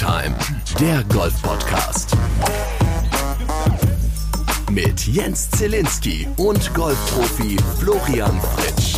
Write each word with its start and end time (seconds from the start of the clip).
Time, 0.00 0.34
der 0.80 1.04
Golf-Podcast. 1.12 2.16
Mit 4.70 5.06
Jens 5.06 5.50
Zielinski 5.50 6.26
und 6.38 6.72
Golfprofi 6.72 7.58
Florian 7.78 8.40
Fritsch. 8.40 8.96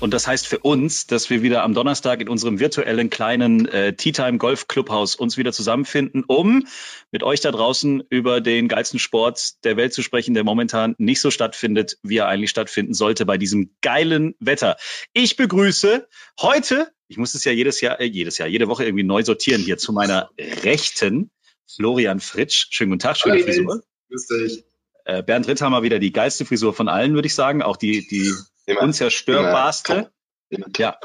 Und 0.00 0.12
das 0.12 0.26
heißt 0.26 0.48
für 0.48 0.58
uns, 0.58 1.06
dass 1.06 1.30
wir 1.30 1.42
wieder 1.42 1.62
am 1.62 1.74
Donnerstag 1.74 2.20
in 2.20 2.28
unserem 2.28 2.58
virtuellen 2.58 3.08
kleinen 3.08 3.68
äh, 3.68 3.94
Tea 3.94 4.10
Time 4.10 4.38
Golf 4.38 4.66
Clubhaus 4.66 5.14
uns 5.14 5.36
wieder 5.36 5.52
zusammenfinden, 5.52 6.24
um 6.26 6.66
mit 7.12 7.22
euch 7.22 7.40
da 7.40 7.52
draußen 7.52 8.02
über 8.10 8.40
den 8.40 8.66
geilsten 8.66 8.98
Sport 8.98 9.62
der 9.62 9.76
Welt 9.76 9.94
zu 9.94 10.02
sprechen, 10.02 10.34
der 10.34 10.42
momentan 10.42 10.96
nicht 10.98 11.20
so 11.20 11.30
stattfindet, 11.30 11.98
wie 12.02 12.16
er 12.16 12.26
eigentlich 12.26 12.50
stattfinden 12.50 12.94
sollte 12.94 13.24
bei 13.26 13.38
diesem 13.38 13.70
geilen 13.80 14.34
Wetter. 14.40 14.76
Ich 15.12 15.36
begrüße 15.36 16.08
heute, 16.40 16.90
ich 17.12 17.18
muss 17.18 17.34
es 17.34 17.44
ja 17.44 17.52
jedes 17.52 17.82
Jahr, 17.82 18.00
äh, 18.00 18.06
jedes 18.06 18.38
Jahr, 18.38 18.48
jede 18.48 18.68
Woche 18.68 18.86
irgendwie 18.86 19.04
neu 19.04 19.22
sortieren 19.22 19.60
hier 19.60 19.76
zu 19.76 19.92
meiner 19.92 20.30
Rechten, 20.38 21.30
Florian 21.66 22.20
Fritsch. 22.20 22.68
Schönen 22.70 22.92
guten 22.92 23.00
Tag, 23.00 23.18
schöne 23.18 23.38
Frisur. 23.40 23.82
Grüß 24.08 24.26
dich. 24.28 24.64
Äh, 25.04 25.22
Bernd 25.22 25.46
Ritthammer 25.46 25.82
wieder 25.82 25.98
die 25.98 26.10
geilste 26.10 26.46
Frisur 26.46 26.72
von 26.72 26.88
allen, 26.88 27.12
würde 27.12 27.26
ich 27.26 27.34
sagen. 27.34 27.60
Auch 27.60 27.76
die, 27.76 28.06
die 28.08 28.32
Immer. 28.64 28.80
unzerstörbarste. 28.80 30.10
Immer. 30.48 30.66
Ja, 30.78 30.98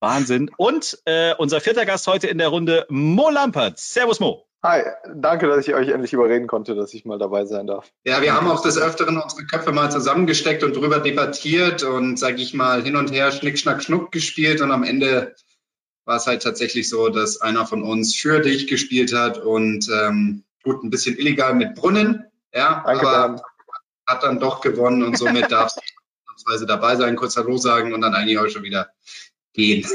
Wahnsinn. 0.00 0.50
Und 0.58 0.98
äh, 1.06 1.34
unser 1.38 1.62
vierter 1.62 1.86
Gast 1.86 2.06
heute 2.08 2.26
in 2.26 2.36
der 2.36 2.48
Runde, 2.48 2.84
Mo 2.90 3.30
Lampert. 3.30 3.78
Servus, 3.78 4.20
Mo. 4.20 4.46
Hi, 4.64 4.82
danke, 5.14 5.46
dass 5.46 5.68
ich 5.68 5.74
euch 5.74 5.88
endlich 5.88 6.12
überreden 6.12 6.48
konnte, 6.48 6.74
dass 6.74 6.92
ich 6.92 7.04
mal 7.04 7.18
dabei 7.18 7.44
sein 7.44 7.68
darf. 7.68 7.92
Ja, 8.04 8.20
wir 8.22 8.34
haben 8.34 8.48
auch 8.48 8.60
des 8.60 8.76
Öfteren 8.76 9.16
unsere 9.16 9.44
Köpfe 9.46 9.70
mal 9.70 9.88
zusammengesteckt 9.88 10.64
und 10.64 10.74
drüber 10.74 10.98
debattiert 10.98 11.84
und, 11.84 12.18
sage 12.18 12.42
ich 12.42 12.54
mal, 12.54 12.82
hin 12.82 12.96
und 12.96 13.12
her 13.12 13.30
Schnick, 13.30 13.56
Schnack, 13.58 13.84
Schnuck 13.84 14.10
gespielt 14.10 14.60
und 14.60 14.72
am 14.72 14.82
Ende 14.82 15.36
war 16.06 16.16
es 16.16 16.26
halt 16.26 16.42
tatsächlich 16.42 16.88
so, 16.88 17.08
dass 17.08 17.40
einer 17.40 17.66
von 17.66 17.84
uns 17.84 18.16
für 18.16 18.40
dich 18.40 18.66
gespielt 18.66 19.14
hat 19.14 19.38
und 19.38 19.88
ähm, 19.90 20.42
gut, 20.64 20.82
ein 20.82 20.90
bisschen 20.90 21.16
illegal 21.16 21.54
mit 21.54 21.76
Brunnen, 21.76 22.24
ja, 22.52 22.82
Danke, 22.84 23.06
aber 23.06 23.28
Bernd. 23.28 23.42
hat 24.08 24.22
dann 24.24 24.40
doch 24.40 24.60
gewonnen 24.60 25.04
und 25.04 25.16
somit 25.16 25.52
darfst 25.52 25.78
du 26.46 26.64
dabei 26.66 26.96
sein, 26.96 27.14
kurz 27.14 27.36
Hallo 27.36 27.58
sagen 27.58 27.94
und 27.94 28.00
dann 28.00 28.14
eigentlich 28.14 28.38
auch 28.38 28.48
schon 28.48 28.64
wieder 28.64 28.88
gehen. 29.52 29.86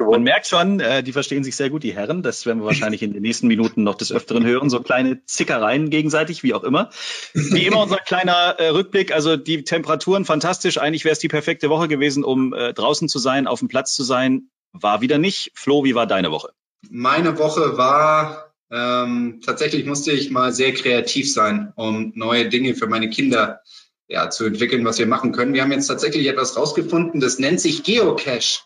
Man 0.00 0.22
merkt 0.22 0.46
schon, 0.46 0.80
äh, 0.80 1.02
die 1.02 1.12
verstehen 1.12 1.44
sich 1.44 1.56
sehr 1.56 1.70
gut, 1.70 1.82
die 1.82 1.94
Herren. 1.94 2.22
Das 2.22 2.46
werden 2.46 2.60
wir 2.60 2.66
wahrscheinlich 2.66 3.02
in 3.02 3.12
den 3.12 3.22
nächsten 3.22 3.46
Minuten 3.46 3.82
noch 3.82 3.94
des 3.94 4.12
Öfteren 4.12 4.44
hören. 4.44 4.70
So 4.70 4.80
kleine 4.80 5.24
Zickereien 5.24 5.90
gegenseitig, 5.90 6.42
wie 6.42 6.54
auch 6.54 6.64
immer. 6.64 6.90
Wie 7.34 7.66
immer 7.66 7.82
unser 7.82 7.96
kleiner 7.96 8.56
äh, 8.58 8.68
Rückblick. 8.68 9.12
Also 9.12 9.36
die 9.36 9.64
Temperaturen 9.64 10.24
fantastisch. 10.24 10.78
Eigentlich 10.78 11.04
wäre 11.04 11.12
es 11.12 11.18
die 11.18 11.28
perfekte 11.28 11.70
Woche 11.70 11.88
gewesen, 11.88 12.24
um 12.24 12.52
äh, 12.52 12.72
draußen 12.72 13.08
zu 13.08 13.18
sein, 13.18 13.46
auf 13.46 13.58
dem 13.58 13.68
Platz 13.68 13.94
zu 13.94 14.04
sein. 14.04 14.48
War 14.72 15.00
wieder 15.00 15.18
nicht. 15.18 15.52
Flo, 15.54 15.84
wie 15.84 15.94
war 15.94 16.06
deine 16.06 16.30
Woche? 16.30 16.50
Meine 16.90 17.38
Woche 17.38 17.76
war 17.76 18.52
ähm, 18.72 19.42
tatsächlich 19.44 19.84
musste 19.84 20.12
ich 20.12 20.30
mal 20.30 20.50
sehr 20.52 20.72
kreativ 20.72 21.30
sein, 21.30 21.74
um 21.76 22.12
neue 22.14 22.48
Dinge 22.48 22.74
für 22.74 22.86
meine 22.86 23.10
Kinder 23.10 23.60
ja, 24.08 24.30
zu 24.30 24.46
entwickeln, 24.46 24.84
was 24.86 24.98
wir 24.98 25.06
machen 25.06 25.32
können. 25.32 25.52
Wir 25.52 25.62
haben 25.62 25.72
jetzt 25.72 25.88
tatsächlich 25.88 26.26
etwas 26.26 26.56
rausgefunden, 26.56 27.20
das 27.20 27.38
nennt 27.38 27.60
sich 27.60 27.82
Geocache. 27.82 28.62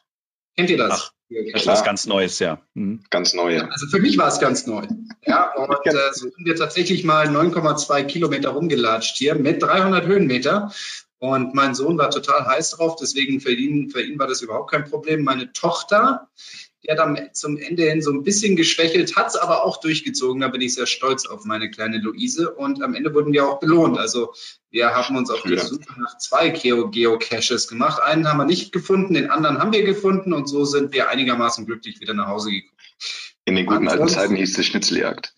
Kennt 0.57 0.71
ihr 0.71 0.79
das? 0.79 0.93
Ach, 0.93 1.13
das 1.53 1.67
ist 1.67 1.85
ganz 1.85 2.07
Neues, 2.07 2.39
ja. 2.39 2.61
Mhm. 2.75 3.03
Ganz 3.11 3.35
neu, 3.35 3.57
ja. 3.57 3.69
Also 3.69 3.87
für 3.89 3.99
mich 3.99 4.17
war 4.17 4.29
es 4.29 4.39
ganz 4.39 4.67
neu. 4.67 4.87
Ja, 5.27 5.53
und 5.57 5.87
äh, 5.87 5.93
so 6.13 6.31
sind 6.31 6.45
wir 6.45 6.57
tatsächlich 6.57 7.05
mal 7.05 7.29
9,2 7.29 8.05
Kilometer 8.05 8.51
rumgelatscht 8.51 9.17
hier 9.17 9.35
mit 9.35 9.63
300 9.63 10.07
Höhenmeter. 10.07 10.73
Und 11.19 11.55
mein 11.55 11.75
Sohn 11.75 11.97
war 11.99 12.11
total 12.11 12.47
heiß 12.47 12.71
drauf, 12.71 12.97
deswegen 13.01 13.41
für 13.41 13.53
ihn, 13.53 13.91
für 13.91 14.03
ihn 14.03 14.19
war 14.19 14.27
das 14.27 14.43
überhaupt 14.43 14.71
kein 14.71 14.85
Problem. 14.85 15.25
Meine 15.25 15.53
Tochter, 15.53 16.29
hat 16.91 16.99
am, 16.99 17.19
zum 17.33 17.57
Ende 17.59 17.85
hin 17.85 18.03
so 18.03 18.11
ein 18.11 18.23
bisschen 18.23 18.57
geschwächelt, 18.57 19.17
hat 19.17 19.29
es 19.29 19.37
aber 19.37 19.65
auch 19.65 19.79
durchgezogen. 19.81 20.41
Da 20.41 20.49
bin 20.49 20.61
ich 20.61 20.75
sehr 20.75 20.87
stolz 20.87 21.27
auf 21.27 21.45
meine 21.45 21.71
kleine 21.71 21.99
Luise. 21.99 22.55
Und 22.55 22.83
am 22.83 22.95
Ende 22.95 23.15
wurden 23.15 23.33
wir 23.33 23.49
auch 23.49 23.61
belohnt. 23.61 23.99
Also 23.99 24.33
wir 24.71 24.95
haben 24.95 25.17
uns 25.17 25.31
auf 25.31 25.43
die 25.43 25.59
Suche 25.59 26.01
nach 26.01 26.19
zwei 26.19 26.51
Geo 26.51 26.91
Geocaches 26.91 27.69
gemacht. 27.69 28.03
Einen 28.03 28.29
haben 28.29 28.39
wir 28.39 28.45
nicht 28.45 28.73
gefunden, 28.73 29.15
den 29.15 29.31
anderen 29.31 29.59
haben 29.59 29.73
wir 29.73 29.85
gefunden. 29.85 30.33
Und 30.33 30.49
so 30.49 30.65
sind 30.65 30.93
wir 30.93 31.09
einigermaßen 31.09 31.67
glücklich 31.67 32.01
wieder 32.01 32.15
nach 32.15 32.29
Hause 32.29 32.51
gekommen. 32.51 32.73
In 33.45 33.55
den 33.57 33.67
guten 33.67 33.89
alten 33.89 34.09
Zeiten 34.09 34.35
hieß 34.35 34.59
es 34.59 34.67
Schnitzeljagd. 34.67 35.35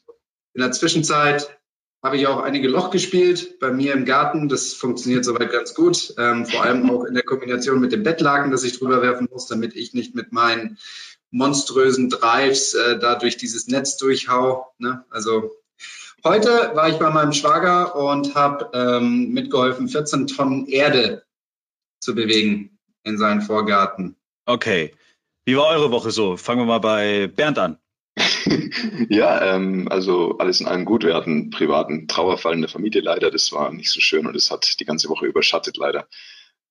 In 0.55 0.63
der 0.63 0.73
Zwischenzeit 0.73 1.59
habe 2.03 2.17
ich 2.17 2.27
auch 2.27 2.41
einige 2.41 2.69
Loch 2.69 2.91
gespielt 2.91 3.59
bei 3.59 3.73
mir 3.73 3.93
im 3.93 4.05
Garten. 4.05 4.49
Das 4.49 4.73
funktioniert 4.73 5.25
soweit 5.25 5.51
ganz 5.51 5.75
gut. 5.75 6.15
Ähm, 6.17 6.47
vor 6.47 6.63
allem 6.63 6.89
auch 6.91 7.05
in 7.05 7.15
der 7.15 7.25
Kombination 7.25 7.81
mit 7.81 7.93
dem 7.93 8.03
Bettlaken, 8.03 8.51
das 8.51 8.63
ich 8.63 8.79
drüber 8.79 9.03
werfen 9.03 9.29
muss, 9.31 9.47
damit 9.47 9.75
ich 9.75 9.95
nicht 9.95 10.15
mit 10.15 10.33
meinen 10.33 10.79
monströsen 11.31 12.09
Drives 12.11 12.75
äh, 12.75 12.99
da 12.99 13.15
durch 13.15 13.37
dieses 13.37 13.69
Netz 13.69 13.97
durchhau. 13.97 14.73
Ne? 14.79 15.05
Also 15.11 15.51
heute 16.25 16.73
war 16.75 16.89
ich 16.89 16.97
bei 16.97 17.11
meinem 17.11 17.33
Schwager 17.33 17.97
und 17.97 18.35
habe 18.35 18.71
ähm, 18.73 19.31
mitgeholfen, 19.33 19.89
14 19.89 20.27
Tonnen 20.27 20.67
Erde 20.67 21.25
zu 22.01 22.15
bewegen 22.15 22.79
in 23.05 23.19
seinen 23.19 23.43
Vorgarten. 23.43 24.17
Okay. 24.47 24.95
Wie 25.45 25.57
war 25.57 25.69
eure 25.69 25.91
Woche 25.91 26.11
so? 26.11 26.37
Fangen 26.37 26.61
wir 26.61 26.67
mal 26.67 26.79
bei 26.79 27.27
Bernd 27.27 27.59
an. 27.59 27.79
ja, 29.09 29.55
ähm, 29.55 29.89
also 29.91 30.37
alles 30.39 30.61
in 30.61 30.67
allem 30.67 30.85
gut. 30.85 31.05
Wir 31.05 31.15
hatten 31.15 31.31
einen 31.31 31.51
privaten 31.51 32.09
Trauerfall 32.09 32.55
in 32.55 32.61
der 32.61 32.71
Familie 32.71 33.01
leider. 33.01 33.31
Das 33.31 33.53
war 33.53 33.73
nicht 33.73 33.91
so 33.91 34.01
schön 34.01 34.27
und 34.27 34.37
es 34.37 34.51
hat 34.51 34.79
die 34.81 34.85
ganze 34.85 35.09
Woche 35.09 35.27
überschattet 35.27 35.77
leider. 35.77 36.07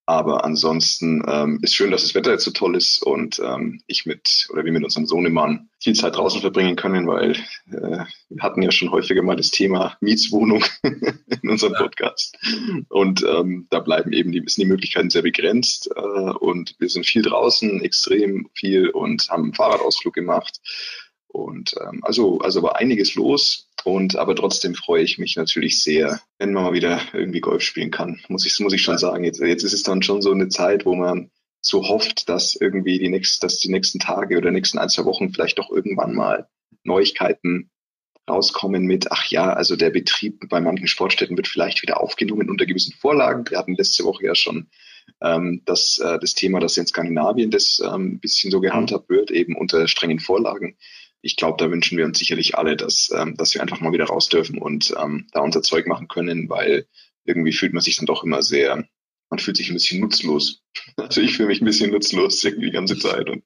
Aber 0.10 0.46
ansonsten 0.46 1.22
ähm, 1.28 1.60
ist 1.62 1.76
schön, 1.76 1.92
dass 1.92 2.02
das 2.02 2.16
Wetter 2.16 2.32
jetzt 2.32 2.46
so 2.46 2.52
toll 2.52 2.78
ist 2.78 3.04
und 3.04 3.42
ähm, 3.44 3.82
ich 3.88 4.06
mit 4.06 4.48
oder 4.54 4.64
wir 4.64 4.72
mit 4.72 4.86
unserem 4.86 5.06
Sohnemann 5.06 5.68
viel 5.82 5.96
Zeit 5.96 6.16
draußen 6.16 6.40
verbringen 6.40 6.78
können, 6.78 7.08
weil 7.08 7.32
äh, 7.34 8.06
wir 8.30 8.42
hatten 8.42 8.62
ja 8.62 8.72
schon 8.72 8.90
häufiger 8.92 9.22
mal 9.22 9.36
das 9.36 9.52
Thema 9.52 9.98
Mietswohnung 10.00 10.64
in 10.82 11.50
unserem 11.50 11.74
Podcast. 11.74 12.38
Und 12.88 13.22
ähm, 13.24 13.68
da 13.70 13.82
bleiben 13.82 14.14
eben 14.14 14.32
die, 14.32 14.42
sind 14.48 14.64
die 14.64 14.70
Möglichkeiten 14.70 15.10
sehr 15.10 15.24
begrenzt 15.24 15.90
äh, 15.94 16.00
und 16.00 16.76
wir 16.80 16.88
sind 16.88 17.06
viel 17.06 17.22
draußen, 17.22 17.82
extrem 17.82 18.50
viel 18.54 18.88
und 18.88 19.28
haben 19.30 19.44
einen 19.44 19.54
Fahrradausflug 19.56 20.14
gemacht. 20.14 20.62
Und 21.28 21.76
ähm, 21.82 22.00
also, 22.04 22.40
also 22.40 22.64
war 22.64 22.78
einiges 22.78 23.16
los. 23.16 23.67
Und 23.88 24.18
aber 24.18 24.36
trotzdem 24.36 24.76
freue 24.76 25.02
ich 25.04 25.18
mich 25.18 25.38
natürlich 25.38 25.82
sehr, 25.82 26.20
wenn 26.40 26.52
man 26.52 26.66
mal 26.66 26.74
wieder 26.74 27.00
irgendwie 27.14 27.40
Golf 27.40 27.62
spielen 27.62 27.90
kann. 27.90 28.20
Muss 28.28 28.46
ich, 28.46 28.60
muss 28.60 28.74
ich 28.74 28.82
schon 28.82 28.98
sagen. 28.98 29.24
Jetzt, 29.24 29.40
jetzt 29.40 29.64
ist 29.64 29.72
es 29.72 29.84
dann 29.84 30.04
schon 30.04 30.22
so 30.22 30.34
eine 30.34 30.50
Zeit, 30.50 30.86
wo 30.86 30.94
man 30.94 31.32
so 31.62 31.88
hofft, 31.88 32.28
dass 32.28 32.58
irgendwie 32.60 33.00
die 33.00 33.08
nächsten, 33.08 33.46
dass 33.46 33.60
die 33.60 33.72
nächsten 33.72 34.00
Tage 34.00 34.38
oder 34.38 34.52
nächsten 34.52 34.78
ein, 34.78 34.90
zwei 34.90 35.06
Wochen 35.06 35.32
vielleicht 35.32 35.58
doch 35.58 35.70
irgendwann 35.70 36.16
mal 36.16 36.50
Neuigkeiten 36.84 37.72
rauskommen 38.30 38.84
mit, 38.84 39.10
ach 39.10 39.28
ja, 39.28 39.54
also 39.54 39.78
der 39.78 39.92
Betrieb 39.92 40.50
bei 40.50 40.60
manchen 40.60 40.88
Sportstätten 40.88 41.38
wird 41.38 41.48
vielleicht 41.48 41.82
wieder 41.82 42.02
aufgenommen 42.02 42.50
unter 42.50 42.66
gewissen 42.66 42.92
Vorlagen. 42.92 43.50
Wir 43.50 43.58
hatten 43.58 43.76
letzte 43.76 44.04
Woche 44.04 44.26
ja 44.26 44.36
schon 44.36 44.68
ähm, 45.22 45.62
das, 45.64 45.98
äh, 46.00 46.20
das 46.20 46.34
Thema, 46.34 46.60
dass 46.60 46.76
in 46.76 46.88
Skandinavien 46.88 47.52
das 47.52 47.82
ähm, 47.82 48.16
ein 48.16 48.20
bisschen 48.20 48.52
so 48.52 48.60
gehandhabt 48.60 49.08
wird, 49.08 49.32
eben 49.32 49.56
unter 49.56 49.88
strengen 49.88 50.20
Vorlagen 50.20 50.76
ich 51.28 51.36
glaube, 51.36 51.58
da 51.62 51.70
wünschen 51.70 51.98
wir 51.98 52.06
uns 52.06 52.20
sicherlich 52.20 52.58
alle, 52.58 52.78
dass, 52.78 53.12
ähm, 53.14 53.36
dass 53.36 53.54
wir 53.54 53.62
einfach 53.62 53.82
mal 53.82 53.92
wieder 53.92 54.06
raus 54.06 54.30
dürfen 54.30 54.60
und 54.60 54.96
ähm, 54.98 55.28
da 55.34 55.42
unser 55.42 55.62
Zeug 55.62 55.86
machen 55.86 56.08
können, 56.08 56.48
weil 56.50 56.88
irgendwie 57.26 57.52
fühlt 57.52 57.74
man 57.74 57.82
sich 57.82 57.98
dann 57.98 58.06
doch 58.06 58.24
immer 58.24 58.42
sehr, 58.42 58.88
man 59.30 59.40
fühlt 59.40 59.58
sich 59.58 59.70
ein 59.70 59.74
bisschen 59.74 60.00
nutzlos. 60.00 60.64
Also 60.96 61.22
ich 61.22 61.36
fühle 61.36 61.50
mich 61.50 61.62
ein 61.62 61.66
bisschen 61.66 61.92
nutzlos 61.92 62.44
irgendwie 62.44 62.68
die 62.68 62.72
ganze 62.72 62.98
Zeit 62.98 63.30
und 63.30 63.44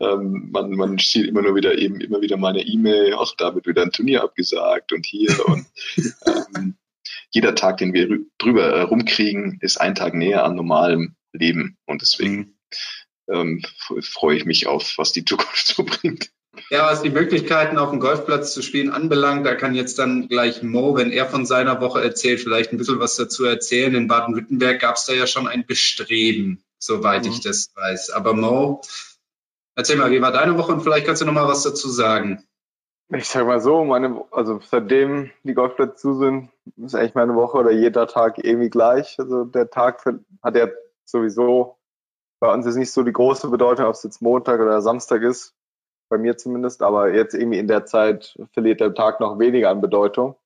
ähm, 0.00 0.48
man, 0.50 0.72
man 0.72 0.98
sieht 0.98 1.26
immer 1.26 1.40
nur 1.40 1.54
wieder 1.54 1.78
eben 1.78 2.00
immer 2.00 2.20
wieder 2.20 2.36
meine 2.36 2.62
E-Mail, 2.62 3.14
ach, 3.16 3.32
da 3.38 3.54
wird 3.54 3.66
wieder 3.66 3.82
ein 3.82 3.92
Turnier 3.92 4.22
abgesagt 4.24 4.92
und 4.92 5.06
hier 5.06 5.30
und 5.46 5.66
ähm, 6.26 6.76
jeder 7.30 7.54
Tag, 7.54 7.78
den 7.78 7.92
wir 7.92 8.08
drüber 8.38 8.72
äh, 8.72 8.80
rumkriegen, 8.82 9.58
ist 9.60 9.80
ein 9.80 9.94
Tag 9.94 10.14
näher 10.14 10.44
an 10.44 10.56
normalem 10.56 11.14
Leben 11.32 11.76
und 11.86 12.02
deswegen 12.02 12.58
ähm, 13.28 13.62
freue 14.00 14.36
ich 14.36 14.46
mich 14.46 14.66
auf, 14.66 14.94
was 14.98 15.12
die 15.12 15.24
Zukunft 15.24 15.66
so 15.68 15.84
bringt. 15.84 16.32
Ja, 16.68 16.86
was 16.86 17.02
die 17.02 17.10
Möglichkeiten 17.10 17.78
auf 17.78 17.90
dem 17.90 18.00
Golfplatz 18.00 18.52
zu 18.52 18.62
spielen 18.62 18.90
anbelangt, 18.90 19.46
da 19.46 19.54
kann 19.54 19.74
jetzt 19.74 19.98
dann 19.98 20.28
gleich 20.28 20.62
Mo, 20.62 20.96
wenn 20.96 21.12
er 21.12 21.26
von 21.26 21.46
seiner 21.46 21.80
Woche 21.80 22.02
erzählt, 22.02 22.40
vielleicht 22.40 22.72
ein 22.72 22.76
bisschen 22.76 22.98
was 22.98 23.16
dazu 23.16 23.44
erzählen. 23.44 23.94
In 23.94 24.08
Baden-Württemberg 24.08 24.80
gab 24.80 24.96
es 24.96 25.06
da 25.06 25.12
ja 25.12 25.26
schon 25.26 25.46
ein 25.46 25.64
Bestreben, 25.64 26.62
soweit 26.78 27.24
mhm. 27.24 27.30
ich 27.30 27.40
das 27.40 27.70
weiß. 27.76 28.10
Aber 28.10 28.34
Mo, 28.34 28.82
erzähl 29.76 29.96
mal, 29.96 30.10
wie 30.10 30.22
war 30.22 30.32
deine 30.32 30.58
Woche 30.58 30.72
und 30.72 30.82
vielleicht 30.82 31.06
kannst 31.06 31.22
du 31.22 31.26
noch 31.26 31.32
mal 31.32 31.46
was 31.46 31.62
dazu 31.62 31.88
sagen. 31.88 32.44
Ich 33.12 33.28
sag 33.28 33.46
mal 33.46 33.60
so, 33.60 33.84
meine, 33.84 34.24
also 34.30 34.60
seitdem 34.60 35.30
die 35.42 35.54
Golfplätze 35.54 35.96
zu 35.96 36.14
sind, 36.14 36.50
ist 36.76 36.94
eigentlich 36.94 37.14
meine 37.14 37.34
Woche 37.34 37.58
oder 37.58 37.72
jeder 37.72 38.06
Tag 38.06 38.38
irgendwie 38.38 38.70
gleich. 38.70 39.16
Also 39.18 39.44
der 39.44 39.70
Tag 39.70 40.04
hat 40.42 40.56
ja 40.56 40.68
sowieso 41.04 41.76
bei 42.40 42.52
uns 42.52 42.64
ist 42.64 42.76
nicht 42.76 42.92
so 42.92 43.02
die 43.02 43.12
große 43.12 43.48
Bedeutung, 43.48 43.84
ob 43.84 43.94
es 43.94 44.02
jetzt 44.02 44.22
Montag 44.22 44.60
oder 44.60 44.80
Samstag 44.80 45.22
ist 45.22 45.54
bei 46.10 46.18
mir 46.18 46.36
zumindest, 46.36 46.82
aber 46.82 47.14
jetzt 47.14 47.34
irgendwie 47.34 47.58
in 47.58 47.68
der 47.68 47.86
Zeit 47.86 48.38
verliert 48.52 48.80
der 48.80 48.92
Tag 48.94 49.20
noch 49.20 49.38
weniger 49.38 49.70
an 49.70 49.80
Bedeutung. 49.80 50.36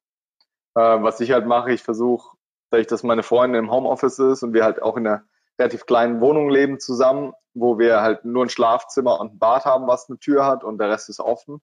Äh, 0.77 0.81
was 0.81 1.21
ich 1.21 1.33
halt 1.33 1.47
mache, 1.47 1.73
ich 1.73 1.83
versuche, 1.83 2.37
dadurch, 2.71 2.87
dass 2.87 3.03
meine 3.03 3.23
Freundin 3.23 3.65
im 3.65 3.71
Homeoffice 3.71 4.19
ist 4.19 4.43
und 4.43 4.53
wir 4.53 4.65
halt 4.65 4.83
auch 4.83 4.97
in 4.97 5.07
einer 5.07 5.25
relativ 5.59 5.87
kleinen 5.87 6.21
Wohnung 6.21 6.51
leben 6.51 6.79
zusammen, 6.79 7.33
wo 7.55 7.79
wir 7.79 8.03
halt 8.03 8.25
nur 8.25 8.45
ein 8.45 8.51
Schlafzimmer 8.51 9.21
und 9.21 9.35
ein 9.35 9.39
Bad 9.39 9.65
haben, 9.65 9.87
was 9.87 10.09
eine 10.09 10.19
Tür 10.19 10.45
hat 10.45 10.65
und 10.65 10.79
der 10.79 10.91
Rest 10.91 11.09
ist 11.09 11.21
offen. 11.21 11.61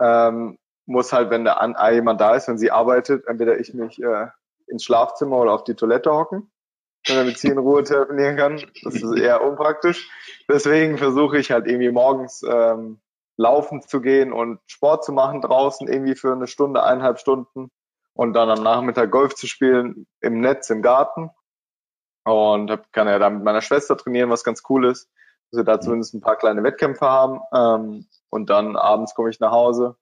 Ähm, 0.00 0.58
muss 0.86 1.12
halt, 1.12 1.30
wenn 1.30 1.44
da 1.44 1.54
an, 1.54 1.74
jemand 1.92 2.20
da 2.20 2.34
ist, 2.34 2.46
wenn 2.46 2.58
sie 2.58 2.70
arbeitet, 2.70 3.26
entweder 3.26 3.58
ich 3.58 3.72
mich 3.74 4.02
äh, 4.02 4.28
ins 4.66 4.84
Schlafzimmer 4.84 5.38
oder 5.38 5.52
auf 5.52 5.64
die 5.64 5.74
Toilette 5.74 6.12
hocken, 6.12 6.50
damit 7.06 7.38
sie 7.38 7.48
in 7.48 7.58
Ruhe 7.58 7.82
telefonieren 7.82 8.36
kann. 8.36 8.62
Das 8.82 8.94
ist 8.94 9.18
eher 9.18 9.42
unpraktisch. 9.42 10.10
Deswegen 10.48 10.98
versuche 10.98 11.38
ich 11.38 11.50
halt 11.50 11.66
irgendwie 11.66 11.90
morgens 11.90 12.42
ähm, 12.46 13.00
laufen 13.36 13.82
zu 13.82 14.00
gehen 14.00 14.32
und 14.32 14.60
Sport 14.66 15.04
zu 15.04 15.12
machen 15.12 15.40
draußen, 15.40 15.88
irgendwie 15.88 16.14
für 16.14 16.32
eine 16.32 16.46
Stunde, 16.46 16.82
eineinhalb 16.82 17.18
Stunden 17.18 17.70
und 18.14 18.32
dann 18.34 18.50
am 18.50 18.62
Nachmittag 18.62 19.10
Golf 19.10 19.34
zu 19.34 19.46
spielen 19.46 20.06
im 20.20 20.40
Netz, 20.40 20.70
im 20.70 20.82
Garten. 20.82 21.30
Und 22.24 22.70
kann 22.92 23.06
ja 23.06 23.18
da 23.18 23.28
mit 23.28 23.44
meiner 23.44 23.60
Schwester 23.60 23.96
trainieren, 23.96 24.30
was 24.30 24.44
ganz 24.44 24.62
cool 24.68 24.86
ist, 24.86 25.10
dass 25.50 25.58
wir 25.58 25.64
da 25.64 25.80
zumindest 25.80 26.14
ein 26.14 26.22
paar 26.22 26.36
kleine 26.36 26.62
Wettkämpfe 26.62 27.06
haben. 27.06 27.40
Ähm, 27.54 28.06
und 28.30 28.48
dann 28.48 28.76
abends 28.76 29.14
komme 29.14 29.30
ich 29.30 29.40
nach 29.40 29.52
Hause, 29.52 29.96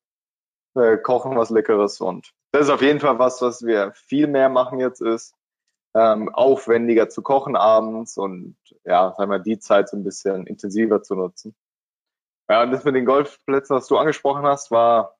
äh, 0.74 0.98
kochen 0.98 1.36
was 1.36 1.50
Leckeres 1.50 2.00
und 2.00 2.32
das 2.52 2.64
ist 2.64 2.70
auf 2.70 2.82
jeden 2.82 3.00
Fall 3.00 3.18
was, 3.18 3.40
was 3.40 3.64
wir 3.64 3.92
viel 3.92 4.26
mehr 4.26 4.50
machen 4.50 4.78
jetzt 4.78 5.00
ist, 5.00 5.34
ähm, 5.94 6.28
aufwendiger 6.34 7.08
zu 7.08 7.22
kochen 7.22 7.56
abends 7.56 8.18
und 8.18 8.56
ja, 8.84 9.14
sagen 9.16 9.30
wir, 9.30 9.38
die 9.38 9.58
Zeit 9.58 9.88
so 9.88 9.96
ein 9.96 10.04
bisschen 10.04 10.46
intensiver 10.46 11.02
zu 11.02 11.14
nutzen. 11.14 11.54
Ja, 12.48 12.62
und 12.62 12.70
das 12.70 12.84
mit 12.84 12.94
den 12.94 13.06
Golfplätzen, 13.06 13.76
was 13.76 13.86
du 13.86 13.96
angesprochen 13.96 14.44
hast, 14.44 14.70
war 14.70 15.16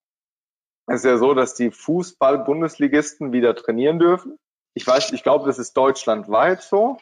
es 0.86 0.96
ist 0.96 1.04
ja 1.04 1.16
so, 1.16 1.34
dass 1.34 1.54
die 1.54 1.70
Fußball-Bundesligisten 1.70 3.32
wieder 3.32 3.54
trainieren 3.54 3.98
dürfen. 3.98 4.38
Ich 4.74 4.86
weiß, 4.86 5.12
ich 5.12 5.22
glaube, 5.22 5.46
das 5.46 5.58
ist 5.58 5.74
deutschlandweit 5.74 6.62
so, 6.62 6.98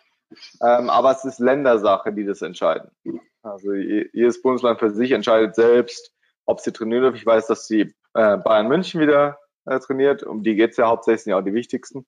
ähm, 0.63 0.91
aber 0.91 1.13
es 1.13 1.25
ist 1.25 1.39
Ländersache, 1.39 2.13
die 2.13 2.25
das 2.25 2.43
entscheiden. 2.43 2.91
Also 3.43 3.73
jedes 3.73 4.43
Bundesland 4.43 4.79
für 4.79 4.91
sich 4.91 5.13
entscheidet 5.13 5.55
selbst, 5.55 6.13
ob 6.45 6.61
sie 6.61 6.73
trainieren 6.73 7.03
dürfen. 7.03 7.17
Ich 7.17 7.27
weiß, 7.27 7.47
dass 7.47 7.67
die 7.67 7.95
äh, 8.15 8.37
Bayern 8.37 8.69
München 8.69 9.01
wieder 9.01 9.39
äh, 9.65 9.79
trainiert. 9.79 10.23
Um 10.23 10.43
die 10.43 10.57
geht's 10.57 10.77
ja 10.77 10.89
hauptsächlich, 10.89 11.25
sind 11.25 11.31
ja 11.31 11.39
auch 11.39 11.45
die 11.45 11.55
wichtigsten. 11.55 12.07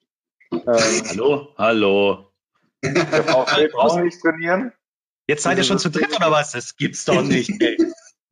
Ähm, 0.52 0.62
hallo, 0.66 1.48
hallo. 1.56 2.32
Der 2.84 3.24
VfB 3.24 3.68
braucht 3.68 4.02
nicht 4.02 4.20
trainieren. 4.20 4.72
Jetzt 5.26 5.44
seid 5.44 5.56
ihr 5.56 5.64
schon 5.64 5.78
zu 5.78 5.90
dritt 5.90 6.14
oder 6.14 6.30
was? 6.30 6.52
Das 6.52 6.76
gibt's 6.76 7.04
doch 7.04 7.22
nicht, 7.22 7.62
ey. 7.62 7.78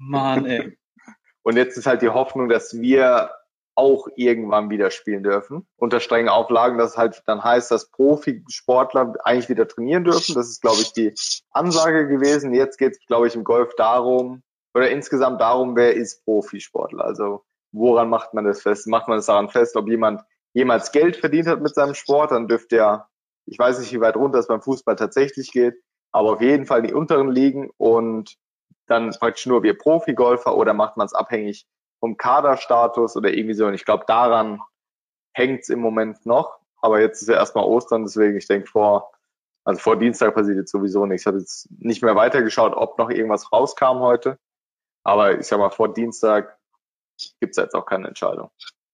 Mann, 0.01 0.47
ey. 0.47 0.77
Und 1.43 1.57
jetzt 1.57 1.77
ist 1.79 1.87
halt 1.87 2.03
die 2.03 2.09
Hoffnung, 2.09 2.49
dass 2.49 2.81
wir 2.81 3.31
auch 3.75 4.09
irgendwann 4.17 4.69
wieder 4.69 4.91
spielen 4.91 5.23
dürfen. 5.23 5.67
Unter 5.77 6.01
strengen 6.01 6.29
Auflagen, 6.29 6.77
dass 6.77 6.99
halt 6.99 7.23
dann 7.27 7.43
heißt, 7.43 7.71
dass 7.71 7.91
Profisportler 7.91 9.15
eigentlich 9.25 9.49
wieder 9.49 9.67
trainieren 9.67 10.05
dürfen. 10.05 10.35
Das 10.35 10.49
ist, 10.49 10.61
glaube 10.61 10.81
ich, 10.83 10.93
die 10.93 11.15
Ansage 11.53 12.07
gewesen. 12.09 12.53
Jetzt 12.53 12.77
geht 12.77 12.93
es, 12.93 13.07
glaube 13.07 13.29
ich, 13.29 13.35
im 13.37 13.45
Golf 13.45 13.75
darum, 13.77 14.43
oder 14.75 14.91
insgesamt 14.91 15.41
darum, 15.41 15.77
wer 15.77 15.95
ist 15.95 16.25
Profisportler. 16.25 17.05
Also 17.05 17.45
woran 17.73 18.09
macht 18.09 18.35
man 18.35 18.45
das 18.45 18.63
fest? 18.63 18.87
Macht 18.87 19.09
man 19.09 19.19
das 19.19 19.27
daran 19.27 19.49
fest, 19.49 19.77
ob 19.77 19.89
jemand 19.89 20.23
jemals 20.53 20.93
Geld 20.93 21.17
verdient 21.17 21.47
hat 21.47 21.61
mit 21.61 21.75
seinem 21.75 21.95
Sport, 21.95 22.33
dann 22.33 22.49
dürfte 22.49 22.77
er, 22.77 23.09
ich 23.47 23.59
weiß 23.59 23.79
nicht, 23.81 23.93
wie 23.93 24.01
weit 24.01 24.17
runter 24.17 24.39
es 24.39 24.49
beim 24.49 24.63
Fußball 24.63 24.97
tatsächlich 24.97 25.53
geht, 25.53 25.75
aber 26.13 26.33
auf 26.33 26.41
jeden 26.41 26.67
Fall 26.67 26.83
die 26.83 26.93
unteren 26.93 27.31
liegen 27.31 27.71
und 27.77 28.37
dann 28.91 29.11
praktisch 29.11 29.47
nur 29.47 29.63
wir 29.63 29.77
Profigolfer 29.77 30.57
oder 30.57 30.75
macht 30.75 30.97
man 30.97 31.07
es 31.07 31.15
abhängig 31.15 31.67
vom 32.01 32.17
Kaderstatus 32.17 33.17
oder 33.17 33.33
irgendwie 33.33 33.55
so. 33.55 33.67
Und 33.67 33.75
ich 33.75 33.85
glaube, 33.85 34.05
daran 34.07 34.61
hängt 35.33 35.61
es 35.61 35.69
im 35.69 35.81
Moment 35.81 36.25
noch. 36.27 36.59
Aber 36.83 37.01
jetzt 37.01 37.21
ist 37.21 37.29
ja 37.29 37.35
erstmal 37.35 37.65
Ostern, 37.65 38.05
deswegen, 38.05 38.39
ich 38.39 38.47
denke, 38.47 38.67
vor, 38.67 39.13
also 39.65 39.81
vor 39.81 39.97
Dienstag 39.99 40.35
passiert 40.35 40.57
jetzt 40.57 40.73
sowieso 40.73 41.05
nichts. 41.05 41.23
Ich 41.23 41.27
habe 41.27 41.39
jetzt 41.39 41.69
nicht 41.79 42.03
mehr 42.03 42.17
weitergeschaut, 42.17 42.73
ob 42.75 42.99
noch 42.99 43.11
irgendwas 43.11 43.53
rauskam 43.53 44.01
heute. 44.01 44.39
Aber 45.05 45.39
ich 45.39 45.47
sag 45.47 45.59
mal, 45.59 45.71
vor 45.71 45.93
Dienstag 45.93 46.59
gibt 47.41 47.51
es 47.51 47.57
jetzt 47.57 47.75
auch 47.75 47.85
keine 47.85 48.09
Entscheidung. 48.09 48.51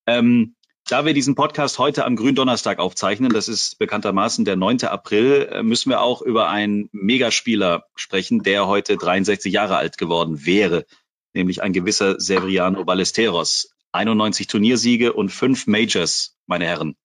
Ähm, 0.08 0.55
da 0.88 1.04
wir 1.04 1.14
diesen 1.14 1.34
Podcast 1.34 1.78
heute 1.78 2.04
am 2.04 2.16
Gründonnerstag 2.16 2.78
aufzeichnen, 2.78 3.32
das 3.32 3.48
ist 3.48 3.78
bekanntermaßen 3.78 4.44
der 4.44 4.56
9. 4.56 4.84
April, 4.84 5.48
äh, 5.50 5.62
müssen 5.62 5.90
wir 5.90 6.00
auch 6.00 6.22
über 6.22 6.48
einen 6.48 6.88
Megaspieler 6.92 7.86
sprechen, 7.96 8.42
der 8.42 8.66
heute 8.66 8.96
63 8.96 9.52
Jahre 9.52 9.76
alt 9.76 9.98
geworden 9.98 10.46
wäre, 10.46 10.86
nämlich 11.34 11.62
ein 11.62 11.72
gewisser 11.72 12.20
Severiano 12.20 12.84
Ballesteros. 12.84 13.70
91 13.92 14.46
Turniersiege 14.46 15.12
und 15.12 15.30
fünf 15.30 15.66
Majors, 15.66 16.36
meine 16.46 16.66
Herren. 16.66 16.96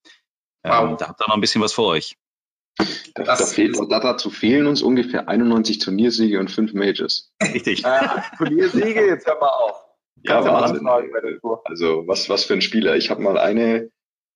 Ähm, 0.64 0.72
wow. 0.72 0.90
Ähm, 0.92 0.98
da 0.98 1.08
habt 1.08 1.22
ihr 1.22 1.28
noch 1.28 1.36
ein 1.36 1.42
bisschen 1.42 1.62
was 1.62 1.74
vor 1.74 1.88
euch. 1.88 2.18
Da, 3.16 3.24
da 3.24 3.36
fehlt, 3.36 3.78
dazu 3.90 4.30
fehlen 4.30 4.68
uns 4.68 4.82
ungefähr 4.82 5.28
91 5.28 5.80
Turniersiege 5.80 6.40
und 6.40 6.50
fünf 6.50 6.74
Majors. 6.74 7.32
Richtig. 7.42 7.84
Äh, 7.86 8.08
Turniersiege, 8.38 9.06
jetzt 9.08 9.26
hör 9.26 9.40
mal 9.40 9.48
auf. 9.48 9.81
Ja, 10.24 10.44
Wahnsinn. 10.44 10.88
Also 11.66 12.08
was, 12.08 12.30
was 12.30 12.46
für 12.46 12.54
ein 12.54 12.62
Spieler. 12.62 12.96
Ich 12.96 13.10
habe 13.10 13.22
mal 13.22 13.38
eine 13.38 13.90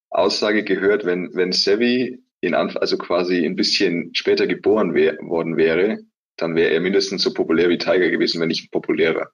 Aussage 0.10 0.64
gehört, 0.64 1.06
wenn, 1.06 1.32
wenn 1.34 1.52
Sevi 1.52 2.24
in 2.42 2.54
Anf 2.54 2.76
also 2.78 2.98
quasi 2.98 3.46
ein 3.46 3.56
bisschen 3.56 4.14
später 4.14 4.48
geboren 4.48 4.94
wär, 4.94 5.18
worden 5.22 5.58
wäre, 5.58 6.00
dann 6.38 6.56
wäre 6.56 6.72
er 6.72 6.80
mindestens 6.80 7.24
so 7.24 7.34
populär 7.34 7.70
wie 7.70 7.78
Tiger 7.78 8.10
gewesen, 8.10 8.42
wenn 8.42 8.50
nicht 8.50 8.72
populärer. 8.72 9.30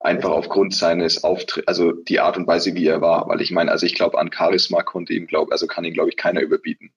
Einfach 0.00 0.30
aufgrund 0.30 0.74
seines 0.74 1.22
Auftritts, 1.22 1.68
also 1.68 1.92
die 1.92 2.20
Art 2.20 2.36
und 2.36 2.46
Weise, 2.46 2.74
wie 2.74 2.86
er 2.86 3.00
war. 3.00 3.28
Weil 3.28 3.40
ich 3.40 3.50
meine, 3.50 3.70
also 3.70 3.86
ich 3.86 3.94
glaube, 3.94 4.18
an 4.18 4.30
Charisma 4.32 4.82
konnte 4.82 5.12
ihm, 5.12 5.26
glaube 5.26 5.52
also 5.52 5.66
kann 5.66 5.84
ihn, 5.84 5.94
glaube 5.94 6.10
ich, 6.10 6.16
keiner 6.16 6.40
überbieten. 6.40 6.92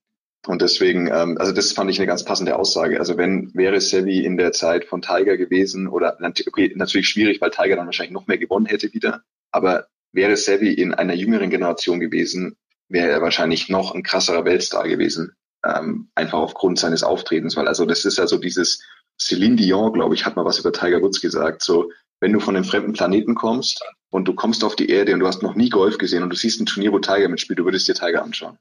Und 0.47 0.61
deswegen, 0.61 1.07
ähm, 1.07 1.37
also 1.39 1.51
das 1.51 1.71
fand 1.71 1.89
ich 1.89 1.99
eine 1.99 2.07
ganz 2.07 2.23
passende 2.23 2.57
Aussage. 2.57 2.99
Also 2.99 3.17
wenn 3.17 3.53
wäre 3.53 3.81
Sevi 3.81 4.23
in 4.23 4.37
der 4.37 4.51
Zeit 4.51 4.85
von 4.85 5.01
Tiger 5.01 5.37
gewesen 5.37 5.87
oder 5.87 6.17
okay, 6.19 6.71
natürlich 6.75 7.09
schwierig, 7.09 7.41
weil 7.41 7.51
Tiger 7.51 7.75
dann 7.75 7.85
wahrscheinlich 7.85 8.13
noch 8.13 8.27
mehr 8.27 8.37
gewonnen 8.37 8.65
hätte 8.65 8.93
wieder. 8.93 9.23
Aber 9.51 9.87
wäre 10.11 10.37
Sevi 10.37 10.73
in 10.73 10.93
einer 10.93 11.13
jüngeren 11.13 11.49
Generation 11.49 11.99
gewesen, 11.99 12.55
wäre 12.87 13.09
er 13.09 13.21
wahrscheinlich 13.21 13.69
noch 13.69 13.93
ein 13.93 14.03
krasserer 14.03 14.45
Weltstar 14.45 14.87
gewesen. 14.87 15.35
Ähm, 15.63 16.09
einfach 16.13 16.39
aufgrund 16.39 16.77
seines 16.77 17.03
Auftretens, 17.03 17.57
weil 17.57 17.67
also 17.67 17.85
das 17.85 18.05
ist 18.05 18.17
ja 18.17 18.27
so 18.27 18.37
dieses 18.37 18.83
Celine 19.19 19.55
Dion, 19.55 19.93
glaube 19.93 20.13
ich, 20.13 20.25
hat 20.25 20.35
mal 20.35 20.45
was 20.45 20.59
über 20.59 20.71
Tiger 20.71 21.01
Woods 21.01 21.21
gesagt. 21.21 21.63
So, 21.63 21.91
wenn 22.19 22.33
du 22.33 22.39
von 22.39 22.55
einem 22.55 22.65
fremden 22.65 22.93
Planeten 22.93 23.33
kommst 23.33 23.83
und 24.09 24.27
du 24.27 24.35
kommst 24.35 24.63
auf 24.63 24.75
die 24.75 24.89
Erde 24.89 25.13
und 25.13 25.21
du 25.21 25.27
hast 25.27 25.41
noch 25.41 25.55
nie 25.55 25.69
Golf 25.69 25.97
gesehen 25.97 26.23
und 26.23 26.29
du 26.29 26.35
siehst 26.35 26.61
ein 26.61 26.65
Turnier, 26.65 26.91
wo 26.91 26.99
Tiger 26.99 27.29
mitspielt, 27.29 27.59
du 27.59 27.65
würdest 27.65 27.87
dir 27.87 27.95
Tiger 27.95 28.23
anschauen. 28.23 28.59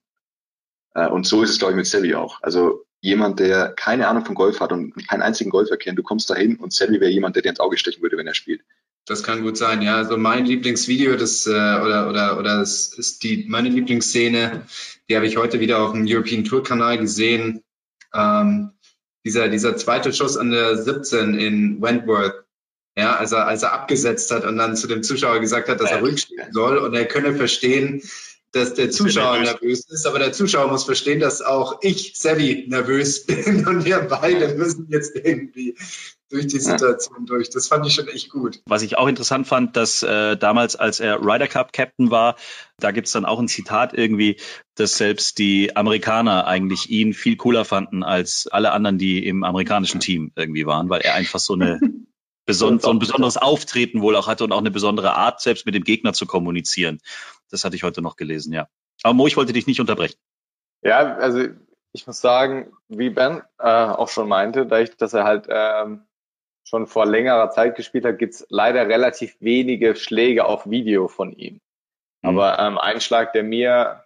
Äh, 0.94 1.08
und 1.08 1.26
so 1.26 1.43
ist 1.43 1.50
es, 1.50 1.58
glaube 1.58 1.73
ich, 1.73 1.76
mit 1.76 1.87
Sally 1.87 2.14
auch. 2.14 2.43
Also 2.43 2.87
jemand, 3.00 3.38
der 3.38 3.73
keine 3.73 4.08
Ahnung 4.08 4.25
von 4.25 4.35
Golf 4.35 4.61
hat 4.61 4.73
und 4.73 4.94
keinen 5.08 5.23
einzigen 5.23 5.51
Golfer 5.51 5.77
kennt, 5.77 5.98
du 5.98 6.03
kommst 6.03 6.31
dahin 6.31 6.56
und 6.56 6.72
Sally 6.72 7.01
wäre 7.01 7.10
jemand, 7.10 7.36
der 7.36 7.43
dir 7.43 7.51
ins 7.51 7.60
Auge 7.60 7.77
stechen 7.77 8.03
würde, 8.03 8.17
wenn 8.17 8.27
er 8.27 8.34
spielt. 8.34 8.63
Das 9.06 9.22
kann 9.22 9.43
gut 9.43 9.58
sein, 9.58 9.82
ja. 9.82 9.96
Also 9.96 10.17
mein 10.17 10.46
Lieblingsvideo, 10.46 11.17
das 11.17 11.46
äh, 11.46 11.51
oder 11.51 12.08
oder 12.08 12.39
oder 12.39 12.58
das 12.58 12.94
ist 12.94 13.22
die 13.22 13.44
meine 13.46 13.69
Lieblingsszene, 13.69 14.63
die 15.08 15.17
habe 15.17 15.27
ich 15.27 15.36
heute 15.36 15.60
wieder 15.60 15.81
auf 15.81 15.93
dem 15.93 16.06
European 16.08 16.44
Tour 16.44 16.63
Kanal 16.63 16.96
gesehen. 16.96 17.63
Ähm, 18.15 18.70
dieser 19.27 19.48
dieser 19.48 19.77
zweite 19.77 20.13
Schuss 20.15 20.39
an 20.39 20.51
der 20.51 20.79
17 20.79 21.34
in 21.34 21.82
Wentworth, 21.82 22.44
ja, 22.96 23.17
als 23.17 23.32
er 23.32 23.46
als 23.46 23.63
er 23.63 23.74
abgesetzt 23.74 24.31
hat 24.31 24.46
und 24.46 24.56
dann 24.56 24.77
zu 24.77 24.86
dem 24.86 25.03
Zuschauer 25.03 25.41
gesagt 25.41 25.69
hat, 25.69 25.81
dass 25.81 25.91
er 25.91 26.01
rückstehen 26.03 26.53
soll 26.53 26.79
und 26.79 26.94
er 26.94 27.05
könne 27.05 27.34
verstehen, 27.34 28.03
dass 28.55 28.75
der 28.75 28.91
Zuschauer 28.91 29.41
nervös 29.41 29.84
ist, 29.91 30.06
aber 30.06 30.19
der 30.19 30.32
Zuschauer 30.32 30.70
muss 30.70 30.84
verstehen, 30.84 31.20
dass 31.20 31.43
auch 31.43 31.81
ich, 31.82 32.13
Savvy, 32.17 32.67
nervös 32.69 33.27
bin 33.27 33.67
und 33.67 33.84
wir 33.84 34.01
beide 34.01 34.55
müssen 34.55 34.87
jetzt 34.89 35.17
irgendwie 35.17 35.77
durch 36.31 36.46
die 36.46 36.61
Situation 36.61 37.27
durch. 37.27 37.51
Das 37.51 37.69
fand 37.69 37.87
ich 37.87 37.94
schon 37.94 38.08
echt 38.08 38.31
gut. 38.31 38.61
Was 38.67 38.82
ich 38.82 38.96
auch 38.99 39.08
interessant 39.08 39.46
fand, 39.46 39.77
dass 39.77 40.03
äh, 40.03 40.37
damals, 40.37 40.77
als 40.77 41.01
er 41.01 41.20
Ryder 41.20 41.49
Cup 41.49 41.73
Captain 41.73 42.11
war, 42.11 42.37
da 42.79 42.91
gibt's 42.91 43.13
dann 43.13 43.25
auch 43.25 43.39
ein 43.39 43.49
Zitat 43.49 43.94
irgendwie, 43.94 44.41
dass 44.75 44.96
selbst 44.96 45.39
die 45.39 45.77
Amerikaner 45.77 46.46
eigentlich 46.46 46.91
ihn 46.91 47.13
viel 47.13 47.37
cooler 47.37 47.65
fanden 47.65 48.03
als 48.03 48.49
alle 48.51 48.73
anderen, 48.73 48.99
die 48.99 49.25
im 49.25 49.44
amerikanischen 49.44 50.01
Team 50.01 50.32
irgendwie 50.34 50.67
waren, 50.67 50.89
weil 50.89 51.03
er 51.03 51.15
einfach 51.15 51.41
so 51.41 51.55
eine 51.55 51.81
beson 52.46 52.79
so 52.79 52.91
ein 52.91 52.99
besonderes 52.99 53.37
Auftreten 53.37 54.03
wohl 54.03 54.17
auch 54.17 54.27
hatte 54.27 54.44
und 54.44 54.53
auch 54.53 54.58
eine 54.58 54.70
besondere 54.70 55.15
Art, 55.15 55.41
selbst 55.41 55.67
mit 55.67 55.75
dem 55.75 55.84
Gegner 55.84 56.13
zu 56.13 56.27
kommunizieren. 56.27 57.01
Das 57.55 57.65
hatte 57.65 57.77
ich 57.77 57.84
heute 57.84 58.03
noch 58.03 58.17
gelesen, 58.17 58.53
ja. 58.53 58.67
Aber 59.05 59.15
Mo, 59.15 59.29
ich 59.29 59.37
wollte 59.37 59.53
dich 59.53 59.69
nicht 59.69 59.79
unterbrechen. 59.79 60.19
Ja, 60.82 61.15
also 61.15 61.44
ich 61.93 62.05
muss 62.08 62.20
sagen, 62.20 62.73
wie 62.89 63.11
Ben 63.11 63.43
äh, 63.61 63.69
auch 63.69 64.08
schon 64.08 64.27
meinte, 64.27 64.67
dadurch, 64.67 64.96
dass 64.96 65.15
er 65.15 65.23
halt 65.23 65.46
ähm, 65.49 66.03
schon 66.65 66.89
vor 66.89 67.06
längerer 67.06 67.51
Zeit 67.51 67.77
gespielt 67.77 68.05
hat, 68.06 68.19
gibt's 68.19 68.44
leider 68.49 68.89
relativ 68.89 69.37
wenige 69.39 69.94
Schläge 69.94 70.46
auf 70.46 70.69
Video 70.69 71.06
von 71.06 71.32
ihm. 71.32 71.61
Mhm. 72.23 72.31
Aber 72.31 72.58
ähm, 72.58 72.77
ein 72.77 73.01
Schlag, 73.01 73.32
der 73.32 73.44
mir, 73.44 74.03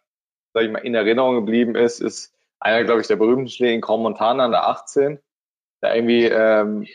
sag 0.53 0.65
ich 0.65 0.71
mal, 0.71 0.81
in 0.81 0.95
Erinnerung 0.95 1.37
geblieben 1.37 1.75
ist, 1.75 2.01
ist 2.01 2.35
einer, 2.61 2.85
glaube 2.85 3.01
ich, 3.01 3.07
der 3.07 3.17
berühmten 3.17 3.49
Schläge 3.49 3.73
in 3.73 3.81
Grand 3.81 4.03
Montana 4.03 4.45
an 4.45 4.51
der 4.51 4.67
18. 4.67 5.21
Da 5.81 5.95
irgendwie 5.95 6.27
ähm, 6.27 6.87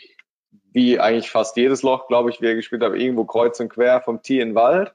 wie 0.72 1.00
eigentlich 1.00 1.32
fast 1.32 1.56
jedes 1.56 1.82
Loch, 1.82 2.06
glaube 2.06 2.30
ich, 2.30 2.40
wie 2.40 2.46
er 2.46 2.54
gespielt 2.54 2.84
hat, 2.84 2.94
irgendwo 2.94 3.24
kreuz 3.24 3.58
und 3.58 3.70
quer 3.70 4.00
vom 4.02 4.22
Tee 4.22 4.38
in 4.38 4.50
den 4.50 4.54
Wald. 4.54 4.94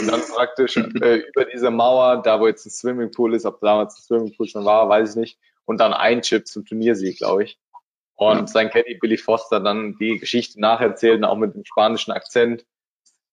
Und 0.00 0.10
dann 0.10 0.20
praktisch 0.20 0.76
äh, 0.76 1.16
über 1.16 1.44
diese 1.44 1.70
Mauer, 1.70 2.22
da 2.22 2.40
wo 2.40 2.46
jetzt 2.46 2.66
ein 2.66 2.70
Swimmingpool 2.70 3.34
ist, 3.34 3.44
ob 3.44 3.60
damals 3.60 3.98
ein 3.98 4.02
Swimmingpool 4.02 4.48
schon 4.48 4.64
war, 4.64 4.88
weiß 4.88 5.10
ich 5.10 5.16
nicht. 5.16 5.38
Und 5.64 5.78
dann 5.78 5.92
ein 5.92 6.22
Chip 6.22 6.46
zum 6.46 6.64
Turniersieg, 6.64 7.18
glaube 7.18 7.44
ich. 7.44 7.58
Und 8.14 8.38
ja. 8.38 8.46
sein 8.46 8.70
Caddy 8.70 8.94
Billy 8.94 9.18
Foster 9.18 9.60
dann 9.60 9.96
die 9.98 10.18
Geschichte 10.18 10.60
nacherzählen, 10.60 11.24
auch 11.24 11.36
mit 11.36 11.54
dem 11.54 11.64
spanischen 11.64 12.12
Akzent. 12.12 12.64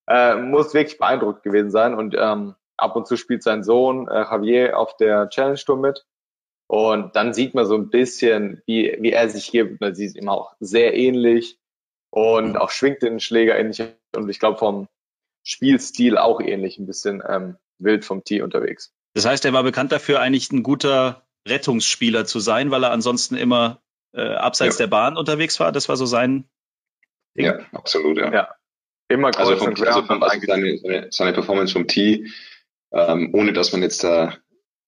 Äh, 0.08 0.36
muss 0.36 0.74
wirklich 0.74 0.98
beeindruckt 0.98 1.44
gewesen 1.44 1.72
sein. 1.72 1.96
Und 1.96 2.16
ähm, 2.18 2.56
ab 2.78 2.96
und 2.96 3.08
zu 3.08 3.16
spielt 3.16 3.42
sein 3.42 3.64
Sohn 3.64 4.08
äh, 4.08 4.24
Javier 4.24 4.78
auf 4.78 4.98
der 4.98 5.30
Challenge 5.30 5.58
Tour 5.58 5.78
mit. 5.78 6.06
Und 6.68 7.16
dann 7.16 7.34
sieht 7.34 7.54
man 7.54 7.66
so 7.66 7.76
ein 7.76 7.90
bisschen, 7.90 8.62
wie, 8.66 8.98
wie 9.00 9.12
er 9.12 9.30
sich 9.30 9.46
hier, 9.46 9.78
man 9.80 9.96
sieht 9.96 10.16
ihm 10.16 10.30
auch 10.30 10.54
sehr 10.60 10.96
ähnlich 10.96 11.60
und 12.10 12.58
auch 12.58 12.72
schwingt 12.72 13.02
den 13.02 13.20
Schläger 13.20 13.58
ähnlich. 13.58 13.84
Und 14.16 14.30
ich 14.30 14.40
glaube 14.40 14.58
vom 14.58 14.88
Spielstil 15.46 16.18
auch 16.18 16.42
ähnlich, 16.42 16.78
ein 16.78 16.88
bisschen 16.88 17.24
ähm, 17.28 17.56
wild 17.78 18.04
vom 18.04 18.24
Tee 18.24 18.42
unterwegs. 18.42 18.94
Das 19.14 19.26
heißt, 19.26 19.46
er 19.46 19.54
war 19.54 19.64
bekannt 19.64 19.92
dafür, 19.92 20.20
eigentlich 20.20 20.52
ein 20.52 20.64
guter 20.64 21.26
Rettungsspieler 21.48 22.26
zu 22.26 22.40
sein, 22.40 22.72
weil 22.72 22.84
er 22.84 22.92
ansonsten 22.92 23.38
immer 23.38 23.82
äh, 24.14 24.22
abseits 24.22 24.78
ja. 24.78 24.86
der 24.86 24.90
Bahn 24.90 25.16
unterwegs 25.16 25.60
war. 25.60 25.72
Das 25.72 25.88
war 25.88 25.96
so 25.96 26.06
sein 26.06 26.50
Ding. 27.38 27.46
Ja, 27.46 27.60
absolut, 27.72 28.18
ja. 28.18 28.34
ja. 28.34 28.56
Immer 29.08 29.28
also, 29.38 29.56
vom, 29.56 29.70
also, 29.70 30.04
vom, 30.04 30.24
also 30.24 30.40
seine, 30.48 30.78
seine, 30.80 31.08
seine 31.12 31.34
Performance 31.34 31.74
vom 31.74 31.88
Tee, 31.88 32.32
ähm, 32.92 33.30
ohne 33.34 33.54
dass 33.54 33.72
man 33.72 33.84
jetzt 33.84 34.04
da 34.04 34.36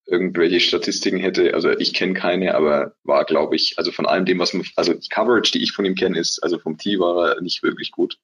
irgendwelche 0.07 0.59
Statistiken 0.59 1.19
hätte. 1.19 1.53
Also 1.53 1.69
ich 1.69 1.93
kenne 1.93 2.13
keine, 2.13 2.55
aber 2.55 2.95
war, 3.03 3.25
glaube 3.25 3.55
ich, 3.55 3.77
also 3.77 3.91
von 3.91 4.07
allem 4.07 4.25
dem, 4.25 4.39
was 4.39 4.53
man, 4.53 4.65
also 4.75 4.93
die 4.93 5.09
Coverage, 5.09 5.51
die 5.51 5.61
ich 5.61 5.73
von 5.73 5.85
ihm 5.85 5.95
kenne, 5.95 6.17
ist, 6.17 6.41
also 6.41 6.57
vom 6.57 6.77
Tee 6.77 6.97
war 6.97 7.35
er 7.35 7.41
nicht 7.41 7.61
wirklich 7.61 7.91
gut. 7.91 8.17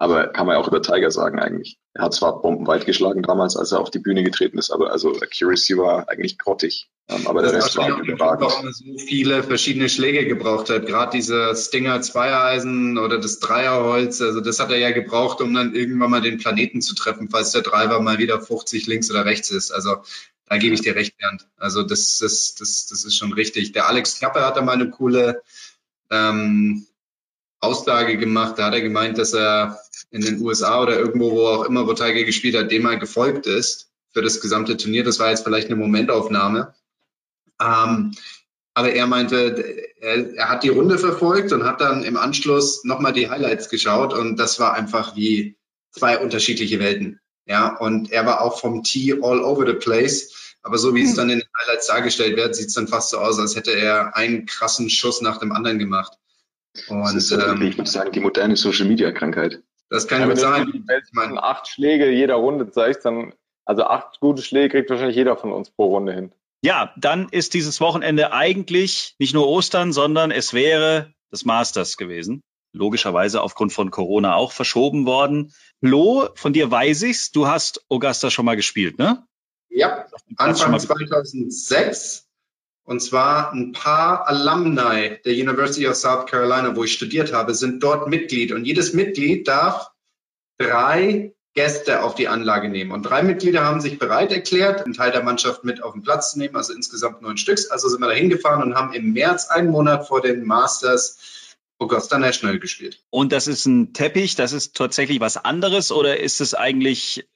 Aber 0.00 0.28
kann 0.28 0.46
man 0.46 0.54
ja 0.54 0.62
auch 0.62 0.68
über 0.68 0.80
Tiger 0.80 1.10
sagen 1.10 1.40
eigentlich. 1.40 1.76
Er 1.92 2.04
hat 2.04 2.14
zwar 2.14 2.40
bombenweit 2.40 2.86
geschlagen 2.86 3.22
damals, 3.22 3.56
als 3.56 3.72
er 3.72 3.80
auf 3.80 3.90
die 3.90 3.98
Bühne 3.98 4.22
getreten 4.22 4.56
ist, 4.56 4.70
aber 4.70 4.92
also 4.92 5.12
Accuracy 5.20 5.76
war 5.76 6.08
eigentlich 6.08 6.38
grottig. 6.38 6.88
Ähm, 7.08 7.26
aber 7.26 7.42
das 7.42 7.52
der 7.52 7.64
Rest 7.64 7.76
war 7.76 7.88
überragend. 7.98 8.42
Warum 8.42 8.66
er 8.66 8.72
so 8.72 8.84
viele 8.98 9.42
verschiedene 9.42 9.88
Schläge 9.88 10.26
gebraucht 10.26 10.70
hat. 10.70 10.86
Gerade 10.86 11.10
diese 11.16 11.54
Stinger 11.56 12.00
Zweiereisen 12.00 12.96
oder 12.98 13.18
das 13.18 13.40
Dreierholz, 13.40 14.20
also 14.20 14.40
das 14.40 14.60
hat 14.60 14.70
er 14.70 14.78
ja 14.78 14.92
gebraucht, 14.92 15.40
um 15.40 15.52
dann 15.52 15.74
irgendwann 15.74 16.10
mal 16.10 16.20
den 16.20 16.38
Planeten 16.38 16.80
zu 16.80 16.94
treffen, 16.94 17.28
falls 17.30 17.50
der 17.50 17.62
Driver 17.62 18.00
mal 18.00 18.18
wieder 18.18 18.40
50 18.40 18.86
links 18.86 19.10
oder 19.10 19.24
rechts 19.24 19.50
ist. 19.50 19.72
Also 19.72 19.96
da 20.46 20.58
gebe 20.58 20.74
ich 20.74 20.82
dir 20.82 20.94
recht, 20.94 21.16
Bernd. 21.18 21.46
Also 21.56 21.82
das, 21.82 22.18
das, 22.18 22.54
das, 22.54 22.86
das 22.86 23.04
ist 23.04 23.16
schon 23.16 23.32
richtig. 23.32 23.72
Der 23.72 23.88
Alex 23.88 24.18
Knappe 24.18 24.44
hatte 24.44 24.62
mal 24.62 24.72
eine 24.72 24.90
coole 24.90 25.42
ähm, 26.10 26.86
Aussage 27.60 28.16
gemacht. 28.16 28.58
Da 28.58 28.66
hat 28.66 28.74
er 28.74 28.80
gemeint, 28.80 29.18
dass 29.18 29.34
er 29.34 29.80
in 30.10 30.22
den 30.22 30.40
USA 30.40 30.82
oder 30.82 30.98
irgendwo, 30.98 31.32
wo 31.32 31.46
auch 31.46 31.64
immer, 31.64 31.86
wo 31.86 31.92
Tiger 31.92 32.24
gespielt 32.24 32.56
hat, 32.56 32.70
dem 32.70 32.82
mal 32.82 32.98
gefolgt 32.98 33.46
ist 33.46 33.90
für 34.12 34.22
das 34.22 34.40
gesamte 34.40 34.76
Turnier. 34.76 35.04
Das 35.04 35.18
war 35.18 35.30
jetzt 35.30 35.44
vielleicht 35.44 35.68
eine 35.68 35.76
Momentaufnahme. 35.76 36.74
Ähm, 37.60 38.12
aber 38.74 38.92
er 38.92 39.06
meinte, 39.06 39.56
er, 40.00 40.34
er, 40.36 40.48
hat 40.48 40.62
die 40.62 40.68
Runde 40.68 40.98
verfolgt 40.98 41.52
und 41.52 41.64
hat 41.64 41.80
dann 41.80 42.04
im 42.04 42.16
Anschluss 42.16 42.84
nochmal 42.84 43.12
die 43.12 43.28
Highlights 43.28 43.68
geschaut 43.68 44.14
und 44.14 44.36
das 44.36 44.60
war 44.60 44.74
einfach 44.74 45.16
wie 45.16 45.56
zwei 45.90 46.18
unterschiedliche 46.18 46.78
Welten. 46.78 47.20
Ja, 47.46 47.76
und 47.76 48.12
er 48.12 48.26
war 48.26 48.42
auch 48.42 48.60
vom 48.60 48.82
Tee 48.82 49.14
all 49.20 49.40
over 49.40 49.66
the 49.66 49.72
place. 49.72 50.54
Aber 50.62 50.76
so 50.78 50.94
wie 50.94 51.02
es 51.02 51.10
hm. 51.10 51.16
dann 51.16 51.30
in 51.30 51.38
den 51.38 51.48
Highlights 51.60 51.86
dargestellt 51.86 52.36
wird, 52.36 52.54
sieht 52.54 52.68
es 52.68 52.74
dann 52.74 52.88
fast 52.88 53.10
so 53.10 53.18
aus, 53.18 53.38
als 53.38 53.56
hätte 53.56 53.72
er 53.72 54.16
einen 54.16 54.46
krassen 54.46 54.90
Schuss 54.90 55.22
nach 55.22 55.38
dem 55.38 55.50
anderen 55.52 55.78
gemacht. 55.78 56.12
Und, 56.88 57.04
das 57.04 57.14
ist, 57.14 57.32
ähm, 57.32 57.62
ich 57.62 57.78
würde 57.78 57.90
sagen, 57.90 58.12
die 58.12 58.20
moderne 58.20 58.56
Social 58.56 58.86
Media 58.86 59.10
Krankheit. 59.12 59.62
Das 59.90 60.06
kann 60.06 60.20
ja, 60.20 60.26
gut 60.26 60.38
sein. 60.38 60.84
Wenn 60.86 61.02
man 61.12 61.38
acht 61.38 61.68
Schläge 61.68 62.10
jeder 62.10 62.34
Runde 62.34 62.70
zeigt, 62.70 63.04
dann, 63.04 63.34
also 63.64 63.84
acht 63.84 64.20
gute 64.20 64.42
Schläge 64.42 64.70
kriegt 64.70 64.90
wahrscheinlich 64.90 65.16
jeder 65.16 65.36
von 65.36 65.52
uns 65.52 65.70
pro 65.70 65.86
Runde 65.86 66.12
hin. 66.12 66.32
Ja, 66.62 66.92
dann 66.96 67.28
ist 67.30 67.54
dieses 67.54 67.80
Wochenende 67.80 68.32
eigentlich 68.32 69.14
nicht 69.18 69.34
nur 69.34 69.48
Ostern, 69.48 69.92
sondern 69.92 70.30
es 70.30 70.52
wäre 70.52 71.12
das 71.30 71.44
Masters 71.44 71.96
gewesen. 71.96 72.42
Logischerweise 72.72 73.40
aufgrund 73.42 73.72
von 73.72 73.90
Corona 73.90 74.34
auch 74.34 74.52
verschoben 74.52 75.06
worden. 75.06 75.52
Lo, 75.80 76.28
von 76.34 76.52
dir 76.52 76.70
weiß 76.70 77.02
ich's, 77.02 77.30
du 77.30 77.46
hast 77.46 77.84
Augusta 77.88 78.30
schon 78.30 78.44
mal 78.44 78.56
gespielt, 78.56 78.98
ne? 78.98 79.24
Ja, 79.70 80.06
Anfang 80.36 80.78
2006 80.78 82.27
und 82.88 83.00
zwar 83.00 83.52
ein 83.52 83.72
paar 83.72 84.26
Alumni 84.28 85.18
der 85.22 85.34
University 85.34 85.86
of 85.86 85.94
South 85.94 86.24
Carolina, 86.24 86.74
wo 86.74 86.84
ich 86.84 86.94
studiert 86.94 87.34
habe, 87.34 87.52
sind 87.52 87.82
dort 87.82 88.08
Mitglied. 88.08 88.50
Und 88.50 88.64
jedes 88.64 88.94
Mitglied 88.94 89.46
darf 89.46 89.90
drei 90.56 91.34
Gäste 91.52 92.02
auf 92.02 92.14
die 92.14 92.28
Anlage 92.28 92.70
nehmen. 92.70 92.92
Und 92.92 93.02
drei 93.02 93.22
Mitglieder 93.22 93.62
haben 93.62 93.82
sich 93.82 93.98
bereit 93.98 94.32
erklärt, 94.32 94.86
einen 94.86 94.94
Teil 94.94 95.12
der 95.12 95.22
Mannschaft 95.22 95.64
mit 95.64 95.82
auf 95.82 95.92
den 95.92 96.02
Platz 96.02 96.32
zu 96.32 96.38
nehmen, 96.38 96.56
also 96.56 96.72
insgesamt 96.72 97.20
neun 97.20 97.36
Stücks. 97.36 97.66
Also 97.66 97.90
sind 97.90 98.00
wir 98.00 98.08
da 98.08 98.14
hingefahren 98.14 98.62
und 98.62 98.74
haben 98.74 98.94
im 98.94 99.12
März, 99.12 99.48
einen 99.48 99.68
Monat 99.68 100.08
vor 100.08 100.22
den 100.22 100.46
Masters, 100.46 101.18
Augusta 101.78 102.18
National 102.18 102.58
gespielt. 102.58 103.00
Und 103.10 103.32
das 103.32 103.46
ist 103.46 103.66
ein 103.66 103.92
Teppich, 103.92 104.34
das 104.34 104.52
ist 104.52 104.74
tatsächlich 104.74 105.20
was 105.20 105.36
anderes 105.36 105.92
oder 105.92 106.18
ist 106.18 106.40
es 106.40 106.54
eigentlich 106.54 107.28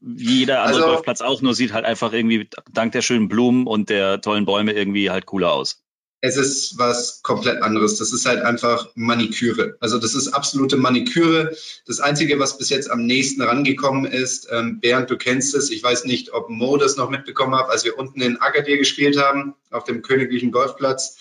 wie 0.00 0.40
jeder 0.40 0.62
andere 0.62 0.82
also, 0.82 0.94
Golfplatz 0.94 1.20
auch, 1.20 1.42
nur 1.42 1.54
sieht 1.54 1.72
halt 1.72 1.84
einfach 1.84 2.12
irgendwie 2.12 2.48
dank 2.72 2.92
der 2.92 3.02
schönen 3.02 3.28
Blumen 3.28 3.66
und 3.66 3.90
der 3.90 4.20
tollen 4.20 4.44
Bäume 4.44 4.72
irgendwie 4.72 5.10
halt 5.10 5.26
cooler 5.26 5.52
aus? 5.52 5.82
Es 6.20 6.36
ist 6.36 6.78
was 6.78 7.22
komplett 7.22 7.62
anderes. 7.62 7.96
Das 7.96 8.12
ist 8.12 8.26
halt 8.26 8.42
einfach 8.42 8.90
Maniküre. 8.96 9.76
Also 9.78 9.98
das 9.98 10.14
ist 10.14 10.28
absolute 10.28 10.76
Maniküre. 10.76 11.56
Das 11.86 12.00
Einzige, 12.00 12.40
was 12.40 12.58
bis 12.58 12.70
jetzt 12.70 12.90
am 12.90 13.06
nächsten 13.06 13.40
rangekommen 13.42 14.04
ist, 14.04 14.48
ähm, 14.50 14.80
Bernd, 14.80 15.10
du 15.10 15.16
kennst 15.16 15.54
es, 15.54 15.70
ich 15.70 15.80
weiß 15.80 16.06
nicht, 16.06 16.32
ob 16.32 16.50
Mo 16.50 16.76
das 16.76 16.96
noch 16.96 17.08
mitbekommen 17.08 17.54
hat, 17.54 17.68
als 17.68 17.84
wir 17.84 17.96
unten 17.96 18.20
in 18.20 18.40
Agadir 18.40 18.78
gespielt 18.78 19.16
haben, 19.16 19.54
auf 19.70 19.84
dem 19.84 20.02
königlichen 20.02 20.50
Golfplatz 20.50 21.18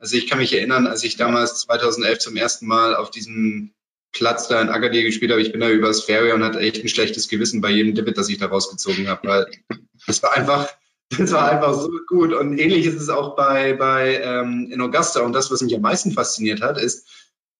also 0.00 0.16
ich 0.16 0.26
kann 0.26 0.38
mich 0.38 0.52
erinnern, 0.52 0.86
als 0.86 1.04
ich 1.04 1.16
damals 1.16 1.60
2011 1.60 2.18
zum 2.18 2.36
ersten 2.36 2.66
Mal 2.66 2.96
auf 2.96 3.10
diesem 3.10 3.72
Platz 4.12 4.48
da 4.48 4.60
in 4.60 4.70
Agadir 4.70 5.04
gespielt 5.04 5.30
habe, 5.30 5.42
ich 5.42 5.52
bin 5.52 5.60
da 5.60 5.70
übers 5.70 6.02
Fairway 6.02 6.32
und 6.32 6.42
hatte 6.42 6.58
echt 6.58 6.82
ein 6.82 6.88
schlechtes 6.88 7.28
Gewissen 7.28 7.60
bei 7.60 7.70
jedem 7.70 7.94
Divid, 7.94 8.16
das 8.18 8.28
ich 8.28 8.38
da 8.38 8.46
rausgezogen 8.46 9.08
habe, 9.08 9.28
weil 9.28 9.46
das 10.06 10.22
war 10.22 10.32
einfach, 10.32 10.68
das 11.16 11.30
war 11.32 11.50
einfach 11.50 11.74
so 11.74 11.90
gut. 12.08 12.32
Und 12.32 12.58
ähnlich 12.58 12.86
ist 12.86 13.00
es 13.00 13.08
auch 13.08 13.36
bei, 13.36 13.74
bei 13.74 14.20
ähm, 14.22 14.68
in 14.72 14.80
Augusta. 14.80 15.20
Und 15.20 15.34
das, 15.34 15.50
was 15.50 15.60
mich 15.60 15.74
am 15.76 15.82
meisten 15.82 16.12
fasziniert 16.12 16.62
hat, 16.62 16.78
ist, 16.78 17.06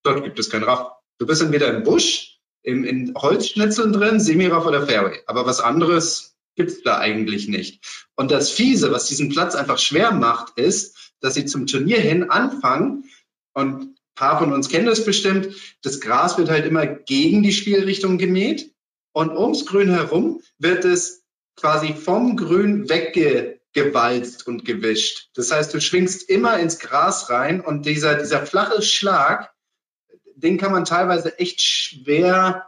dort 0.03 0.25
gibt 0.25 0.39
es 0.39 0.51
kein 0.51 0.63
Raff. 0.63 0.93
Du 1.19 1.27
bist 1.27 1.43
entweder 1.43 1.69
im 1.69 1.83
Busch, 1.83 2.39
im, 2.63 2.85
in 2.85 3.15
Holzschnitzeln 3.15 3.93
drin, 3.93 4.19
Semiraff 4.19 4.67
oder 4.67 4.87
Fairway. 4.87 5.21
Aber 5.27 5.47
was 5.47 5.61
anderes 5.61 6.35
gibt's 6.57 6.83
da 6.83 6.99
eigentlich 6.99 7.49
nicht. 7.49 7.85
Und 8.17 8.31
das 8.31 8.51
Fiese, 8.51 8.91
was 8.91 9.07
diesen 9.07 9.29
Platz 9.29 9.55
einfach 9.55 9.79
schwer 9.79 10.13
macht, 10.13 10.59
ist, 10.59 10.97
dass 11.21 11.35
sie 11.35 11.47
zum 11.47 11.67
Turnier 11.67 12.01
hin 12.01 12.31
anfangen. 12.31 13.05
Und 13.53 13.83
ein 13.83 13.95
paar 14.15 14.39
von 14.39 14.53
uns 14.53 14.69
kennen 14.69 14.87
das 14.87 15.05
bestimmt, 15.05 15.49
das 15.83 16.01
Gras 16.01 16.39
wird 16.39 16.51
halt 16.51 16.67
immer 16.67 16.87
gegen 16.87 17.43
die 17.43 17.53
Spielrichtung 17.53 18.19
gemäht. 18.19 18.73
Und 19.13 19.37
ums 19.37 19.67
Grün 19.67 19.91
herum 19.91 20.41
wird 20.59 20.85
es 20.85 21.25
quasi 21.57 21.95
vom 21.95 22.37
Grün 22.37 22.89
weggewalzt 22.89 24.47
und 24.47 24.65
gewischt. 24.65 25.31
Das 25.35 25.51
heißt, 25.51 25.75
du 25.75 25.81
schwingst 25.81 26.29
immer 26.29 26.59
ins 26.59 26.79
Gras 26.79 27.29
rein. 27.29 27.61
Und 27.61 27.87
dieser, 27.87 28.15
dieser 28.15 28.47
flache 28.47 28.83
Schlag, 28.83 29.53
den 30.37 30.59
kann 30.59 30.73
man 30.73 30.85
teilweise 30.85 31.39
echt 31.39 31.61
schwer 31.61 32.67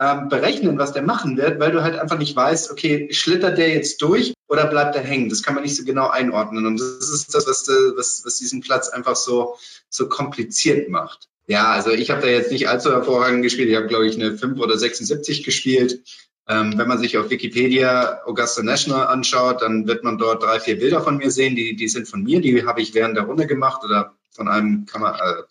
ähm, 0.00 0.28
berechnen, 0.28 0.78
was 0.78 0.92
der 0.92 1.02
machen 1.02 1.36
wird, 1.36 1.58
weil 1.58 1.72
du 1.72 1.82
halt 1.82 1.98
einfach 1.98 2.18
nicht 2.18 2.36
weißt, 2.36 2.70
okay, 2.70 3.12
schlittert 3.12 3.58
der 3.58 3.70
jetzt 3.70 4.00
durch 4.02 4.34
oder 4.48 4.66
bleibt 4.66 4.96
er 4.96 5.02
hängen? 5.02 5.28
Das 5.28 5.42
kann 5.42 5.54
man 5.54 5.62
nicht 5.62 5.76
so 5.76 5.84
genau 5.84 6.08
einordnen. 6.08 6.66
Und 6.66 6.78
das 6.78 7.10
ist 7.10 7.34
das, 7.34 7.46
was, 7.46 7.68
was, 7.68 8.22
was 8.24 8.38
diesen 8.38 8.60
Platz 8.60 8.88
einfach 8.88 9.16
so, 9.16 9.56
so 9.90 10.08
kompliziert 10.08 10.88
macht. 10.88 11.28
Ja, 11.46 11.70
also 11.70 11.90
ich 11.90 12.10
habe 12.10 12.22
da 12.22 12.28
jetzt 12.28 12.50
nicht 12.50 12.68
allzu 12.68 12.90
hervorragend 12.90 13.42
gespielt. 13.42 13.70
Ich 13.70 13.76
habe, 13.76 13.86
glaube 13.86 14.06
ich, 14.06 14.16
eine 14.16 14.36
5 14.36 14.58
oder 14.58 14.76
76 14.76 15.44
gespielt. 15.44 16.02
Ähm, 16.46 16.78
wenn 16.78 16.88
man 16.88 16.98
sich 16.98 17.18
auf 17.18 17.28
Wikipedia 17.28 18.22
Augusta 18.24 18.62
National 18.62 19.06
anschaut, 19.06 19.60
dann 19.60 19.86
wird 19.86 20.02
man 20.02 20.16
dort 20.16 20.42
drei, 20.42 20.60
vier 20.60 20.78
Bilder 20.78 21.02
von 21.02 21.18
mir 21.18 21.30
sehen. 21.30 21.56
Die, 21.56 21.76
die 21.76 21.88
sind 21.88 22.08
von 22.08 22.22
mir, 22.22 22.40
die 22.40 22.66
habe 22.66 22.80
ich 22.80 22.94
während 22.94 23.16
der 23.16 23.24
Runde 23.24 23.46
gemacht 23.46 23.84
oder 23.84 24.14
von 24.30 24.48
einem 24.48 24.86
Kamer 24.86 25.20
äh, 25.20 25.42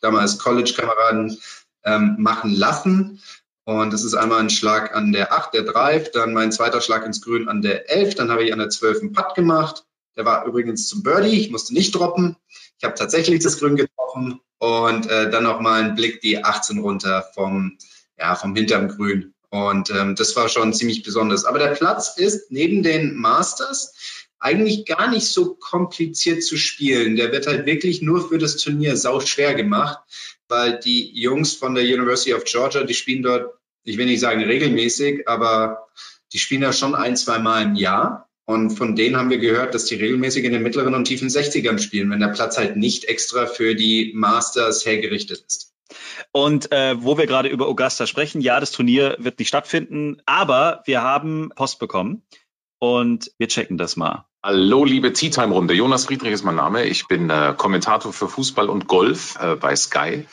damals 0.00 0.38
College-Kameraden 0.38 1.36
ähm, 1.84 2.16
machen 2.18 2.52
lassen. 2.52 3.20
Und 3.66 3.92
das 3.92 4.04
ist 4.04 4.14
einmal 4.14 4.38
ein 4.38 4.48
Schlag 4.48 4.94
an 4.94 5.10
der 5.10 5.32
8, 5.32 5.52
der 5.52 5.64
Drive, 5.64 6.12
dann 6.12 6.32
mein 6.32 6.52
zweiter 6.52 6.80
Schlag 6.80 7.04
ins 7.04 7.20
Grün 7.20 7.48
an 7.48 7.62
der 7.62 7.90
11, 7.90 8.14
dann 8.14 8.30
habe 8.30 8.44
ich 8.44 8.52
an 8.52 8.60
der 8.60 8.68
12 8.68 9.00
einen 9.00 9.12
Putt 9.12 9.34
gemacht. 9.34 9.84
Der 10.16 10.24
war 10.24 10.46
übrigens 10.46 10.86
zum 10.86 11.02
Birdie, 11.02 11.40
ich 11.40 11.50
musste 11.50 11.74
nicht 11.74 11.92
droppen. 11.92 12.36
Ich 12.78 12.84
habe 12.84 12.94
tatsächlich 12.94 13.42
das 13.42 13.58
Grün 13.58 13.74
getroffen 13.74 14.40
und 14.58 15.10
äh, 15.10 15.30
dann 15.30 15.42
nochmal 15.42 15.82
einen 15.82 15.96
Blick 15.96 16.20
die 16.20 16.44
18 16.44 16.78
runter 16.78 17.26
vom, 17.34 17.76
ja, 18.16 18.36
vom 18.36 18.54
hinterm 18.54 18.86
Grün. 18.86 19.34
Und 19.50 19.90
ähm, 19.90 20.14
das 20.14 20.36
war 20.36 20.48
schon 20.48 20.72
ziemlich 20.72 21.02
besonders. 21.02 21.44
Aber 21.44 21.58
der 21.58 21.74
Platz 21.74 22.16
ist 22.16 22.52
neben 22.52 22.84
den 22.84 23.16
Masters 23.16 24.15
eigentlich 24.38 24.84
gar 24.86 25.10
nicht 25.10 25.26
so 25.26 25.54
kompliziert 25.54 26.42
zu 26.42 26.56
spielen. 26.56 27.16
Der 27.16 27.32
wird 27.32 27.46
halt 27.46 27.66
wirklich 27.66 28.02
nur 28.02 28.28
für 28.28 28.38
das 28.38 28.56
Turnier 28.56 28.96
sau 28.96 29.20
schwer 29.20 29.54
gemacht, 29.54 29.98
weil 30.48 30.78
die 30.78 31.18
Jungs 31.18 31.54
von 31.54 31.74
der 31.74 31.84
University 31.84 32.34
of 32.34 32.44
Georgia, 32.44 32.84
die 32.84 32.94
spielen 32.94 33.22
dort, 33.22 33.54
ich 33.84 33.98
will 33.98 34.06
nicht 34.06 34.20
sagen 34.20 34.42
regelmäßig, 34.42 35.28
aber 35.28 35.88
die 36.32 36.38
spielen 36.38 36.60
da 36.60 36.72
schon 36.72 36.94
ein, 36.94 37.16
zwei 37.16 37.38
Mal 37.38 37.62
im 37.62 37.74
Jahr. 37.74 38.28
Und 38.44 38.70
von 38.70 38.94
denen 38.94 39.16
haben 39.16 39.30
wir 39.30 39.38
gehört, 39.38 39.74
dass 39.74 39.86
die 39.86 39.96
regelmäßig 39.96 40.44
in 40.44 40.52
den 40.52 40.62
mittleren 40.62 40.94
und 40.94 41.04
tiefen 41.04 41.28
60ern 41.28 41.78
spielen, 41.78 42.10
wenn 42.10 42.20
der 42.20 42.28
Platz 42.28 42.56
halt 42.58 42.76
nicht 42.76 43.06
extra 43.06 43.46
für 43.46 43.74
die 43.74 44.12
Masters 44.14 44.86
hergerichtet 44.86 45.44
ist. 45.48 45.72
Und 46.30 46.70
äh, 46.70 47.02
wo 47.02 47.18
wir 47.18 47.26
gerade 47.26 47.48
über 47.48 47.66
Augusta 47.66 48.06
sprechen, 48.06 48.40
ja, 48.40 48.60
das 48.60 48.70
Turnier 48.70 49.16
wird 49.18 49.38
nicht 49.38 49.48
stattfinden, 49.48 50.22
aber 50.26 50.82
wir 50.84 51.02
haben 51.02 51.50
Post 51.56 51.78
bekommen 51.78 52.22
und 52.78 53.30
wir 53.38 53.48
checken 53.48 53.78
das 53.78 53.96
mal. 53.96 54.26
Hallo, 54.42 54.84
liebe 54.84 55.12
Tea 55.12 55.30
Time 55.30 55.52
Runde. 55.52 55.74
Jonas 55.74 56.06
Friedrich 56.06 56.32
ist 56.32 56.44
mein 56.44 56.56
Name. 56.56 56.84
Ich 56.84 57.08
bin 57.08 57.30
äh, 57.30 57.54
Kommentator 57.56 58.12
für 58.12 58.28
Fußball 58.28 58.68
und 58.68 58.86
Golf 58.86 59.36
äh, 59.40 59.56
bei 59.56 59.74
Sky. 59.74 60.26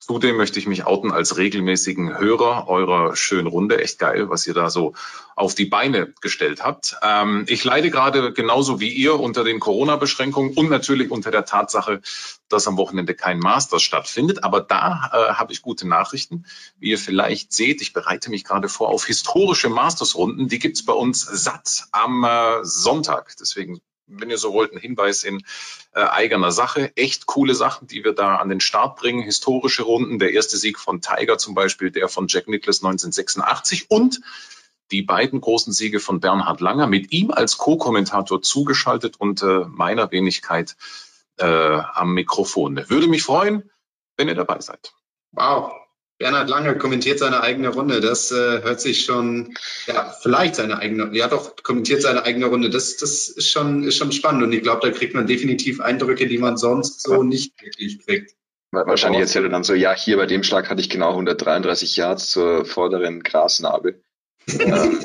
Zudem 0.00 0.38
möchte 0.38 0.58
ich 0.58 0.66
mich 0.66 0.86
outen 0.86 1.12
als 1.12 1.36
regelmäßigen 1.36 2.18
Hörer 2.18 2.68
eurer 2.68 3.14
schönen 3.16 3.46
Runde. 3.46 3.82
Echt 3.82 3.98
geil, 3.98 4.30
was 4.30 4.46
ihr 4.46 4.54
da 4.54 4.70
so 4.70 4.94
auf 5.36 5.54
die 5.54 5.66
Beine 5.66 6.14
gestellt 6.22 6.64
habt. 6.64 6.96
Ähm, 7.02 7.44
ich 7.48 7.64
leide 7.64 7.90
gerade 7.90 8.32
genauso 8.32 8.80
wie 8.80 8.88
ihr 8.88 9.20
unter 9.20 9.44
den 9.44 9.60
Corona-Beschränkungen 9.60 10.54
und 10.54 10.70
natürlich 10.70 11.10
unter 11.10 11.30
der 11.30 11.44
Tatsache, 11.44 12.00
dass 12.48 12.66
am 12.66 12.78
Wochenende 12.78 13.14
kein 13.14 13.38
Masters 13.40 13.82
stattfindet. 13.82 14.42
Aber 14.42 14.62
da 14.62 15.10
äh, 15.12 15.34
habe 15.34 15.52
ich 15.52 15.60
gute 15.60 15.86
Nachrichten. 15.86 16.46
Wie 16.78 16.90
ihr 16.90 16.98
vielleicht 16.98 17.52
seht, 17.52 17.82
ich 17.82 17.92
bereite 17.92 18.30
mich 18.30 18.44
gerade 18.44 18.70
vor 18.70 18.88
auf 18.88 19.04
historische 19.04 19.68
Masters-Runden. 19.68 20.48
Die 20.48 20.58
gibt's 20.58 20.82
bei 20.82 20.94
uns 20.94 21.20
satt 21.20 21.88
am 21.92 22.24
äh, 22.24 22.64
Sonntag. 22.64 23.36
Deswegen 23.38 23.82
wenn 24.10 24.30
ihr 24.30 24.38
so 24.38 24.52
wollt, 24.52 24.72
ein 24.72 24.78
Hinweis 24.78 25.24
in 25.24 25.42
äh, 25.92 26.00
eigener 26.00 26.52
Sache. 26.52 26.92
Echt 26.96 27.26
coole 27.26 27.54
Sachen, 27.54 27.86
die 27.88 28.04
wir 28.04 28.12
da 28.12 28.36
an 28.36 28.48
den 28.48 28.60
Start 28.60 28.96
bringen. 28.96 29.22
Historische 29.22 29.82
Runden. 29.82 30.18
Der 30.18 30.32
erste 30.32 30.56
Sieg 30.56 30.78
von 30.78 31.00
Tiger 31.00 31.38
zum 31.38 31.54
Beispiel, 31.54 31.90
der 31.90 32.08
von 32.08 32.26
Jack 32.28 32.48
Nicklaus 32.48 32.82
1986 32.82 33.86
und 33.90 34.20
die 34.90 35.02
beiden 35.02 35.40
großen 35.40 35.72
Siege 35.72 36.00
von 36.00 36.20
Bernhard 36.20 36.60
Langer 36.60 36.86
mit 36.86 37.12
ihm 37.12 37.30
als 37.30 37.58
Co-Kommentator 37.58 38.42
zugeschaltet 38.42 39.16
und 39.18 39.42
äh, 39.42 39.64
meiner 39.68 40.10
Wenigkeit 40.10 40.76
äh, 41.38 41.44
am 41.46 42.14
Mikrofon. 42.14 42.84
Würde 42.88 43.06
mich 43.06 43.22
freuen, 43.22 43.70
wenn 44.16 44.28
ihr 44.28 44.34
dabei 44.34 44.60
seid. 44.60 44.92
Wow, 45.32 45.72
Bernhard 46.20 46.50
Lange 46.50 46.76
kommentiert 46.76 47.18
seine 47.18 47.40
eigene 47.40 47.70
Runde. 47.70 48.02
Das 48.02 48.30
äh, 48.30 48.62
hört 48.62 48.80
sich 48.82 49.06
schon, 49.06 49.54
ja, 49.86 50.14
vielleicht 50.20 50.54
seine 50.54 50.78
eigene, 50.78 51.16
ja 51.16 51.28
doch, 51.28 51.56
kommentiert 51.62 52.02
seine 52.02 52.24
eigene 52.24 52.46
Runde. 52.46 52.68
Das, 52.68 52.98
das 52.98 53.30
ist 53.30 53.50
schon, 53.50 53.84
ist 53.84 53.96
schon 53.96 54.12
spannend. 54.12 54.42
Und 54.42 54.52
ich 54.52 54.62
glaube, 54.62 54.86
da 54.86 54.94
kriegt 54.94 55.14
man 55.14 55.26
definitiv 55.26 55.80
Eindrücke, 55.80 56.26
die 56.28 56.36
man 56.36 56.58
sonst 56.58 57.02
so 57.02 57.22
nicht 57.22 57.60
wirklich 57.62 58.04
kriegt. 58.04 58.34
Wahrscheinlich 58.70 59.22
erzählt 59.22 59.46
er 59.46 59.48
dann 59.48 59.64
so, 59.64 59.72
ja, 59.72 59.94
hier 59.94 60.18
bei 60.18 60.26
dem 60.26 60.42
Schlag 60.42 60.68
hatte 60.68 60.82
ich 60.82 60.90
genau 60.90 61.08
133 61.10 61.96
Yards 61.96 62.28
zur 62.28 62.66
vorderen 62.66 63.22
Grasnarbe. 63.22 64.00
Ähm, 64.58 64.98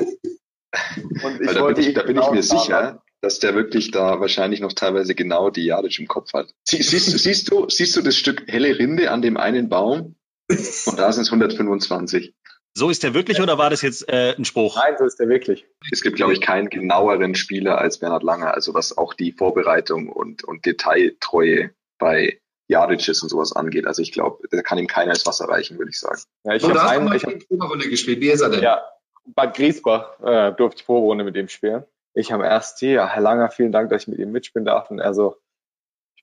Und 1.22 1.40
ich 1.40 1.52
da 1.52 1.64
bin 1.64 1.78
ich, 1.78 1.94
da 1.94 2.02
bin 2.02 2.18
ich 2.18 2.30
mir 2.30 2.42
sicher, 2.42 3.02
dass 3.22 3.38
der 3.38 3.54
wirklich 3.54 3.92
da 3.92 4.20
wahrscheinlich 4.20 4.60
noch 4.60 4.72
teilweise 4.74 5.14
genau 5.14 5.48
die 5.48 5.64
Yardage 5.64 6.00
im 6.00 6.08
Kopf 6.08 6.34
hat. 6.34 6.52
Sie, 6.64 6.82
siehst, 6.82 7.18
siehst, 7.18 7.50
du, 7.50 7.70
siehst 7.70 7.96
du 7.96 8.02
das 8.02 8.16
Stück 8.16 8.44
helle 8.48 8.78
Rinde 8.78 9.10
an 9.10 9.22
dem 9.22 9.36
einen 9.38 9.70
Baum? 9.70 10.15
Und 10.48 10.98
da 10.98 11.12
sind 11.12 11.22
es 11.22 11.32
125. 11.32 12.34
So 12.76 12.90
ist 12.90 13.02
der 13.02 13.14
wirklich 13.14 13.40
oder 13.40 13.56
war 13.56 13.70
das 13.70 13.80
jetzt 13.80 14.06
äh, 14.08 14.34
ein 14.36 14.44
Spruch? 14.44 14.76
Nein, 14.76 14.96
so 14.98 15.06
ist 15.06 15.18
der 15.18 15.30
wirklich. 15.30 15.66
Es 15.90 16.02
gibt, 16.02 16.16
glaube 16.16 16.34
ich, 16.34 16.42
keinen 16.42 16.68
genaueren 16.68 17.34
Spieler 17.34 17.78
als 17.78 17.98
Bernhard 17.98 18.22
Langer, 18.22 18.52
also 18.52 18.74
was 18.74 18.98
auch 18.98 19.14
die 19.14 19.32
Vorbereitung 19.32 20.10
und, 20.10 20.44
und 20.44 20.66
Detailtreue 20.66 21.70
bei 21.98 22.38
Jadic's 22.68 23.22
und 23.22 23.30
sowas 23.30 23.52
angeht. 23.52 23.86
Also 23.86 24.02
ich 24.02 24.12
glaube, 24.12 24.46
da 24.50 24.60
kann 24.60 24.76
ihm 24.76 24.88
keiner 24.88 25.12
ins 25.12 25.24
Wasser 25.24 25.46
reichen, 25.48 25.78
würde 25.78 25.90
ich 25.90 25.98
sagen. 25.98 26.20
Ja, 26.44 26.54
ich 26.54 26.64
habe 26.64 26.82
einen, 26.82 27.12
ich 27.14 27.24
habe 27.24 27.38
Proberunde 27.38 27.88
gespielt. 27.88 28.20
Wie 28.20 28.28
ist 28.28 28.42
er 28.42 28.50
denn? 28.50 28.62
Ja, 28.62 28.82
Bad 29.24 29.56
Griesbach 29.56 30.20
äh, 30.20 30.52
durfte 30.52 30.80
ich 30.80 30.86
Proberunde 30.86 31.24
mit 31.24 31.36
ihm 31.36 31.48
spielen. 31.48 31.84
Ich 32.12 32.32
habe 32.32 32.44
erst 32.44 32.78
hier, 32.80 32.92
ja, 32.92 33.08
Herr 33.08 33.22
Langer, 33.22 33.50
vielen 33.50 33.72
Dank, 33.72 33.90
dass 33.90 34.02
ich 34.02 34.08
mit 34.08 34.18
ihm 34.18 34.32
mitspielen 34.32 34.64
darf. 34.64 34.90
Und 34.90 34.98
er 34.98 35.14
so, 35.14 35.36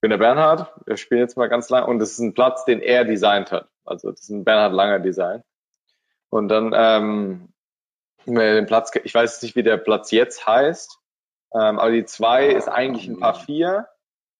bin 0.04 0.10
der 0.10 0.18
Bernhard, 0.18 0.70
wir 0.86 0.98
spielen 0.98 1.22
jetzt 1.22 1.38
mal 1.38 1.48
ganz 1.48 1.70
lang 1.70 1.86
und 1.86 1.98
das 2.00 2.12
ist 2.12 2.20
ein 2.20 2.34
Platz, 2.34 2.66
den 2.66 2.82
er 2.82 3.06
designt 3.06 3.54
hat. 3.54 3.70
Also 3.86 4.12
das 4.12 4.20
ist 4.20 4.32
ein 4.32 4.44
Bernhard 4.44 4.74
Langer 4.74 5.00
Design. 5.00 5.44
Und 6.30 6.50
dann 6.50 6.74
ähm, 6.76 7.54
den 8.26 8.66
Platz, 8.66 8.92
ich 9.02 9.16
weiß 9.16 9.42
nicht, 9.44 9.56
wie 9.56 9.64
der 9.64 9.78
Platz 9.78 10.12
jetzt 10.12 10.46
heißt, 10.46 11.00
ähm, 11.54 11.80
aber 11.80 11.92
die 11.92 12.04
zwei 12.04 12.48
ist 12.48 12.68
eigentlich 12.68 13.08
ein 13.08 13.18
Paar 13.18 13.36
vier, 13.36 13.88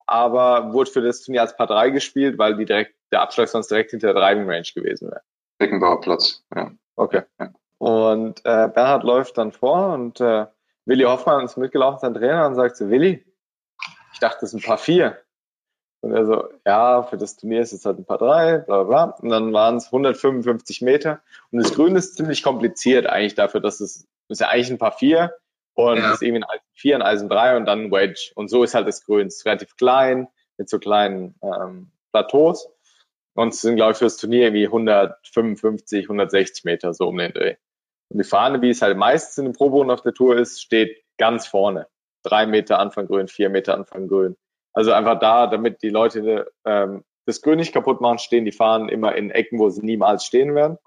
aber 0.06 0.74
wurde 0.74 0.92
für 0.92 1.02
das 1.02 1.22
Turnier 1.22 1.40
als 1.40 1.56
Paar 1.56 1.68
drei 1.68 1.92
gespielt, 1.92 2.38
weil 2.38 2.58
die 2.58 2.66
direkt, 2.66 2.96
der 3.14 3.22
Abschlag 3.22 3.48
sonst 3.48 3.72
direkt 3.72 3.92
hinter 3.92 4.12
der 4.12 4.22
Driving 4.22 4.50
Range 4.50 4.68
gewesen 4.76 5.12
wäre. 5.12 5.22
Beckenbauer 5.60 6.02
Platz, 6.02 6.44
ja. 6.54 6.74
Okay. 6.98 7.22
Ja. 7.40 7.54
Und 7.78 8.42
äh, 8.42 8.68
Bernhard 8.68 9.06
läuft 9.06 9.38
dann 9.38 9.54
vor 9.54 9.94
und 9.94 10.20
äh, 10.20 10.46
Willi 10.84 11.06
Hoffmann 11.06 11.46
ist 11.46 11.56
mitgelaufen, 11.56 12.02
sein 12.02 12.14
Trainer, 12.14 12.48
und 12.48 12.56
sagt 12.56 12.76
so, 12.76 12.90
Willi, 12.90 13.26
ich 14.12 14.20
dachte, 14.20 14.40
das 14.42 14.54
ist 14.54 14.62
ein 14.62 14.68
Paar 14.68 14.78
vier. 14.78 15.24
Und 16.04 16.12
er 16.12 16.26
so, 16.26 16.50
ja, 16.66 17.04
für 17.04 17.16
das 17.16 17.38
Turnier 17.38 17.62
ist 17.62 17.72
es 17.72 17.86
halt 17.86 17.98
ein 17.98 18.04
paar 18.04 18.18
drei, 18.18 18.58
bla 18.58 18.84
bla 18.84 19.06
bla. 19.06 19.16
Und 19.22 19.30
dann 19.30 19.54
waren 19.54 19.78
es 19.78 19.86
155 19.86 20.82
Meter. 20.82 21.22
Und 21.50 21.64
das 21.64 21.74
Grün 21.74 21.96
ist 21.96 22.18
ziemlich 22.18 22.44
kompliziert 22.44 23.08
eigentlich 23.08 23.36
dafür, 23.36 23.62
dass 23.62 23.80
es 23.80 24.06
ist 24.28 24.42
ja 24.42 24.50
eigentlich 24.50 24.70
ein 24.70 24.78
paar 24.78 24.92
vier 24.92 25.34
und 25.76 25.98
ja. 25.98 26.12
ist 26.12 26.22
irgendwie 26.22 26.44
ein 26.44 26.50
Eisen 26.50 26.66
4, 26.74 26.96
ein 26.96 27.02
Eisen 27.02 27.30
3 27.30 27.56
und 27.56 27.66
dann 27.66 27.86
ein 27.86 27.92
Wedge. 27.92 28.34
Und 28.36 28.50
so 28.50 28.64
ist 28.64 28.76
halt 28.76 28.86
das 28.86 29.06
Grün. 29.06 29.28
Es 29.28 29.38
ist 29.38 29.46
relativ 29.46 29.78
klein, 29.78 30.28
mit 30.58 30.70
so 30.70 30.78
kleinen 30.78 31.36
ähm, 31.42 31.92
Plateaus. 32.12 32.70
Und 33.36 33.54
es 33.54 33.62
sind, 33.62 33.78
glaube 33.78 33.94
ich, 33.94 33.98
für 33.98 34.06
das 34.06 34.18
Turnier 34.18 34.48
irgendwie 34.48 34.66
155, 34.66 36.04
160 36.04 36.66
Meter 36.66 36.94
so 36.94 37.08
um 37.08 37.18
den 37.18 37.32
Dreh. 37.32 37.56
Und 38.10 38.18
die 38.18 38.28
Fahne, 38.28 38.62
wie 38.62 38.70
es 38.70 38.82
halt 38.82 38.98
meistens 38.98 39.38
in 39.38 39.46
den 39.46 39.54
Proboden 39.54 39.90
auf 39.90 40.02
der 40.02 40.14
Tour 40.14 40.38
ist, 40.38 40.62
steht 40.62 41.02
ganz 41.18 41.48
vorne. 41.48 41.88
Drei 42.24 42.46
Meter 42.46 42.80
Anfang 42.80 43.08
grün, 43.08 43.30
vier 43.30 43.50
Meter 43.50 43.74
Anfang 43.74 44.10
grün. 44.10 44.36
Also 44.74 44.92
einfach 44.92 45.20
da, 45.20 45.48
damit 45.48 45.82
die 45.84 45.90
Leute 45.90 46.52
ähm, 46.66 47.04
das 47.26 47.42
Grün 47.42 47.58
nicht 47.58 47.74
kaputt 47.74 48.02
machen, 48.02 48.20
stehen 48.20 48.46
die 48.46 48.52
Fahnen 48.52 48.90
immer 48.90 49.16
in 49.16 49.32
Ecken, 49.32 49.58
wo 49.60 49.70
sie 49.70 49.86
niemals 49.86 50.26
stehen 50.26 50.54
werden. 50.56 50.78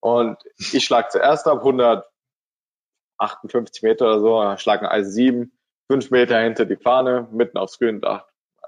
Und 0.00 0.38
ich 0.58 0.84
schlage 0.84 1.08
zuerst 1.08 1.46
ab 1.46 1.58
158 1.58 3.82
Meter 3.82 4.06
oder 4.06 4.20
so, 4.20 4.56
schlage 4.58 4.88
ein 4.88 5.00
Eisen 5.00 5.12
7, 5.12 5.52
fünf 5.90 6.10
Meter 6.10 6.40
hinter 6.40 6.64
die 6.64 6.76
Fahne, 6.76 7.28
mitten 7.32 7.58
aufs 7.58 7.78
Grün. 7.78 8.00
Das 8.00 8.22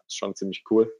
ist 0.07 0.16
schon 0.16 0.35
ziemlich 0.35 0.64
cool. 0.71 0.92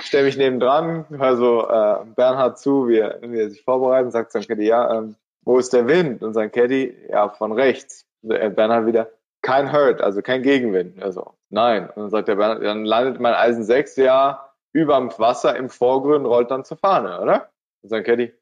Stelle 0.00 0.24
mich 0.24 0.36
neben 0.36 0.60
dran, 0.60 1.06
höre 1.08 1.36
so 1.36 1.68
äh, 1.68 2.04
Bernhard 2.14 2.60
zu, 2.60 2.86
wie 2.86 2.98
er, 2.98 3.20
wie 3.22 3.40
er 3.40 3.50
sich 3.50 3.64
vorbereitet, 3.64 4.12
sagt 4.12 4.30
sein 4.30 4.46
Caddy, 4.46 4.66
ja, 4.66 4.98
ähm, 4.98 5.16
wo 5.42 5.58
ist 5.58 5.72
der 5.72 5.88
Wind? 5.88 6.22
Und 6.22 6.34
sein 6.34 6.52
Caddy, 6.52 6.96
ja, 7.08 7.30
von 7.30 7.50
rechts. 7.52 8.04
Bernhard 8.22 8.86
wieder, 8.86 9.10
kein 9.48 9.72
Hurt, 9.72 10.02
also 10.02 10.20
kein 10.20 10.42
Gegenwind. 10.42 11.02
Also, 11.02 11.32
nein. 11.48 11.88
Und 11.88 11.96
dann 11.96 12.10
sagt 12.10 12.28
der 12.28 12.36
Bernhard, 12.36 12.62
dann 12.62 12.84
landet 12.84 13.18
mein 13.18 13.32
Eisen 13.32 13.64
6 13.64 13.96
ja 13.96 14.52
überm 14.74 15.10
Wasser 15.18 15.56
im 15.56 15.70
Vorgrund, 15.70 16.26
rollt 16.26 16.50
dann 16.50 16.66
zur 16.66 16.76
Fahne, 16.76 17.18
oder? 17.22 17.48
Und 17.80 17.88
sein 17.88 18.04
Caddy, 18.04 18.34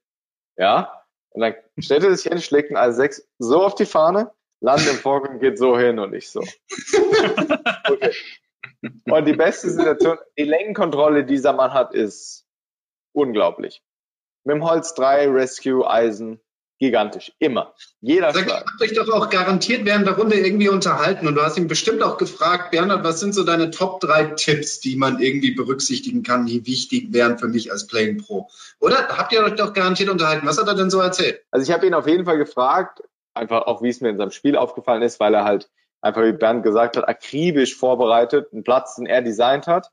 ja. 0.57 1.05
Und 1.31 1.43
dann 1.43 1.55
stellt 1.79 2.03
er 2.03 2.13
sich 2.17 2.27
hin, 2.29 2.41
schlägt 2.41 2.73
ein 2.73 2.77
Eisen 2.77 2.97
6 2.97 3.29
so 3.39 3.63
auf 3.63 3.77
die 3.77 3.87
Fahne, 3.87 4.33
landet 4.61 4.89
im 4.89 4.97
Vorgrund, 4.97 5.41
geht 5.41 5.59
so 5.59 5.79
hin 5.79 6.01
und 6.01 6.13
ich 6.13 6.31
so. 6.31 6.41
Okay. 7.89 8.11
Und 9.09 9.25
die 9.27 9.33
beste 9.33 9.71
Situation, 9.71 10.19
die 10.37 10.43
Längenkontrolle, 10.43 11.25
die 11.25 11.35
dieser 11.35 11.53
Mann 11.53 11.73
hat, 11.73 11.95
ist 11.95 12.45
unglaublich. 13.13 13.81
Mit 14.43 14.57
dem 14.57 14.65
Holz 14.65 14.95
3 14.95 15.29
Rescue 15.29 15.89
Eisen 15.89 16.41
gigantisch. 16.79 17.33
Immer. 17.39 17.75
Jeder 18.01 18.33
Sag, 18.33 18.45
Schlag. 18.45 18.65
Habt 18.67 18.83
euch 18.83 18.95
doch 18.95 19.09
auch 19.13 19.31
garantiert 19.31 19.85
während 19.85 20.07
der 20.07 20.17
Runde 20.17 20.37
irgendwie 20.37 20.69
unterhalten 20.69 21.27
und 21.27 21.35
du 21.35 21.43
hast 21.43 21.57
ihn 21.57 21.69
bestimmt 21.69 22.03
auch 22.03 22.19
gefragt, 22.19 22.71
Bernhard, 22.71 23.05
was 23.05 23.21
sind 23.21 23.35
so 23.35 23.45
deine 23.45 23.71
Top 23.71 24.01
3 24.01 24.35
Tipps, 24.37 24.81
die 24.81 24.97
man 24.97 25.21
irgendwie 25.21 25.53
berücksichtigen 25.53 26.23
kann, 26.23 26.47
die 26.47 26.67
wichtig 26.67 27.13
wären 27.13 27.39
für 27.39 27.49
mich 27.49 27.73
als 27.73 27.87
Playing 27.87 28.19
Pro? 28.19 28.49
Oder 28.79 29.09
habt 29.09 29.33
ihr 29.33 29.43
euch 29.43 29.55
doch 29.55 29.73
garantiert 29.73 30.11
unterhalten? 30.11 30.47
Was 30.47 30.59
hat 30.59 30.69
er 30.69 30.75
denn 30.75 30.91
so 30.91 31.01
erzählt? 31.01 31.43
Also 31.51 31.69
ich 31.69 31.75
habe 31.75 31.87
ihn 31.87 31.95
auf 31.95 32.07
jeden 32.07 32.25
Fall 32.25 32.39
gefragt, 32.39 33.03
einfach 33.35 33.63
auch 33.63 33.83
wie 33.83 33.89
es 33.89 34.01
mir 34.01 34.11
in 34.11 34.19
seinem 34.19 34.31
Spiel 34.31 34.57
aufgefallen 34.57 35.03
ist, 35.03 35.21
weil 35.21 35.35
er 35.35 35.45
halt 35.45 35.69
einfach, 36.01 36.23
wie 36.23 36.33
Bernd 36.33 36.63
gesagt 36.63 36.97
hat, 36.97 37.09
akribisch 37.09 37.75
vorbereitet, 37.77 38.53
einen 38.53 38.65
Platz, 38.65 38.97
den 38.97 39.07
er 39.07 39.23
designt 39.23 39.67
hat. 39.67 39.91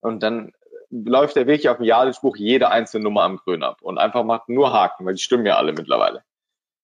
Und 0.00 0.22
dann 0.22 0.52
läuft 0.92 1.36
er 1.36 1.46
wirklich 1.46 1.68
auf 1.70 1.78
dem 1.78 1.86
Jahresbuch 1.86 2.36
jede 2.36 2.68
einzelne 2.68 3.04
Nummer 3.04 3.22
am 3.22 3.38
Grün 3.38 3.62
ab 3.62 3.80
und 3.80 3.98
einfach 3.98 4.24
macht 4.24 4.48
nur 4.48 4.72
Haken, 4.72 5.06
weil 5.06 5.14
die 5.14 5.22
stimmen 5.22 5.46
ja 5.46 5.56
alle 5.56 5.72
mittlerweile. 5.72 6.22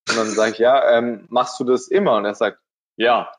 Und 0.09 0.17
dann 0.17 0.29
sage 0.29 0.53
ich, 0.53 0.59
ja, 0.59 0.97
ähm, 0.97 1.27
machst 1.29 1.61
du 1.61 1.65
das 1.65 1.89
immer? 1.89 2.17
Und 2.17 2.25
er 2.25 2.35
sagt, 2.35 2.59
ja. 2.97 3.31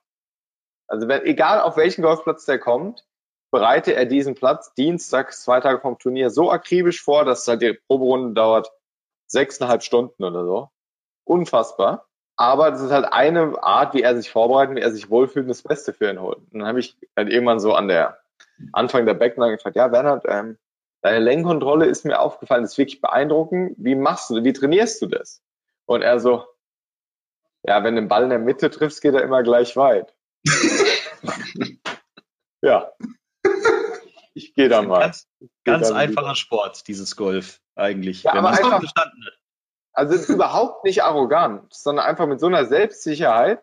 Also 0.88 1.08
wenn, 1.08 1.24
egal 1.24 1.62
auf 1.62 1.76
welchen 1.78 2.04
Golfplatz 2.04 2.46
der 2.46 2.60
kommt, 2.60 3.04
bereite 3.52 3.96
er 3.96 4.06
diesen 4.06 4.36
Platz 4.36 4.74
dienstags, 4.76 5.44
zwei 5.44 5.60
Tage 5.60 5.80
vom 5.80 5.98
Turnier 5.98 6.30
so 6.30 6.52
akribisch 6.52 7.02
vor, 7.02 7.26
dass 7.26 7.48
halt 7.48 7.64
die 7.64 7.74
Proberunde 7.88 8.34
dauert 8.34 8.72
sechseinhalb 9.26 9.82
Stunden 9.82 10.24
oder 10.24 10.46
so. 10.46 10.70
Unfassbar. 11.24 12.08
Aber 12.36 12.70
das 12.72 12.82
ist 12.82 12.92
halt 12.92 13.12
eine 13.12 13.62
Art, 13.62 13.96
wie 13.96 14.02
er 14.02 14.16
sich 14.16 14.32
vorbereitet, 14.32 14.76
wie 14.76 14.82
er 14.82 14.92
sich 14.92 15.10
wohlfühlt 15.10 15.46
und 15.46 15.50
das 15.50 15.64
Beste 15.64 15.94
für 15.94 16.10
ihn 16.10 16.22
holt. 16.22 16.38
Und 16.38 16.54
dann 16.54 16.68
habe 16.68 16.80
ich 16.80 16.96
halt 17.18 17.30
irgendwann 17.30 17.60
so 17.60 17.74
an 17.74 17.88
der 17.88 18.20
Anfang 18.74 19.06
der 19.06 19.14
Backline 19.14 19.56
gefragt, 19.56 19.76
ja, 19.76 19.88
Bernhard, 19.88 20.26
ähm, 20.28 20.58
deine 21.02 21.20
Lenkkontrolle 21.20 21.86
ist 21.86 22.06
mir 22.06 22.20
aufgefallen, 22.20 22.64
das 22.64 22.74
ist 22.74 22.78
wirklich 22.78 23.02
beeindruckend. 23.02 23.76
Wie 23.78 23.96
machst 23.96 24.30
du, 24.30 24.44
wie 24.44 24.54
trainierst 24.54 25.02
du 25.02 25.08
das? 25.08 25.42
Und 25.86 26.02
er 26.02 26.20
so, 26.20 26.46
ja, 27.64 27.84
wenn 27.84 27.96
du 27.96 28.02
den 28.02 28.08
Ball 28.08 28.24
in 28.24 28.30
der 28.30 28.40
Mitte 28.40 28.70
triffst, 28.70 29.02
geht 29.02 29.14
er 29.14 29.24
immer 29.24 29.44
gleich 29.44 29.76
weit. 29.76 30.16
Ja. 32.62 32.92
Ich 34.34 34.54
gehe 34.54 34.70
da 34.70 34.82
mal. 34.82 35.00
Ganz, 35.00 35.28
ganz 35.64 35.92
einfacher 35.92 36.36
Sport, 36.36 36.88
dieses 36.88 37.16
Golf 37.16 37.62
eigentlich. 37.76 38.24
Ja, 38.24 38.32
wenn 38.34 38.40
aber 38.40 38.50
man 38.50 38.54
es 38.58 38.64
einfach- 38.64 38.80
verstanden 38.80 39.26
hat. 39.26 39.34
Also 39.94 40.34
überhaupt 40.34 40.86
nicht 40.86 41.04
arrogant, 41.04 41.74
sondern 41.74 42.06
einfach 42.06 42.28
mit 42.28 42.40
so 42.40 42.48
einer 42.48 42.66
Selbstsicherheit, 42.66 43.62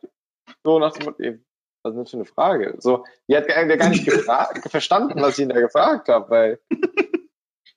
so 0.65 0.79
nach 0.79 0.93
dem 0.93 1.45
was 1.87 1.94
ist 1.94 2.03
das 2.03 2.11
für 2.11 2.16
eine 2.16 2.25
Frage? 2.25 2.75
So, 2.79 3.05
die 3.29 3.37
hat 3.37 3.49
gar, 3.49 3.64
gar 3.64 3.88
nicht 3.88 4.05
gefragt, 4.05 4.68
verstanden, 4.70 5.20
was 5.20 5.38
ich 5.38 5.44
ihn 5.44 5.49
da 5.49 5.61
gefragt 5.61 6.09
habe, 6.09 6.31
weil 6.31 6.61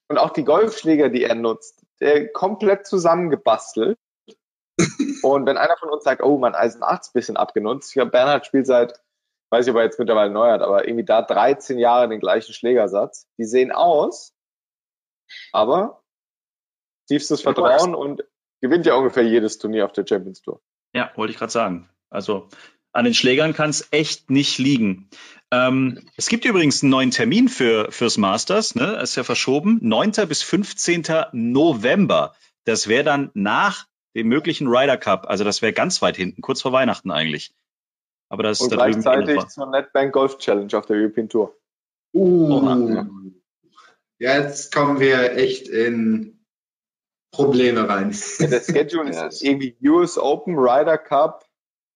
und 0.10 0.18
auch 0.18 0.32
die 0.32 0.44
Golfschläger, 0.44 1.10
die 1.10 1.24
er 1.24 1.36
nutzt, 1.36 1.86
der 2.02 2.32
komplett 2.32 2.88
zusammengebastelt. 2.88 3.98
Und 5.22 5.46
wenn 5.46 5.58
einer 5.58 5.78
von 5.78 5.90
uns 5.90 6.04
sagt, 6.04 6.24
oh, 6.24 6.38
mein 6.38 6.56
Eisen 6.56 6.84
8 6.84 7.02
ist 7.02 7.10
ein 7.10 7.14
bisschen 7.14 7.38
abgenutzt, 7.38 7.90
ich 7.90 7.94
glaube, 7.94 8.12
Bernhard 8.12 8.46
spielt 8.46 8.66
seit, 8.66 8.94
weiß 9.52 9.68
ich, 9.68 9.72
ob 9.72 9.78
er 9.78 9.84
jetzt 9.84 10.00
mittlerweile 10.00 10.32
neu 10.32 10.50
hat, 10.50 10.62
aber 10.62 10.88
irgendwie 10.88 11.06
da 11.06 11.22
13 11.22 11.78
Jahre 11.78 12.10
den 12.10 12.20
gleichen 12.20 12.54
Schlägersatz. 12.54 13.28
Die 13.38 13.46
sehen 13.46 13.72
aus, 13.72 14.34
aber 15.52 16.02
tiefstes 17.08 17.42
Vertrauen 17.42 17.94
und 17.94 18.24
gewinnt 18.62 18.86
ja 18.86 18.96
ungefähr 18.96 19.24
jedes 19.24 19.58
Turnier 19.58 19.86
auf 19.86 19.94
der 19.94 20.08
Champions 20.08 20.42
Tour. 20.42 20.62
Ja, 20.96 21.12
wollte 21.16 21.32
ich 21.32 21.38
gerade 21.38 21.52
sagen. 21.52 21.90
Also 22.10 22.50
an 22.92 23.06
den 23.06 23.14
Schlägern 23.14 23.54
kann 23.54 23.70
es 23.70 23.88
echt 23.92 24.30
nicht 24.30 24.58
liegen. 24.58 25.10
Ähm, 25.52 26.08
es 26.16 26.28
gibt 26.28 26.46
übrigens 26.46 26.84
einen 26.84 26.92
neuen 26.92 27.12
Termin 27.12 27.50
für 27.50 27.92
fürs 27.92 28.18
Masters, 28.18 28.76
ne? 28.76 29.00
Ist 29.02 29.16
ja 29.16 29.24
verschoben. 29.24 29.80
9. 29.82 30.12
bis 30.28 30.44
15. 30.44 31.04
November. 31.32 32.36
Das 32.66 32.88
wäre 32.88 33.04
dann 33.04 33.32
nach 33.34 33.88
dem 34.16 34.28
möglichen 34.28 34.68
Ryder 34.68 34.98
Cup. 34.98 35.28
Also 35.28 35.44
das 35.44 35.62
wäre 35.62 35.74
ganz 35.74 36.02
weit 36.02 36.18
hinten, 36.18 36.42
kurz 36.42 36.62
vor 36.62 36.72
Weihnachten 36.72 37.10
eigentlich. 37.12 37.52
Aber 38.30 38.44
das 38.44 38.60
Und 38.62 38.72
ist 38.72 38.78
da 38.78 38.88
gleichzeitig 38.88 39.48
zur 39.48 39.70
NetBank 39.72 40.14
Golf 40.14 40.38
Challenge 40.38 40.72
auf 40.78 40.86
der 40.86 40.98
European 40.98 41.30
Tour. 41.30 41.56
Uh. 42.14 42.94
Ja. 42.94 43.08
Jetzt 44.20 44.74
kommen 44.74 45.00
wir 45.00 45.34
echt 45.36 45.68
in 45.68 46.46
Probleme 47.32 47.88
rein. 47.88 48.16
Ja, 48.40 48.48
der 48.48 48.62
Schedule 48.62 49.10
ist 49.10 49.22
es- 49.22 49.42
irgendwie 49.42 49.76
US 49.88 50.18
Open, 50.18 50.56
Ryder 50.58 50.98
Cup, 50.98 51.49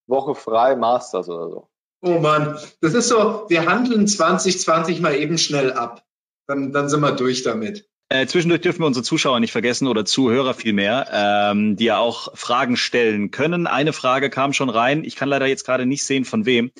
Woche 0.08 0.36
frei, 0.36 0.76
Masters 0.76 1.30
oder 1.30 1.50
so. 1.50 1.70
Oh 2.02 2.20
Mann, 2.20 2.58
das 2.82 2.94
ist 2.94 3.08
so, 3.08 3.46
wir 3.48 3.66
handeln 3.66 4.08
2020 4.08 5.00
mal 5.00 5.16
eben 5.16 5.38
schnell 5.38 5.72
ab. 5.72 6.04
Dann, 6.48 6.74
dann 6.74 6.90
sind 6.90 7.00
wir 7.00 7.14
durch 7.14 7.44
damit. 7.44 7.88
Äh, 8.10 8.28
zwischendurch 8.28 8.62
dürfen 8.62 8.82
wir 8.82 8.88
unsere 8.88 9.04
Zuschauer 9.04 9.40
nicht 9.40 9.54
vergessen 9.54 9.88
oder 9.88 10.04
Zuhörer 10.04 10.54
vielmehr, 10.54 11.08
ähm, 11.12 11.78
die 11.78 11.86
ja 11.86 11.98
auch 11.98 12.36
Fragen 12.36 12.76
stellen 12.76 13.32
können. 13.32 13.66
Eine 13.66 13.94
Frage 13.94 14.30
kam 14.30 14.54
schon 14.54 14.70
rein. 14.70 15.04
Ich 15.04 15.16
kann 15.16 15.30
leider 15.30 15.48
jetzt 15.48 15.66
gerade 15.66 15.86
nicht 15.86 16.04
sehen, 16.04 16.26
von 16.26 16.46
wem. 16.46 16.72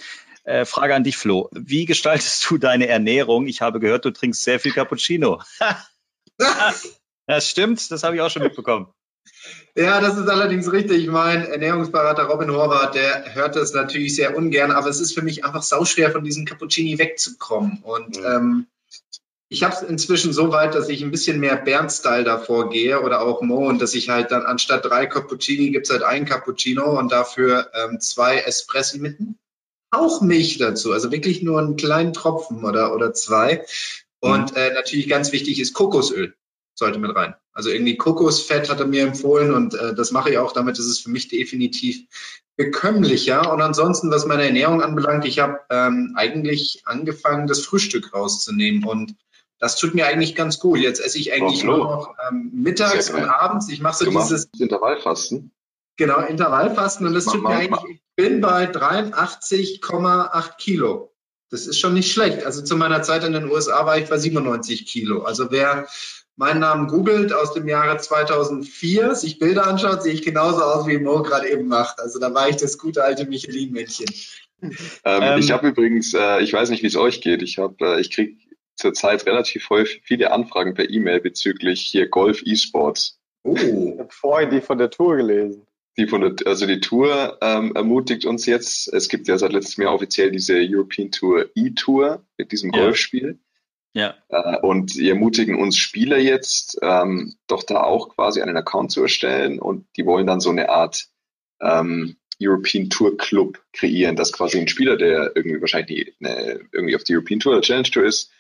Äh, 0.44 0.66
Frage 0.66 0.94
an 0.94 1.04
dich, 1.04 1.16
Flo. 1.16 1.50
Wie 1.54 1.86
gestaltest 1.86 2.50
du 2.50 2.58
deine 2.58 2.88
Ernährung? 2.88 3.48
Ich 3.48 3.62
habe 3.62 3.80
gehört, 3.80 4.04
du 4.06 4.12
trinkst 4.12 4.44
sehr 4.44 4.60
viel 4.60 4.74
Cappuccino. 4.74 5.42
das 7.28 7.50
stimmt, 7.50 7.90
das 7.90 8.04
habe 8.04 8.16
ich 8.16 8.22
auch 8.22 8.30
schon 8.30 8.44
mitbekommen. 8.44 8.94
Ja, 9.76 10.00
das 10.00 10.18
ist 10.18 10.30
allerdings 10.30 10.72
richtig. 10.72 11.08
Mein 11.08 11.46
Ernährungsberater 11.46 12.24
Robin 12.26 12.52
Horvath, 12.52 12.96
der 12.96 13.34
hört 13.34 13.56
das 13.56 13.74
natürlich 13.74 14.16
sehr 14.16 14.38
ungern, 14.38 14.72
aber 14.72 14.88
es 14.88 15.00
ist 15.00 15.14
für 15.14 15.24
mich 15.24 15.44
einfach 15.44 15.64
sauschwer, 15.64 16.12
von 16.12 16.24
diesem 16.24 16.46
Cappuccini 16.46 17.00
wegzukommen. 17.00 17.80
Und 17.82 18.18
Mhm. 18.20 18.26
ähm, 18.26 18.68
ich 19.50 19.64
habe 19.64 19.76
es 19.76 19.82
inzwischen 19.84 20.34
so 20.34 20.52
weit, 20.52 20.74
dass 20.74 20.90
ich 20.90 21.04
ein 21.04 21.12
bisschen 21.12 21.40
mehr 21.40 21.56
Bernd-Style 21.56 22.24
davor 22.24 22.70
gehe 22.70 23.02
oder 23.02 23.22
auch 23.22 23.42
Mo 23.42 23.68
und 23.68 23.82
dass 23.82 23.94
ich 23.94 24.10
halt 24.10 24.32
dann 24.32 24.44
anstatt 24.44 24.86
drei 24.86 25.06
Cappuccini 25.06 25.70
gibt's 25.72 25.92
halt 25.92 26.04
ein 26.04 26.26
Cappuccino 26.26 26.98
und 26.98 27.12
dafür 27.12 27.70
ähm, 27.74 28.00
zwei 28.00 28.40
Espressi 28.40 29.00
mit 29.00 29.18
Hauch 29.94 30.22
Milch 30.22 30.58
dazu. 30.58 30.92
Also 30.92 31.12
wirklich 31.12 31.44
nur 31.44 31.60
einen 31.60 31.76
kleinen 31.76 32.14
Tropfen 32.14 32.64
oder, 32.64 32.96
oder 32.96 33.14
zwei. 33.14 33.64
Und 34.20 34.56
äh, 34.56 34.74
natürlich 34.74 35.08
ganz 35.08 35.32
wichtig 35.32 35.60
ist 35.60 35.74
Kokosöl 35.74 36.34
sollte 36.74 36.98
mit 36.98 37.16
rein. 37.16 37.36
Also 37.54 37.70
irgendwie 37.70 37.98
Kokosfett 37.98 38.70
hat 38.70 38.80
er 38.80 38.88
mir 38.88 39.04
empfohlen 39.04 39.54
und 39.54 39.76
äh, 39.76 39.94
das 39.94 40.12
mache 40.12 40.32
ich 40.32 40.38
auch. 40.38 40.52
Damit 40.54 40.80
ist 40.80 40.88
es 40.88 41.00
für 41.00 41.10
mich 41.12 41.28
definitiv 41.28 42.06
bekömmlicher. 42.56 43.52
Und 43.52 43.62
ansonsten, 43.62 44.12
was 44.12 44.26
meine 44.26 44.46
Ernährung 44.46 44.82
anbelangt, 44.82 45.26
ich 45.26 45.40
habe 45.40 45.60
ähm, 45.70 46.14
eigentlich 46.16 46.82
angefangen, 46.86 47.48
das 47.48 47.62
Frühstück 47.62 48.14
rauszunehmen 48.14 48.84
und 48.86 49.16
das 49.60 49.78
tut 49.78 49.94
mir 49.96 50.08
eigentlich 50.08 50.36
ganz 50.36 50.60
gut. 50.60 50.80
Jetzt 50.80 51.00
esse 51.00 51.18
ich 51.20 51.32
eigentlich 51.32 51.64
Oh, 51.64 51.68
nur 51.68 51.78
noch 51.78 52.16
ähm, 52.30 52.52
mittags 52.54 53.10
und 53.10 53.24
abends. 53.24 53.70
Ich 53.70 53.80
mache 53.82 53.98
so 53.98 54.06
Du 54.06 54.12
machst 54.12 54.32
dieses 54.32 54.50
Intervallfasten. 54.60 55.52
genau 55.96 56.20
Intervallfasten 56.20 57.08
und 57.08 57.14
das 57.14 57.28
Mach 57.28 57.34
tut 57.34 57.44
mir 57.44 57.50
mal, 57.50 57.58
eigentlich. 57.60 58.02
Ich 58.16 58.16
bin 58.16 58.42
bei 58.42 58.70
83,8 58.70 60.58
Kilo. 60.58 61.14
Das 61.50 61.68
ist 61.68 61.80
schon 61.80 61.94
nicht 61.94 62.12
schlecht. 62.12 62.46
Also 62.46 62.62
zu 62.64 62.76
meiner 62.76 63.04
Zeit 63.04 63.24
in 63.24 63.34
den 63.34 63.50
USA 63.50 63.86
war 63.86 63.98
ich 63.98 64.10
bei 64.10 64.18
97 64.18 64.86
Kilo. 64.86 65.22
Also 65.24 65.52
wer 65.52 65.88
meinen 66.36 66.60
Namen 66.60 66.88
googelt 66.88 67.34
aus 67.34 67.54
dem 67.54 67.68
Jahre 67.68 67.98
2004, 67.98 69.16
sich 69.16 69.40
Bilder 69.40 69.68
anschaut, 69.68 70.04
sehe 70.04 70.14
ich 70.14 70.24
genauso 70.24 70.62
aus, 70.62 70.88
wie 70.88 70.98
Mo 70.98 71.22
gerade 71.22 71.50
eben 71.50 71.68
macht. 71.68 72.00
Also 72.00 72.20
da 72.20 72.34
war 72.34 72.50
ich 72.50 72.56
das 72.58 72.78
gute 72.78 73.04
alte 73.04 73.26
Michelin-Männchen. 73.26 74.08
Ähm, 74.62 74.72
Ähm, 75.04 75.40
ich 75.40 75.52
habe 75.52 75.68
übrigens, 75.68 76.14
äh, 76.14 76.42
ich 76.42 76.54
weiß 76.54 76.70
nicht, 76.70 76.84
wie 76.84 76.88
es 76.88 76.96
euch 76.96 77.20
geht. 77.22 77.42
Ich 77.42 77.58
habe, 77.58 77.76
äh, 77.82 78.00
ich 78.00 78.12
kriege 78.12 78.38
zurzeit 78.78 79.26
relativ 79.26 79.70
häufig 79.70 80.02
viele 80.06 80.32
Anfragen 80.32 80.74
per 80.74 80.90
E-Mail 80.90 81.20
bezüglich 81.20 81.82
hier 81.82 82.08
Golf 82.08 82.42
E-Sports. 82.46 83.20
Oh. 83.44 83.56
Ich 83.56 84.00
habe 84.00 84.10
vorhin 84.10 84.50
die 84.50 84.62
von 84.62 84.78
der 84.78 84.90
Tour 84.90 85.18
gelesen. 85.18 85.68
Die 85.98 86.08
von 86.08 86.22
der, 86.22 86.36
also 86.48 86.66
die 86.66 86.80
Tour 86.80 87.38
ähm, 87.42 87.76
ermutigt 87.76 88.26
uns 88.26 88.46
jetzt. 88.46 88.92
Es 88.94 89.10
gibt 89.10 89.28
ja 89.28 89.38
seit 89.38 89.54
letztem 89.54 89.84
Jahr 89.84 89.94
offiziell 89.94 90.32
diese 90.32 90.56
European 90.56 91.12
Tour 91.12 91.46
E-Tour 91.56 92.26
mit 92.38 92.52
diesem 92.52 92.72
Ja. 92.72 92.84
Golfspiel. 92.86 93.38
Ja. 93.94 94.16
Äh, 94.30 94.58
und 94.58 94.96
die 94.96 95.10
ermutigen 95.10 95.56
uns 95.56 95.78
Spieler 95.78 96.18
jetzt, 96.18 96.78
ähm, 96.82 97.36
doch 97.48 97.64
da 97.64 97.84
auch 97.84 98.16
quasi 98.16 98.42
einen 98.42 98.58
Account 98.58 98.92
zu 98.92 99.02
erstellen 99.04 99.60
und 99.60 99.86
die 99.98 100.06
wollen 100.06 100.28
dann 100.28 100.40
so 100.40 100.50
eine 100.50 100.70
Art 100.70 101.08
ähm, 101.62 102.18
European 102.42 102.90
Tour 102.90 103.16
Club 103.18 103.62
kreieren, 103.72 104.16
dass 104.16 104.34
quasi 104.34 104.60
ein 104.60 104.68
Spieler, 104.68 104.98
der 104.98 105.36
irgendwie 105.36 105.62
wahrscheinlich 105.62 106.16
eine, 106.20 106.62
irgendwie 106.72 106.96
auf 106.96 107.04
die 107.04 107.14
European 107.14 107.40
Tour 107.40 107.54
oder 107.54 107.62
Challenge 107.62 107.90
Tour 107.90 108.06
ist, 108.06 108.32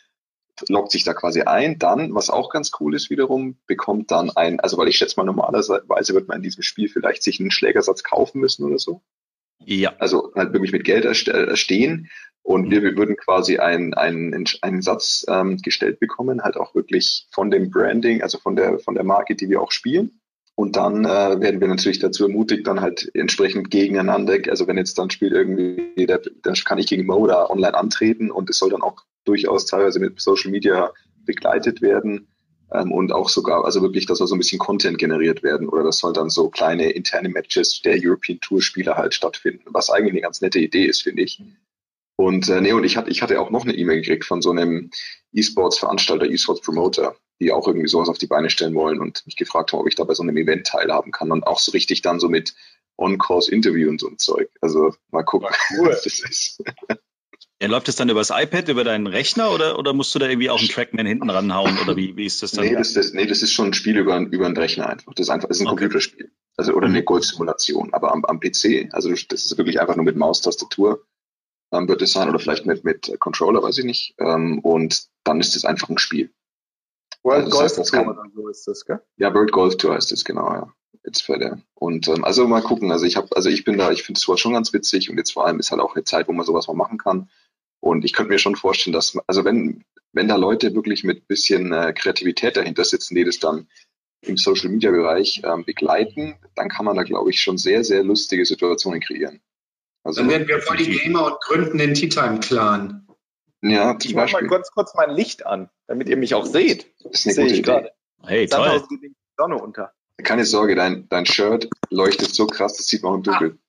loggt 0.67 0.91
sich 0.91 1.03
da 1.03 1.13
quasi 1.13 1.41
ein, 1.41 1.79
dann, 1.79 2.13
was 2.13 2.29
auch 2.29 2.49
ganz 2.49 2.71
cool 2.79 2.95
ist 2.95 3.09
wiederum, 3.09 3.57
bekommt 3.67 4.11
dann 4.11 4.31
ein, 4.31 4.59
also 4.59 4.77
weil 4.77 4.87
ich 4.87 4.97
schätze 4.97 5.15
mal 5.17 5.23
normalerweise 5.23 6.13
wird 6.13 6.27
man 6.27 6.37
in 6.37 6.43
diesem 6.43 6.63
Spiel 6.63 6.89
vielleicht 6.89 7.23
sich 7.23 7.39
einen 7.39 7.51
Schlägersatz 7.51 8.03
kaufen 8.03 8.39
müssen 8.39 8.63
oder 8.65 8.79
so 8.79 9.01
Ja. 9.65 9.93
also 9.99 10.31
halt 10.35 10.53
wirklich 10.53 10.71
mit 10.71 10.83
Geld 10.83 11.05
erste- 11.05 11.31
erstehen. 11.31 12.09
Und 12.41 12.69
wir, 12.69 12.83
wir 12.83 12.97
würden 12.97 13.15
quasi 13.15 13.57
einen, 13.57 13.93
einen, 13.93 14.45
einen 14.61 14.81
Satz 14.81 15.25
ähm, 15.29 15.57
gestellt 15.57 15.99
bekommen, 15.99 16.43
halt 16.43 16.57
auch 16.57 16.75
wirklich 16.75 17.25
von 17.31 17.49
dem 17.49 17.71
Branding, 17.71 18.21
also 18.21 18.37
von 18.37 18.57
der, 18.57 18.79
von 18.79 18.95
der 18.95 19.05
Marke, 19.05 19.35
die 19.35 19.49
wir 19.49 19.61
auch 19.61 19.71
spielen. 19.71 20.19
Und 20.55 20.75
dann 20.75 21.05
äh, 21.05 21.39
werden 21.39 21.61
wir 21.61 21.67
natürlich 21.67 21.99
dazu 21.99 22.25
ermutigt, 22.25 22.67
dann 22.67 22.81
halt 22.81 23.09
entsprechend 23.15 23.71
gegeneinander, 23.71 24.37
also 24.49 24.67
wenn 24.67 24.77
jetzt 24.77 24.99
dann 24.99 25.09
spielt 25.09 25.31
irgendwie, 25.31 26.05
der, 26.05 26.21
dann 26.43 26.53
kann 26.65 26.77
ich 26.77 26.87
gegen 26.87 27.05
Mo 27.05 27.25
da 27.25 27.49
online 27.49 27.75
antreten 27.75 28.29
und 28.29 28.49
es 28.49 28.59
soll 28.59 28.69
dann 28.69 28.83
auch 28.83 29.01
durchaus 29.23 29.65
teilweise 29.65 29.99
mit 29.99 30.19
Social 30.19 30.51
Media 30.51 30.91
begleitet 31.25 31.81
werden 31.81 32.27
ähm, 32.73 32.91
und 32.91 33.11
auch 33.11 33.29
sogar, 33.29 33.65
also 33.65 33.81
wirklich, 33.81 34.05
dass 34.05 34.17
soll 34.17 34.27
so 34.27 34.35
ein 34.35 34.39
bisschen 34.39 34.59
Content 34.59 34.97
generiert 34.97 35.43
werden 35.43 35.69
oder 35.69 35.83
das 35.83 35.99
soll 35.99 36.13
dann 36.13 36.29
so 36.29 36.49
kleine 36.49 36.89
interne 36.91 37.29
Matches 37.29 37.81
der 37.81 37.97
European 38.01 38.39
Tour 38.39 38.61
Spieler 38.61 38.95
halt 38.95 39.13
stattfinden, 39.13 39.63
was 39.67 39.89
eigentlich 39.89 40.13
eine 40.13 40.21
ganz 40.21 40.41
nette 40.41 40.59
Idee 40.59 40.85
ist, 40.85 41.03
finde 41.03 41.23
ich. 41.23 41.41
Und 42.15 42.49
äh, 42.49 42.61
nee, 42.61 42.73
und 42.73 42.83
ich 42.83 42.97
hatte, 42.97 43.09
ich 43.09 43.21
hatte 43.21 43.39
auch 43.39 43.49
noch 43.49 43.63
eine 43.63 43.75
E-Mail 43.75 44.01
gekriegt 44.01 44.25
von 44.25 44.41
so 44.41 44.51
einem 44.51 44.91
E-Sports-Veranstalter, 45.33 46.25
E-Sports-Promoter, 46.25 47.15
die 47.39 47.51
auch 47.51 47.67
irgendwie 47.67 47.87
sowas 47.87 48.09
auf 48.09 48.17
die 48.17 48.27
Beine 48.27 48.49
stellen 48.49 48.75
wollen 48.75 48.99
und 48.99 49.25
mich 49.25 49.35
gefragt 49.35 49.71
haben, 49.71 49.79
ob 49.79 49.87
ich 49.87 49.95
da 49.95 50.03
bei 50.03 50.13
so 50.13 50.23
einem 50.23 50.37
Event 50.37 50.67
teilhaben 50.67 51.11
kann 51.11 51.31
und 51.31 51.45
auch 51.45 51.59
so 51.59 51.71
richtig 51.71 52.01
dann 52.01 52.19
so 52.19 52.29
mit 52.29 52.53
On-Course-Interview 52.97 53.89
und 53.89 53.99
so 53.99 54.07
ein 54.07 54.19
Zeug. 54.19 54.49
Also 54.61 54.93
mal 55.11 55.23
gucken. 55.23 55.49
Cool. 55.77 55.89
was 55.89 56.03
das 56.03 56.19
ist. 56.19 56.63
Ja. 57.63 57.69
Läuft 57.69 57.87
das 57.87 57.95
dann 57.95 58.09
übers 58.09 58.29
iPad, 58.29 58.69
über 58.69 58.83
deinen 58.83 59.07
Rechner 59.07 59.51
oder, 59.51 59.77
oder 59.79 59.93
musst 59.93 60.13
du 60.13 60.19
da 60.19 60.27
irgendwie 60.27 60.49
auch 60.49 60.59
einen 60.59 60.69
Trackman 60.69 61.05
hinten 61.05 61.29
ranhauen 61.29 61.77
oder 61.79 61.95
wie, 61.95 62.15
wie 62.15 62.25
ist 62.25 62.41
das 62.43 62.51
dann? 62.51 62.65
Nee, 62.65 62.73
das, 62.75 62.93
das, 62.93 63.13
nee, 63.13 63.25
das 63.25 63.41
ist 63.41 63.51
schon 63.53 63.67
ein 63.67 63.73
Spiel 63.73 63.97
über, 63.97 64.17
über 64.19 64.45
einen 64.45 64.57
Rechner 64.57 64.87
einfach. 64.89 65.13
Das 65.13 65.27
ist 65.27 65.29
einfach, 65.31 65.47
das 65.47 65.57
ist 65.57 65.61
ein 65.61 65.67
Okay. 65.67 65.81
Computerspiel. 65.85 66.31
Also, 66.55 66.73
oder 66.73 66.87
eine 66.87 66.99
Mhm. 67.01 67.05
Golfsimulation, 67.05 67.93
aber 67.93 68.11
am, 68.11 68.23
am 68.25 68.39
PC. 68.39 68.89
Also, 68.91 69.09
das 69.09 69.45
ist 69.45 69.57
wirklich 69.57 69.81
einfach 69.81 69.95
nur 69.95 70.05
mit 70.05 70.15
Maustastatur, 70.15 71.03
ähm, 71.71 71.87
wird 71.87 72.01
es 72.03 72.11
sein, 72.13 72.29
oder 72.29 72.37
vielleicht 72.39 72.65
mit, 72.67 72.83
mit 72.83 73.11
Controller, 73.19 73.63
weiß 73.63 73.79
ich 73.79 73.85
nicht. 73.85 74.13
Ähm, 74.19 74.59
und 74.59 75.07
dann 75.23 75.39
ist 75.39 75.55
es 75.55 75.65
einfach 75.65 75.89
ein 75.89 75.97
Spiel. 75.97 76.31
World 77.23 77.45
Also 77.45 77.49
das 77.49 77.53
Golf 77.57 77.63
heißt, 77.63 77.77
das 77.79 77.87
Tour 77.91 78.15
kann- 78.15 78.31
so 78.35 78.47
ist 78.49 78.67
das, 78.67 78.85
gell? 78.85 78.99
Ja, 79.17 79.33
World 79.33 79.51
Golf 79.51 79.77
Tour 79.77 79.93
heißt 79.95 80.11
es, 80.11 80.23
genau, 80.25 80.51
ja. 80.53 80.73
Jetzt 81.05 81.23
für 81.23 81.37
der. 81.37 81.59
Und 81.73 82.07
ähm, 82.07 82.23
also 82.23 82.47
mal 82.47 82.61
gucken. 82.61 82.91
Also 82.91 83.05
ich 83.05 83.17
habe, 83.17 83.27
also 83.35 83.49
ich 83.49 83.65
bin 83.65 83.77
da, 83.77 83.91
ich 83.91 84.03
finde 84.03 84.19
sowas 84.19 84.39
schon 84.39 84.53
ganz 84.53 84.71
witzig 84.71 85.09
und 85.09 85.17
jetzt 85.17 85.33
vor 85.33 85.45
allem 85.45 85.59
ist 85.59 85.71
halt 85.71 85.81
auch 85.81 85.95
eine 85.95 86.03
Zeit, 86.05 86.27
wo 86.29 86.33
man 86.33 86.45
sowas 86.45 86.67
mal 86.67 86.75
machen 86.75 86.97
kann. 86.97 87.29
Und 87.83 88.05
ich 88.05 88.13
könnte 88.13 88.31
mir 88.31 88.39
schon 88.39 88.55
vorstellen, 88.55 88.93
dass, 88.93 89.17
also 89.27 89.43
wenn, 89.43 89.83
wenn 90.13 90.29
da 90.29 90.37
Leute 90.37 90.73
wirklich 90.73 91.03
mit 91.03 91.27
bisschen 91.27 91.73
äh, 91.73 91.91
Kreativität 91.91 92.55
dahinter 92.55 92.85
sitzen, 92.85 93.13
die 93.13 93.25
das 93.25 93.39
dann 93.39 93.67
im 94.21 94.37
Social 94.37 94.69
Media 94.69 94.89
Bereich 94.89 95.41
ähm, 95.43 95.65
begleiten, 95.65 96.35
dann 96.55 96.69
kann 96.69 96.85
man 96.85 96.95
da, 96.95 97.03
glaube 97.03 97.29
ich, 97.29 97.41
schon 97.41 97.57
sehr, 97.57 97.83
sehr 97.83 98.01
lustige 98.05 98.45
Situationen 98.45 99.01
kreieren. 99.01 99.41
Also, 100.05 100.21
Dann 100.21 100.29
werden 100.29 100.47
wir 100.47 100.61
voll 100.61 100.77
die 100.77 100.97
Gamer 100.97 101.25
und 101.25 101.41
gründen 101.41 101.77
den 101.77 101.93
Tea 101.93 102.07
Time 102.07 102.39
Clan. 102.39 103.05
Ja, 103.61 103.97
ich 104.01 104.15
mache 104.15 104.31
mal 104.31 104.47
kurz, 104.47 104.71
kurz 104.71 104.93
mein 104.95 105.09
Licht 105.09 105.45
an, 105.45 105.69
damit 105.87 106.07
ihr 106.07 106.15
mich 106.15 106.35
auch 106.35 106.45
seht. 106.45 106.89
Das 107.03 107.25
ist 107.25 107.37
eine 107.37 107.49
gute 107.49 107.59
Idee. 107.59 107.89
Hey, 108.25 108.47
toll. 108.47 108.81
Die 108.91 109.13
Sonne 109.37 109.57
unter. 109.57 109.91
Keine 110.23 110.45
Sorge, 110.45 110.75
dein, 110.75 111.09
dein 111.09 111.25
Shirt 111.25 111.67
leuchtet 111.89 112.33
so 112.33 112.47
krass, 112.47 112.77
das 112.77 112.85
sieht 112.85 113.03
man 113.03 113.11
auch 113.11 113.17
im 113.17 113.23
Dunkeln. 113.23 113.59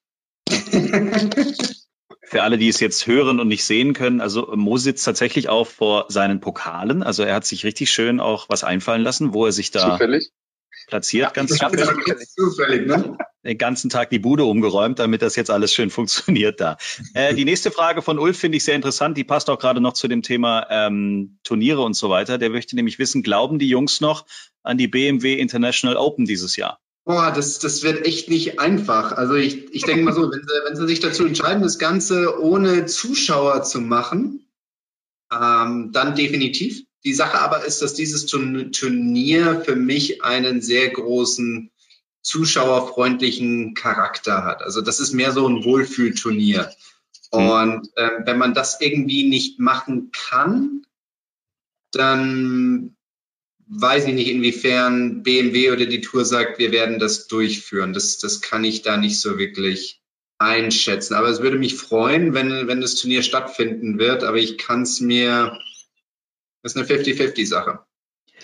Für 2.27 2.43
alle, 2.43 2.59
die 2.59 2.69
es 2.69 2.81
jetzt 2.81 3.07
hören 3.07 3.41
und 3.41 3.49
nicht 3.49 3.65
sehen 3.65 3.93
können, 3.93 4.21
also 4.21 4.53
Mo 4.57 4.77
sitzt 4.77 5.05
tatsächlich 5.05 5.49
auch 5.49 5.67
vor 5.67 6.07
seinen 6.09 6.41
Pokalen. 6.41 7.03
Also 7.03 7.23
er 7.23 7.35
hat 7.35 7.45
sich 7.45 7.65
richtig 7.65 7.91
schön 7.91 8.21
auch 8.21 8.49
was 8.49 8.65
einfallen 8.65 9.03
lassen, 9.03 9.35
wo 9.35 9.47
er 9.47 9.53
sich 9.53 9.71
da 9.71 9.93
Zufällig? 9.93 10.31
platziert. 10.87 11.25
Ja, 11.25 11.31
ganz 11.31 11.57
zufällig. 11.57 12.29
zufällig 12.29 12.87
ne? 12.87 13.17
Den 13.45 13.59
ganzen 13.59 13.91
Tag 13.91 14.09
die 14.09 14.19
Bude 14.19 14.45
umgeräumt, 14.45 14.99
damit 14.99 15.21
das 15.21 15.37
jetzt 15.37 15.51
alles 15.51 15.75
schön 15.75 15.91
funktioniert 15.91 16.61
da. 16.61 16.79
Äh, 17.13 17.35
die 17.35 17.45
nächste 17.45 17.71
Frage 17.71 18.01
von 18.01 18.19
Ulf 18.19 18.39
finde 18.39 18.57
ich 18.57 18.65
sehr 18.65 18.75
interessant. 18.75 19.19
Die 19.19 19.25
passt 19.25 19.51
auch 19.51 19.59
gerade 19.59 19.83
noch 19.83 19.93
zu 19.93 20.09
dem 20.09 20.23
Thema 20.23 20.67
ähm, 20.71 21.39
Turniere 21.45 21.83
und 21.83 21.95
so 21.95 22.09
weiter. 22.09 22.39
Der 22.39 22.49
möchte 22.49 22.75
nämlich 22.75 22.99
wissen, 22.99 23.23
glauben 23.23 23.59
die 23.59 23.69
Jungs 23.69 24.01
noch 24.01 24.25
an 24.63 24.79
die 24.79 24.89
BMW 24.89 25.35
International 25.35 25.99
Open 25.99 26.25
dieses 26.25 26.57
Jahr? 26.57 26.81
Boah, 27.05 27.33
das, 27.33 27.59
das 27.59 27.83
wird 27.83 28.07
echt 28.07 28.31
nicht 28.31 28.59
einfach. 28.59 29.13
Also 29.13 29.35
ich, 29.35 29.75
ich 29.75 29.85
denke 29.85 30.05
mal 30.05 30.15
so, 30.15 30.31
wenn 30.31 30.41
sie, 30.41 30.55
wenn 30.67 30.77
sie 30.77 30.87
sich 30.87 31.01
dazu 31.01 31.27
entscheiden, 31.27 31.63
das 31.63 31.79
Ganze 31.79 32.41
ohne 32.41 32.87
Zuschauer 32.87 33.63
zu 33.63 33.81
machen, 33.81 34.47
ähm, 35.31 35.91
dann 35.93 36.15
definitiv. 36.15 36.83
Die 37.05 37.13
Sache 37.13 37.41
aber 37.41 37.65
ist, 37.67 37.83
dass 37.83 37.93
dieses 37.93 38.25
Turnier 38.25 39.61
für 39.61 39.77
mich 39.77 40.25
einen 40.25 40.63
sehr 40.63 40.89
großen 40.89 41.71
zuschauerfreundlichen 42.23 43.75
Charakter 43.75 44.45
hat. 44.45 44.63
Also 44.63 44.81
das 44.81 44.99
ist 44.99 45.13
mehr 45.13 45.33
so 45.33 45.47
ein 45.47 45.63
Wohlfühlturnier. 45.63 46.73
Mhm. 47.33 47.49
Und 47.49 47.91
äh, 47.97 48.11
wenn 48.25 48.39
man 48.39 48.55
das 48.55 48.81
irgendwie 48.81 49.29
nicht 49.29 49.61
machen 49.61 50.11
kann, 50.11 50.87
dann 51.93 52.97
weiß 53.69 54.07
ich 54.07 54.15
nicht, 54.15 54.29
inwiefern 54.29 55.23
BMW 55.23 55.71
oder 55.71 55.87
die 55.87 56.01
Tour 56.01 56.25
sagt, 56.25 56.59
wir 56.59 56.73
werden 56.73 56.99
das 56.99 57.27
durchführen. 57.29 57.93
Das, 57.93 58.19
das 58.19 58.41
kann 58.41 58.65
ich 58.65 58.83
da 58.83 58.97
nicht 58.97 59.21
so 59.21 59.39
wirklich 59.39 60.03
einschätzen. 60.39 61.15
Aber 61.15 61.29
es 61.29 61.41
würde 61.41 61.59
mich 61.59 61.77
freuen, 61.77 62.35
wenn, 62.35 62.69
wenn 62.69 62.81
das 62.81 62.97
Turnier 62.97 63.23
stattfinden 63.23 63.99
wird. 63.99 64.25
Aber 64.25 64.37
ich 64.37 64.59
kann 64.59 64.83
es 64.83 65.01
mir, 65.01 65.59
das 66.63 66.75
ist 66.75 66.77
eine 66.77 66.87
50-50-Sache. 66.87 67.81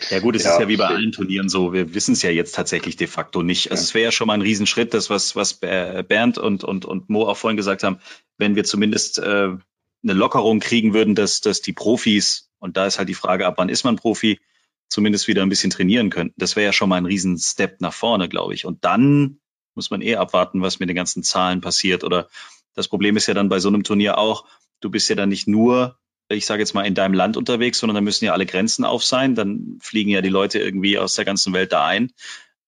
Ja 0.09 0.21
gut, 0.21 0.37
es 0.37 0.45
ja, 0.45 0.55
ist 0.55 0.61
ja 0.61 0.69
wie 0.69 0.77
bei 0.77 0.87
allen 0.87 1.13
Turnieren 1.13 1.49
so. 1.49 1.73
Wir 1.73 1.95
wissen 1.95 2.13
es 2.13 2.23
ja 2.23 2.31
jetzt 2.31 2.55
tatsächlich 2.55 2.97
de 2.97 3.07
facto 3.07 3.43
nicht. 3.43 3.71
Also 3.71 3.83
ja. 3.83 3.85
es 3.85 3.95
wäre 3.95 4.05
ja 4.05 4.13
schon 4.13 4.29
mal 4.29 4.35
ein 4.35 4.43
Riesenschritt, 4.43 4.95
das 4.95 5.11
was 5.11 5.37
was 5.37 5.55
Bernd 5.55 6.39
und 6.39 6.65
und 6.65 6.87
und 6.87 7.11
Mo 7.11 7.27
auch 7.27 7.37
vorhin 7.37 7.59
gesagt 7.59 7.83
haben, 7.83 7.99
wenn 8.39 8.55
wir 8.55 8.65
zumindest 8.65 9.19
äh, 9.19 9.23
eine 10.03 10.13
Lockerung 10.15 10.61
kriegen 10.61 10.95
würden, 10.95 11.15
dass 11.15 11.43
dass 11.43 11.61
die 11.61 11.75
Profis 11.75 12.51
und 12.61 12.79
da 12.79 12.87
ist 12.87 12.99
halt 12.99 13.11
die 13.11 13.15
Frage, 13.15 13.47
ab 13.47 13.55
wann 13.59 13.69
ist 13.69 13.85
man 13.85 13.97
Profi, 13.97 14.41
zumindest 14.91 15.29
wieder 15.29 15.43
ein 15.43 15.49
bisschen 15.49 15.71
trainieren 15.71 16.11
könnten. 16.11 16.35
Das 16.37 16.57
wäre 16.57 16.67
ja 16.67 16.73
schon 16.73 16.91
mal 16.91 16.97
ein 16.97 17.07
riesen 17.07 17.39
Step 17.39 17.81
nach 17.81 17.95
vorne, 17.95 18.29
glaube 18.29 18.53
ich. 18.53 18.67
Und 18.67 18.85
dann 18.85 19.41
muss 19.75 19.91
man 19.91 20.03
eh 20.03 20.17
abwarten, 20.17 20.61
was 20.61 20.81
mit 20.81 20.89
den 20.89 20.97
ganzen 20.97 21.23
Zahlen 21.23 21.61
passiert. 21.61 22.05
Oder 22.05 22.29
das 22.75 22.89
Problem 22.89 23.17
ist 23.17 23.27
ja 23.27 23.35
dann 23.35 23.49
bei 23.49 23.61
so 23.61 23.69
einem 23.69 23.85
Turnier 23.85 24.19
auch, 24.19 24.47
du 24.81 24.91
bist 24.91 25.09
ja 25.09 25.15
dann 25.15 25.29
nicht 25.29 25.47
nur, 25.47 25.99
ich 26.29 26.45
sage 26.45 26.61
jetzt 26.61 26.75
mal, 26.75 26.87
in 26.87 26.95
deinem 26.95 27.15
Land 27.15 27.37
unterwegs, 27.37 27.79
sondern 27.79 27.95
da 27.95 28.01
müssen 28.01 28.25
ja 28.25 28.33
alle 28.33 28.47
Grenzen 28.47 28.85
auf 28.85 29.05
sein. 29.05 29.35
Dann 29.35 29.79
fliegen 29.81 30.11
ja 30.11 30.23
die 30.23 30.29
Leute 30.29 30.59
irgendwie 30.59 30.99
aus 30.99 31.15
der 31.15 31.25
ganzen 31.25 31.53
Welt 31.55 31.73
da 31.73 31.87
ein. 31.87 32.13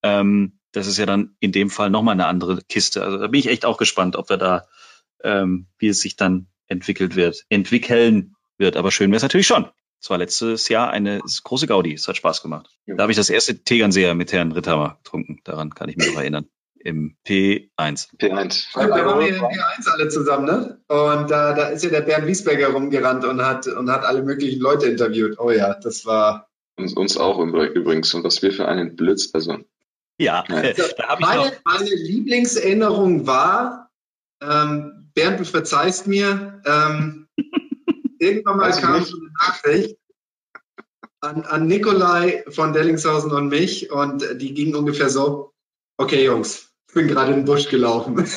Ähm, 0.02 0.58
das 0.70 0.86
ist 0.86 0.98
ja 0.98 1.06
dann 1.06 1.36
in 1.40 1.52
dem 1.52 1.70
Fall 1.70 1.90
nochmal 1.90 2.14
eine 2.14 2.26
andere 2.26 2.62
Kiste. 2.68 3.04
Also 3.04 3.18
da 3.18 3.26
bin 3.26 3.40
ich 3.40 3.48
echt 3.48 3.64
auch 3.64 3.78
gespannt, 3.78 4.16
ob 4.16 4.30
wir 4.30 4.36
da, 4.36 4.66
ähm, 5.22 5.66
wie 5.78 5.88
es 5.88 6.00
sich 6.00 6.16
dann 6.16 6.46
entwickelt 6.68 7.16
wird, 7.16 7.44
entwickeln 7.48 8.36
wird. 8.58 8.76
Aber 8.76 8.90
schön 8.90 9.10
wäre 9.10 9.18
es 9.18 9.22
natürlich 9.22 9.46
schon. 9.46 9.68
Es 10.02 10.10
war 10.10 10.18
letztes 10.18 10.68
Jahr 10.68 10.90
eine 10.90 11.20
große 11.44 11.68
Gaudi. 11.68 11.94
Es 11.94 12.08
hat 12.08 12.16
Spaß 12.16 12.42
gemacht. 12.42 12.68
Ja. 12.86 12.96
Da 12.96 13.02
habe 13.02 13.12
ich 13.12 13.16
das 13.16 13.30
erste 13.30 13.62
Tegernseher 13.62 14.16
mit 14.16 14.32
Herrn 14.32 14.50
Ritthammer 14.50 14.98
getrunken. 15.04 15.38
Daran 15.44 15.70
kann 15.70 15.88
ich 15.88 15.96
mich 15.96 16.08
noch 16.08 16.20
erinnern. 16.20 16.46
Im 16.74 17.14
P1. 17.24 18.08
P1. 18.18 18.64
Da 18.74 18.90
waren 18.90 19.20
wir 19.20 19.28
im 19.28 19.36
P1 19.36 19.88
alle 19.92 20.08
zusammen, 20.08 20.46
ne? 20.46 20.80
Und 20.88 21.30
da, 21.30 21.52
da 21.52 21.68
ist 21.68 21.84
ja 21.84 21.90
der 21.90 22.00
Bernd 22.00 22.26
Wiesberger 22.26 22.70
rumgerannt 22.70 23.24
und 23.24 23.46
hat, 23.46 23.68
und 23.68 23.88
hat 23.88 24.04
alle 24.04 24.24
möglichen 24.24 24.60
Leute 24.60 24.86
interviewt. 24.86 25.38
Oh 25.38 25.52
ja, 25.52 25.74
das 25.74 26.04
war. 26.04 26.48
Uns, 26.76 26.94
uns 26.94 27.16
auch 27.16 27.38
übrigens. 27.38 28.12
Und 28.12 28.24
was 28.24 28.42
wir 28.42 28.50
für 28.50 28.66
einen 28.66 28.96
Blitz, 28.96 29.30
also. 29.32 29.58
Ja, 30.18 30.42
also, 30.48 30.82
da 30.96 31.08
habe 31.10 31.20
ich 31.20 31.26
meine, 31.28 31.42
noch. 31.42 31.52
Meine 31.64 31.94
Lieblingserinnerung 31.94 33.28
war, 33.28 33.88
ähm, 34.40 35.10
Bernd, 35.14 35.38
du 35.38 35.44
verzeihst 35.44 36.08
mir, 36.08 36.60
ähm, 36.66 37.28
irgendwann 38.22 38.56
mal 38.56 38.70
kam 38.70 39.04
so 39.04 39.16
eine 39.16 39.30
Nachricht 39.40 39.96
an, 41.20 41.42
an 41.42 41.66
Nikolai 41.66 42.44
von 42.48 42.72
Dellingshausen 42.72 43.32
und 43.32 43.48
mich 43.48 43.90
und 43.90 44.24
die 44.40 44.54
ging 44.54 44.74
ungefähr 44.74 45.08
so, 45.08 45.52
okay 45.96 46.24
Jungs, 46.24 46.72
ich 46.88 46.94
bin 46.94 47.08
gerade 47.08 47.32
in 47.32 47.40
den 47.40 47.44
Busch 47.44 47.68
gelaufen. 47.68 48.24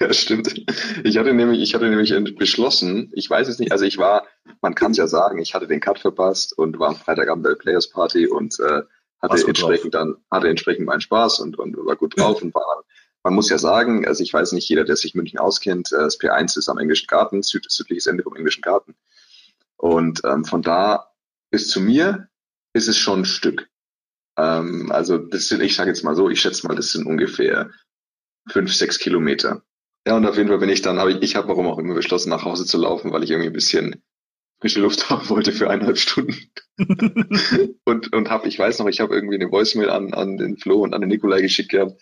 Ja, 0.00 0.12
stimmt. 0.12 0.54
Ich 1.02 1.18
hatte 1.18 1.34
nämlich, 1.34 1.60
ich 1.60 1.74
hatte 1.74 1.88
nämlich 1.88 2.14
beschlossen, 2.36 3.10
ich 3.14 3.28
weiß 3.28 3.48
es 3.48 3.58
nicht, 3.58 3.72
also 3.72 3.84
ich 3.84 3.98
war, 3.98 4.26
man 4.60 4.76
kann 4.76 4.92
es 4.92 4.96
ja 4.96 5.08
sagen, 5.08 5.40
ich 5.40 5.54
hatte 5.54 5.66
den 5.66 5.80
Cut 5.80 5.98
verpasst 5.98 6.56
und 6.56 6.78
war 6.78 6.90
am 6.90 6.94
Freitagabend 6.94 7.42
bei 7.42 7.48
der 7.48 7.56
Players 7.56 7.90
Party 7.90 8.28
und 8.28 8.60
äh, 8.60 8.82
hatte 9.20 9.44
entsprechend 9.44 9.94
drauf. 9.94 10.02
dann, 10.04 10.16
hatte 10.30 10.48
entsprechend 10.48 10.86
meinen 10.86 11.00
Spaß 11.00 11.40
und, 11.40 11.58
und 11.58 11.76
war 11.78 11.96
gut 11.96 12.16
drauf 12.16 12.40
und 12.42 12.54
war 12.54 12.84
man 13.22 13.34
muss 13.34 13.50
ja 13.50 13.58
sagen, 13.58 14.06
also 14.06 14.22
ich 14.22 14.32
weiß 14.32 14.52
nicht, 14.52 14.68
jeder, 14.68 14.84
der 14.84 14.96
sich 14.96 15.14
München 15.14 15.38
auskennt, 15.38 15.92
äh, 15.92 15.98
das 15.98 16.18
P1 16.18 16.58
ist 16.58 16.68
am 16.68 16.78
englischen 16.78 17.06
Garten, 17.06 17.42
süd 17.42 17.66
südliches 17.70 18.06
Ende 18.06 18.22
vom 18.22 18.36
englischen 18.36 18.62
Garten. 18.62 18.94
Und 19.76 20.22
ähm, 20.24 20.44
von 20.44 20.62
da 20.62 21.12
bis 21.50 21.68
zu 21.68 21.80
mir 21.80 22.28
ist 22.72 22.88
es 22.88 22.96
schon 22.96 23.20
ein 23.20 23.24
Stück. 23.24 23.68
Ähm, 24.36 24.90
also 24.92 25.18
das 25.18 25.48
sind, 25.48 25.62
ich 25.62 25.74
sage 25.74 25.90
jetzt 25.90 26.04
mal 26.04 26.14
so, 26.14 26.28
ich 26.28 26.40
schätze 26.40 26.66
mal, 26.66 26.76
das 26.76 26.92
sind 26.92 27.06
ungefähr 27.06 27.70
fünf, 28.50 28.74
sechs 28.74 28.98
Kilometer. 28.98 29.62
Ja, 30.06 30.16
und 30.16 30.26
auf 30.26 30.36
jeden 30.36 30.48
Fall 30.48 30.58
bin 30.58 30.70
ich 30.70 30.82
dann, 30.82 30.98
habe 30.98 31.12
ich, 31.12 31.22
ich 31.22 31.36
habe 31.36 31.48
warum 31.48 31.66
auch 31.66 31.78
immer 31.78 31.94
beschlossen, 31.94 32.30
nach 32.30 32.44
Hause 32.44 32.64
zu 32.64 32.78
laufen, 32.78 33.12
weil 33.12 33.24
ich 33.24 33.30
irgendwie 33.30 33.50
ein 33.50 33.54
bisschen 33.54 34.02
frische 34.60 34.80
Luft 34.80 35.10
haben 35.10 35.28
wollte 35.28 35.52
für 35.52 35.70
eineinhalb 35.70 35.98
Stunden. 35.98 36.36
und 37.84 38.12
und 38.12 38.30
habe, 38.30 38.48
ich 38.48 38.58
weiß 38.58 38.78
noch, 38.78 38.86
ich 38.86 39.00
habe 39.00 39.14
irgendwie 39.14 39.34
eine 39.34 39.50
Voicemail 39.50 39.90
an, 39.90 40.14
an 40.14 40.36
den 40.36 40.56
Flo 40.56 40.82
und 40.82 40.94
an 40.94 41.00
den 41.00 41.10
Nikolai 41.10 41.42
geschickt 41.42 41.70
gehabt, 41.70 42.00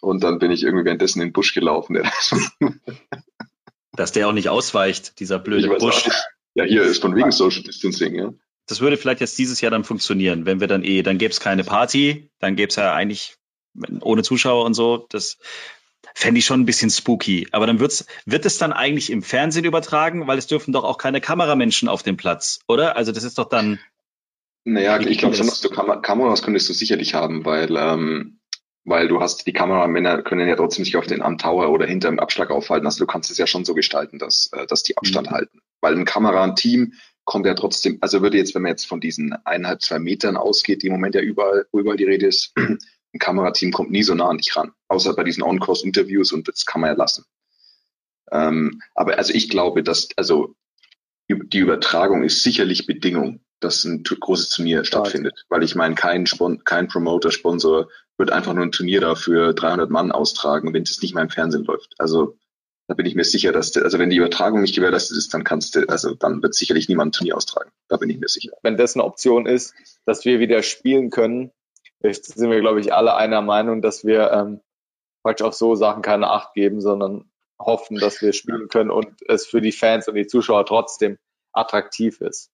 und 0.00 0.22
dann 0.22 0.38
bin 0.38 0.50
ich 0.50 0.62
irgendwie 0.62 0.84
währenddessen 0.84 1.20
in 1.20 1.28
den 1.28 1.32
Busch 1.32 1.54
gelaufen. 1.54 2.02
Dass 3.92 4.12
der 4.12 4.28
auch 4.28 4.32
nicht 4.32 4.48
ausweicht, 4.48 5.20
dieser 5.20 5.38
blöde 5.38 5.68
Busch. 5.68 6.08
Ja, 6.54 6.64
hier 6.64 6.82
ist 6.82 7.00
von 7.00 7.14
wegen 7.14 7.32
Social 7.32 7.62
Distancing, 7.62 8.14
ja. 8.14 8.32
Das 8.66 8.80
würde 8.80 8.96
vielleicht 8.96 9.20
jetzt 9.20 9.38
dieses 9.38 9.60
Jahr 9.60 9.70
dann 9.70 9.84
funktionieren, 9.84 10.44
wenn 10.44 10.60
wir 10.60 10.66
dann 10.66 10.82
eh, 10.82 11.02
dann 11.02 11.18
gäbe 11.18 11.30
es 11.30 11.40
keine 11.40 11.64
Party, 11.64 12.30
dann 12.40 12.56
gäbe 12.56 12.68
es 12.68 12.76
ja 12.76 12.92
eigentlich 12.92 13.36
ohne 14.00 14.22
Zuschauer 14.22 14.64
und 14.64 14.74
so. 14.74 15.06
Das 15.10 15.38
fände 16.14 16.38
ich 16.38 16.46
schon 16.46 16.60
ein 16.60 16.66
bisschen 16.66 16.90
spooky. 16.90 17.46
Aber 17.52 17.66
dann 17.66 17.78
wird's, 17.78 18.06
wird 18.24 18.46
es 18.46 18.58
dann 18.58 18.72
eigentlich 18.72 19.10
im 19.10 19.22
Fernsehen 19.22 19.64
übertragen, 19.64 20.26
weil 20.26 20.38
es 20.38 20.46
dürfen 20.46 20.72
doch 20.72 20.84
auch 20.84 20.98
keine 20.98 21.20
Kameramenschen 21.20 21.88
auf 21.88 22.02
dem 22.02 22.16
Platz, 22.16 22.60
oder? 22.66 22.96
Also 22.96 23.12
das 23.12 23.22
ist 23.22 23.38
doch 23.38 23.48
dann. 23.48 23.78
Naja, 24.64 24.98
ich 24.98 25.18
glaube 25.18 25.36
schon, 25.36 25.46
dass 25.46 25.60
du 25.60 25.68
Kam 25.68 26.02
Kameras 26.02 26.42
könntest 26.42 26.68
du 26.68 26.72
sicherlich 26.72 27.14
haben, 27.14 27.44
weil 27.44 27.76
ähm, 27.76 28.35
weil 28.86 29.08
du 29.08 29.20
hast, 29.20 29.46
die 29.46 29.52
Kameramänner 29.52 30.22
können 30.22 30.48
ja 30.48 30.54
trotzdem 30.54 30.84
sich 30.84 30.96
auf 30.96 31.08
den 31.08 31.20
am 31.20 31.38
Tower 31.38 31.70
oder 31.70 31.86
hinter 31.86 32.08
dem 32.08 32.20
Abschlag 32.20 32.50
aufhalten. 32.50 32.86
Also 32.86 33.04
du 33.04 33.06
kannst 33.06 33.30
es 33.32 33.36
ja 33.36 33.46
schon 33.46 33.64
so 33.64 33.74
gestalten, 33.74 34.18
dass, 34.18 34.48
äh, 34.52 34.64
dass 34.66 34.84
die 34.84 34.96
Abstand 34.96 35.28
mhm. 35.28 35.34
halten. 35.34 35.60
Weil 35.80 35.94
ein 35.94 36.04
Kamera, 36.04 36.44
ein 36.44 36.54
Team 36.54 36.94
kommt 37.24 37.46
ja 37.46 37.54
trotzdem, 37.54 37.98
also 38.00 38.22
würde 38.22 38.38
jetzt, 38.38 38.54
wenn 38.54 38.62
man 38.62 38.70
jetzt 38.70 38.86
von 38.86 39.00
diesen 39.00 39.32
eineinhalb, 39.44 39.82
zwei 39.82 39.98
Metern 39.98 40.36
ausgeht, 40.36 40.82
die 40.82 40.86
im 40.86 40.92
Moment 40.92 41.16
ja 41.16 41.20
überall, 41.20 41.66
überall 41.72 41.96
die 41.96 42.04
Rede 42.04 42.26
ist, 42.26 42.52
ein 42.56 43.18
Kamerateam 43.18 43.72
kommt 43.72 43.90
nie 43.90 44.04
so 44.04 44.14
nah 44.14 44.28
an 44.28 44.38
dich 44.38 44.54
ran. 44.54 44.70
Außer 44.86 45.14
bei 45.14 45.24
diesen 45.24 45.42
On-Course-Interviews 45.42 46.32
und 46.32 46.46
das 46.46 46.64
kann 46.64 46.80
man 46.80 46.90
ja 46.90 46.96
lassen. 46.96 47.24
Ähm, 48.30 48.80
aber 48.94 49.18
also 49.18 49.34
ich 49.34 49.50
glaube, 49.50 49.82
dass, 49.82 50.08
also 50.16 50.54
die 51.28 51.58
Übertragung 51.58 52.22
ist 52.22 52.42
sicherlich 52.42 52.86
Bedingung, 52.86 53.40
dass 53.60 53.84
ein 53.84 54.02
großes 54.02 54.50
Turnier 54.50 54.84
stattfindet. 54.84 55.44
Weil 55.48 55.62
ich 55.62 55.74
meine, 55.74 55.94
kein, 55.94 56.26
Spon 56.26 56.62
kein 56.64 56.88
Promoter, 56.88 57.30
Sponsor 57.30 57.88
wird 58.18 58.30
einfach 58.30 58.54
nur 58.54 58.64
ein 58.64 58.72
Turnier 58.72 59.00
da 59.00 59.14
für 59.14 59.52
300 59.52 59.90
Mann 59.90 60.12
austragen, 60.12 60.72
wenn 60.72 60.82
es 60.82 61.02
nicht 61.02 61.14
mal 61.14 61.22
im 61.22 61.30
Fernsehen 61.30 61.64
läuft. 61.64 61.94
Also 61.98 62.36
da 62.88 62.94
bin 62.94 63.06
ich 63.06 63.16
mir 63.16 63.24
sicher, 63.24 63.52
dass, 63.52 63.72
der, 63.72 63.84
also 63.84 63.98
wenn 63.98 64.10
die 64.10 64.16
Übertragung 64.16 64.60
nicht 64.60 64.74
gewährleistet 64.74 65.18
ist, 65.18 65.34
dann 65.34 65.42
kannst 65.42 65.74
du, 65.74 65.88
also 65.88 66.14
dann 66.14 66.42
wird 66.42 66.54
sicherlich 66.54 66.88
niemand 66.88 67.08
ein 67.08 67.12
Turnier 67.12 67.36
austragen. 67.36 67.70
Da 67.88 67.96
bin 67.96 68.10
ich 68.10 68.18
mir 68.18 68.28
sicher. 68.28 68.52
Wenn 68.62 68.76
das 68.76 68.94
eine 68.94 69.04
Option 69.04 69.46
ist, 69.46 69.74
dass 70.04 70.24
wir 70.24 70.38
wieder 70.38 70.62
spielen 70.62 71.10
können, 71.10 71.50
sind 72.00 72.50
wir, 72.50 72.60
glaube 72.60 72.80
ich, 72.80 72.94
alle 72.94 73.16
einer 73.16 73.42
Meinung, 73.42 73.82
dass 73.82 74.04
wir 74.04 74.30
ähm, 74.30 74.60
praktisch 75.24 75.44
auf 75.44 75.54
so 75.54 75.74
Sachen 75.74 76.02
keine 76.02 76.30
Acht 76.30 76.54
geben, 76.54 76.80
sondern 76.80 77.28
hoffen, 77.58 77.98
dass 77.98 78.20
wir 78.22 78.32
spielen 78.32 78.68
können 78.68 78.90
und 78.90 79.08
es 79.28 79.46
für 79.46 79.60
die 79.60 79.72
Fans 79.72 80.08
und 80.08 80.14
die 80.14 80.26
Zuschauer 80.26 80.66
trotzdem 80.66 81.18
attraktiv 81.52 82.20
ist. 82.20 82.50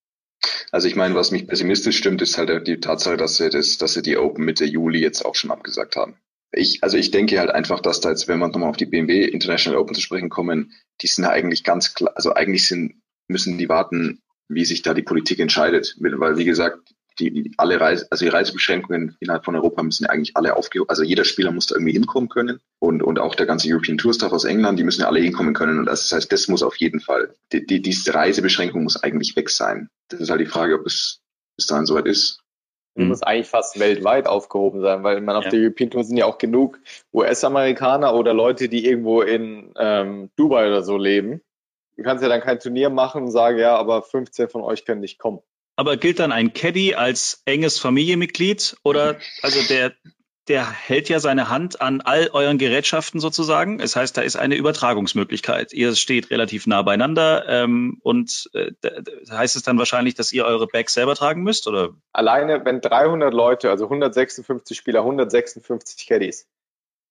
Also 0.70 0.88
ich 0.88 0.96
meine, 0.96 1.14
was 1.14 1.30
mich 1.30 1.46
pessimistisch 1.46 1.98
stimmt, 1.98 2.22
ist 2.22 2.38
halt 2.38 2.66
die 2.66 2.80
Tatsache, 2.80 3.16
dass 3.16 3.36
sie, 3.36 3.50
das, 3.50 3.78
dass 3.78 3.94
sie 3.94 4.02
die 4.02 4.16
Open 4.16 4.44
Mitte 4.44 4.64
Juli 4.64 5.00
jetzt 5.00 5.24
auch 5.24 5.34
schon 5.34 5.50
abgesagt 5.50 5.96
haben. 5.96 6.16
ich, 6.52 6.82
also 6.82 6.96
ich 6.96 7.10
denke 7.10 7.38
halt 7.38 7.50
einfach, 7.50 7.80
dass 7.80 8.00
da 8.00 8.10
jetzt, 8.10 8.28
wenn 8.28 8.38
wir 8.38 8.48
nochmal 8.48 8.70
auf 8.70 8.76
die 8.76 8.86
BMW 8.86 9.24
International 9.24 9.78
Open 9.78 9.94
zu 9.94 10.00
sprechen 10.00 10.28
kommen, 10.28 10.72
die 11.00 11.06
sind 11.06 11.24
eigentlich 11.24 11.64
ganz 11.64 11.94
klar, 11.94 12.12
also 12.16 12.34
eigentlich 12.34 12.66
sind, 12.66 13.02
müssen 13.28 13.58
die 13.58 13.68
warten, 13.68 14.20
wie 14.48 14.64
sich 14.64 14.82
da 14.82 14.94
die 14.94 15.02
Politik 15.02 15.38
entscheidet. 15.38 15.96
Weil, 15.98 16.36
wie 16.36 16.44
gesagt, 16.44 16.94
die, 17.18 17.30
die 17.30 17.54
alle 17.56 17.80
Reise, 17.80 18.06
also 18.10 18.24
die 18.24 18.30
Reisebeschränkungen 18.30 19.16
innerhalb 19.20 19.44
von 19.44 19.56
Europa 19.56 19.82
müssen 19.82 20.04
ja 20.04 20.10
eigentlich 20.10 20.36
alle 20.36 20.56
aufgehoben. 20.56 20.88
Also 20.88 21.02
jeder 21.02 21.24
Spieler 21.24 21.52
muss 21.52 21.66
da 21.66 21.76
irgendwie 21.76 21.92
hinkommen 21.92 22.28
können 22.28 22.60
und, 22.78 23.02
und 23.02 23.18
auch 23.18 23.34
der 23.34 23.46
ganze 23.46 23.68
European 23.70 23.98
Tour 23.98 24.14
Staff 24.14 24.32
aus 24.32 24.44
England, 24.44 24.78
die 24.78 24.84
müssen 24.84 25.02
ja 25.02 25.08
alle 25.08 25.20
hinkommen 25.20 25.54
können. 25.54 25.78
Und 25.78 25.86
das 25.86 26.10
heißt, 26.10 26.32
das 26.32 26.48
muss 26.48 26.62
auf 26.62 26.76
jeden 26.76 27.00
Fall, 27.00 27.34
die, 27.52 27.64
die, 27.66 27.82
diese 27.82 28.14
Reisebeschränkung 28.14 28.82
muss 28.82 29.02
eigentlich 29.02 29.36
weg 29.36 29.50
sein. 29.50 29.88
Das 30.08 30.20
ist 30.20 30.30
halt 30.30 30.40
die 30.40 30.46
Frage, 30.46 30.78
ob 30.78 30.86
es 30.86 31.20
bis 31.56 31.66
dahin 31.66 31.86
soweit 31.86 32.06
ist. 32.06 32.42
Die 32.96 33.02
mhm. 33.02 33.08
muss 33.08 33.22
eigentlich 33.22 33.48
fast 33.48 33.78
weltweit 33.78 34.26
aufgehoben 34.26 34.80
sein, 34.80 35.02
weil 35.02 35.20
man 35.20 35.36
auf 35.36 35.44
ja. 35.44 35.50
der 35.50 35.60
European 35.60 35.90
Tour 35.90 36.04
sind 36.04 36.16
ja 36.16 36.26
auch 36.26 36.38
genug 36.38 36.78
US-Amerikaner 37.12 38.14
oder 38.14 38.34
Leute, 38.34 38.68
die 38.68 38.86
irgendwo 38.86 39.22
in 39.22 39.72
ähm, 39.76 40.30
Dubai 40.36 40.66
oder 40.68 40.82
so 40.82 40.98
leben. 40.98 41.40
Du 41.96 42.02
kannst 42.02 42.22
ja 42.22 42.28
dann 42.28 42.40
kein 42.40 42.58
Turnier 42.58 42.90
machen 42.90 43.24
und 43.24 43.30
sagen, 43.30 43.58
ja, 43.58 43.76
aber 43.76 44.02
15 44.02 44.48
von 44.48 44.62
euch 44.62 44.84
können 44.84 45.00
nicht 45.00 45.18
kommen. 45.18 45.40
Aber 45.76 45.96
gilt 45.96 46.18
dann 46.18 46.32
ein 46.32 46.52
Caddy 46.52 46.94
als 46.94 47.42
enges 47.46 47.78
Familienmitglied 47.78 48.76
oder 48.84 49.18
also 49.42 49.60
der 49.68 49.92
der 50.48 50.68
hält 50.68 51.08
ja 51.08 51.20
seine 51.20 51.48
Hand 51.48 51.80
an 51.80 52.00
all 52.00 52.28
euren 52.32 52.58
Gerätschaften 52.58 53.20
sozusagen. 53.20 53.78
Es 53.78 53.94
heißt, 53.94 54.16
da 54.16 54.22
ist 54.22 54.36
eine 54.36 54.56
Übertragungsmöglichkeit. 54.56 55.72
Ihr 55.72 55.94
steht 55.94 56.30
relativ 56.30 56.66
nah 56.66 56.82
beieinander 56.82 57.44
ähm, 57.48 57.98
und 58.02 58.50
äh, 58.52 58.72
heißt 59.30 59.54
es 59.54 59.62
dann 59.62 59.78
wahrscheinlich, 59.78 60.14
dass 60.14 60.32
ihr 60.32 60.44
eure 60.44 60.66
Bags 60.66 60.94
selber 60.94 61.14
tragen 61.14 61.42
müsst? 61.42 61.68
Oder? 61.68 61.90
Alleine, 62.12 62.64
wenn 62.64 62.80
300 62.80 63.32
Leute, 63.32 63.70
also 63.70 63.84
156 63.84 64.76
Spieler, 64.76 65.00
156 65.00 66.08
Caddies. 66.08 66.48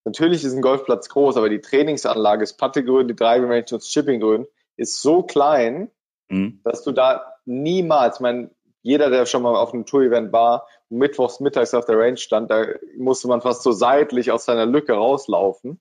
Natürlich 0.03 0.43
ist 0.43 0.53
ein 0.53 0.61
Golfplatz 0.61 1.07
groß, 1.09 1.37
aber 1.37 1.47
die 1.47 1.61
Trainingsanlage, 1.61 2.41
das 2.41 2.57
Puttegrün, 2.57 3.07
die 3.07 3.15
Driving 3.15 3.49
Range 3.49 3.59
und 3.59 3.71
das 3.71 3.87
Chippinggrün 3.87 4.45
ist 4.75 5.01
so 5.01 5.23
klein, 5.23 5.89
mhm. 6.27 6.59
dass 6.63 6.83
du 6.83 6.91
da 6.91 7.30
niemals, 7.45 8.17
ich 8.17 8.21
meine, 8.21 8.51
jeder, 8.83 9.09
der 9.09 9.25
schon 9.25 9.43
mal 9.43 9.55
auf 9.55 9.73
einem 9.73 9.85
Tour-Event 9.85 10.33
war, 10.33 10.67
mittwochs 10.89 11.39
mittags 11.39 11.73
auf 11.73 11.85
der 11.85 11.97
Range 11.97 12.17
stand, 12.17 12.49
da 12.49 12.65
musste 12.97 13.27
man 13.27 13.41
fast 13.41 13.63
so 13.63 13.71
seitlich 13.71 14.31
aus 14.31 14.45
seiner 14.45 14.65
Lücke 14.65 14.93
rauslaufen. 14.93 15.79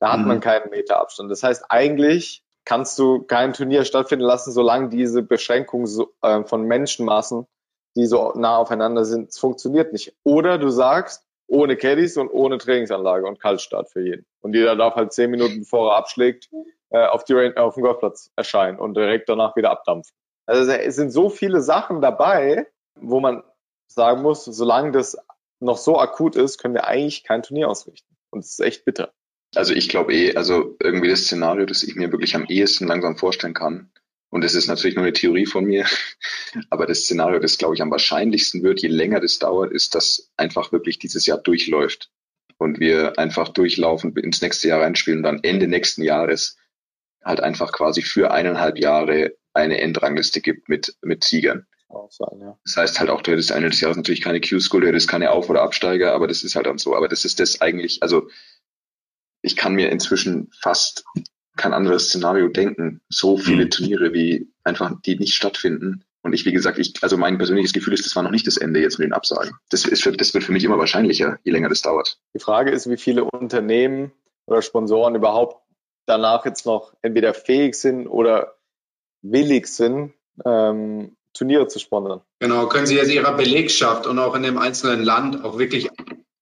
Da 0.00 0.12
hat 0.12 0.20
mhm. 0.20 0.28
man 0.28 0.40
keinen 0.40 0.70
Meter 0.70 0.98
Abstand. 0.98 1.30
Das 1.30 1.42
heißt, 1.42 1.66
eigentlich 1.68 2.42
kannst 2.64 2.98
du 2.98 3.22
kein 3.22 3.52
Turnier 3.52 3.84
stattfinden 3.84 4.24
lassen, 4.24 4.52
solange 4.52 4.88
diese 4.88 5.22
Beschränkung 5.22 5.86
so, 5.86 6.12
äh, 6.22 6.44
von 6.44 6.62
Menschenmassen, 6.62 7.46
die 7.96 8.06
so 8.06 8.32
nah 8.34 8.56
aufeinander 8.56 9.04
sind, 9.04 9.30
es 9.30 9.38
funktioniert 9.38 9.92
nicht. 9.92 10.14
Oder 10.24 10.58
du 10.58 10.70
sagst, 10.70 11.24
ohne 11.46 11.76
Caddies 11.76 12.16
und 12.16 12.28
ohne 12.28 12.58
Trainingsanlage 12.58 13.26
und 13.26 13.40
Kaltstart 13.40 13.90
für 13.90 14.00
jeden. 14.00 14.24
Und 14.40 14.54
jeder 14.54 14.76
darf 14.76 14.94
halt 14.94 15.12
zehn 15.12 15.30
Minuten 15.30 15.60
bevor 15.60 15.92
er 15.92 15.96
abschlägt, 15.96 16.48
äh, 16.90 17.06
auf, 17.06 17.24
die, 17.24 17.56
auf 17.56 17.74
dem 17.74 17.82
Golfplatz 17.82 18.30
erscheinen 18.36 18.78
und 18.78 18.96
direkt 18.96 19.28
danach 19.28 19.56
wieder 19.56 19.70
abdampfen. 19.70 20.14
Also 20.50 20.68
es 20.72 20.96
sind 20.96 21.12
so 21.12 21.30
viele 21.30 21.60
Sachen 21.60 22.00
dabei, 22.00 22.66
wo 22.96 23.20
man 23.20 23.44
sagen 23.86 24.20
muss, 24.20 24.44
solange 24.44 24.90
das 24.90 25.16
noch 25.60 25.78
so 25.78 26.00
akut 26.00 26.34
ist, 26.34 26.58
können 26.58 26.74
wir 26.74 26.88
eigentlich 26.88 27.22
kein 27.22 27.44
Turnier 27.44 27.68
ausrichten. 27.68 28.16
Und 28.30 28.40
es 28.40 28.50
ist 28.50 28.60
echt 28.60 28.84
bitter. 28.84 29.12
Also 29.54 29.74
ich 29.74 29.88
glaube 29.88 30.12
eh, 30.12 30.34
also 30.34 30.76
irgendwie 30.82 31.08
das 31.08 31.20
Szenario, 31.20 31.66
das 31.66 31.84
ich 31.84 31.94
mir 31.94 32.10
wirklich 32.10 32.34
am 32.34 32.46
ehesten 32.46 32.88
langsam 32.88 33.16
vorstellen 33.16 33.54
kann, 33.54 33.92
und 34.30 34.42
das 34.42 34.54
ist 34.54 34.66
natürlich 34.66 34.96
nur 34.96 35.04
eine 35.04 35.12
Theorie 35.12 35.46
von 35.46 35.64
mir, 35.64 35.86
aber 36.70 36.86
das 36.86 37.02
Szenario, 37.02 37.38
das 37.38 37.56
glaube 37.56 37.76
ich 37.76 37.82
am 37.82 37.92
wahrscheinlichsten 37.92 38.64
wird, 38.64 38.82
je 38.82 38.88
länger 38.88 39.20
das 39.20 39.38
dauert, 39.38 39.70
ist, 39.70 39.94
dass 39.94 40.32
einfach 40.36 40.72
wirklich 40.72 40.98
dieses 40.98 41.26
Jahr 41.26 41.38
durchläuft 41.38 42.10
und 42.58 42.80
wir 42.80 43.20
einfach 43.20 43.50
durchlaufen 43.50 44.16
ins 44.16 44.42
nächste 44.42 44.66
Jahr 44.66 44.82
reinspielen 44.82 45.20
und 45.20 45.24
dann 45.24 45.44
Ende 45.44 45.68
nächsten 45.68 46.02
Jahres 46.02 46.56
halt 47.24 47.40
einfach 47.40 47.70
quasi 47.70 48.02
für 48.02 48.32
eineinhalb 48.32 48.78
Jahre 48.78 49.36
eine 49.54 49.80
Endrangliste 49.80 50.40
gibt 50.40 50.68
mit, 50.68 50.96
mit 51.02 51.24
Siegern. 51.24 51.66
Sein, 52.10 52.40
ja. 52.40 52.56
Das 52.64 52.76
heißt 52.76 53.00
halt 53.00 53.10
auch, 53.10 53.20
du 53.20 53.32
hättest 53.32 53.50
Ende 53.50 53.68
des 53.68 53.80
Jahres 53.80 53.96
natürlich 53.96 54.20
keine 54.20 54.40
Q-School, 54.40 54.82
du 54.82 54.86
hättest 54.86 55.08
keine 55.08 55.32
Auf- 55.32 55.50
oder 55.50 55.62
Absteiger, 55.62 56.12
aber 56.12 56.28
das 56.28 56.44
ist 56.44 56.54
halt 56.54 56.66
dann 56.66 56.78
so. 56.78 56.94
Aber 56.94 57.08
das 57.08 57.24
ist 57.24 57.40
das 57.40 57.60
eigentlich, 57.60 58.02
also 58.02 58.28
ich 59.42 59.56
kann 59.56 59.74
mir 59.74 59.90
inzwischen 59.90 60.50
fast 60.60 61.04
kein 61.56 61.74
anderes 61.74 62.08
Szenario 62.08 62.48
denken. 62.48 63.00
So 63.08 63.36
viele 63.36 63.64
mhm. 63.64 63.70
Turniere, 63.70 64.12
wie 64.12 64.48
einfach, 64.62 64.92
die 65.04 65.18
nicht 65.18 65.34
stattfinden. 65.34 66.04
Und 66.22 66.32
ich, 66.32 66.44
wie 66.44 66.52
gesagt, 66.52 66.78
ich, 66.78 66.94
also 67.02 67.16
mein 67.16 67.38
persönliches 67.38 67.72
Gefühl 67.72 67.94
ist, 67.94 68.04
das 68.04 68.14
war 68.14 68.22
noch 68.22 68.30
nicht 68.30 68.46
das 68.46 68.56
Ende 68.56 68.80
jetzt 68.80 68.98
mit 68.98 69.06
den 69.06 69.12
Absagen. 69.12 69.52
Das, 69.70 69.84
ist 69.84 70.02
für, 70.02 70.12
das 70.12 70.34
wird 70.34 70.44
für 70.44 70.52
mich 70.52 70.64
immer 70.64 70.78
wahrscheinlicher, 70.78 71.38
je 71.42 71.52
länger 71.52 71.70
das 71.70 71.82
dauert. 71.82 72.18
Die 72.34 72.40
Frage 72.40 72.70
ist, 72.70 72.88
wie 72.88 72.98
viele 72.98 73.24
Unternehmen 73.24 74.12
oder 74.46 74.62
Sponsoren 74.62 75.14
überhaupt 75.14 75.62
danach 76.06 76.44
jetzt 76.44 76.66
noch 76.66 76.94
entweder 77.02 77.34
fähig 77.34 77.74
sind 77.74 78.06
oder 78.06 78.56
willig 79.22 79.66
sind, 79.66 80.12
ähm, 80.44 81.16
Turniere 81.32 81.68
zu 81.68 81.78
sponsern. 81.78 82.22
Genau, 82.40 82.66
können 82.66 82.86
Sie 82.86 82.96
jetzt 82.96 83.12
Ihrer 83.12 83.36
Belegschaft 83.36 84.06
und 84.06 84.18
auch 84.18 84.34
in 84.34 84.42
dem 84.42 84.58
einzelnen 84.58 85.02
Land 85.02 85.44
auch 85.44 85.58
wirklich, 85.58 85.88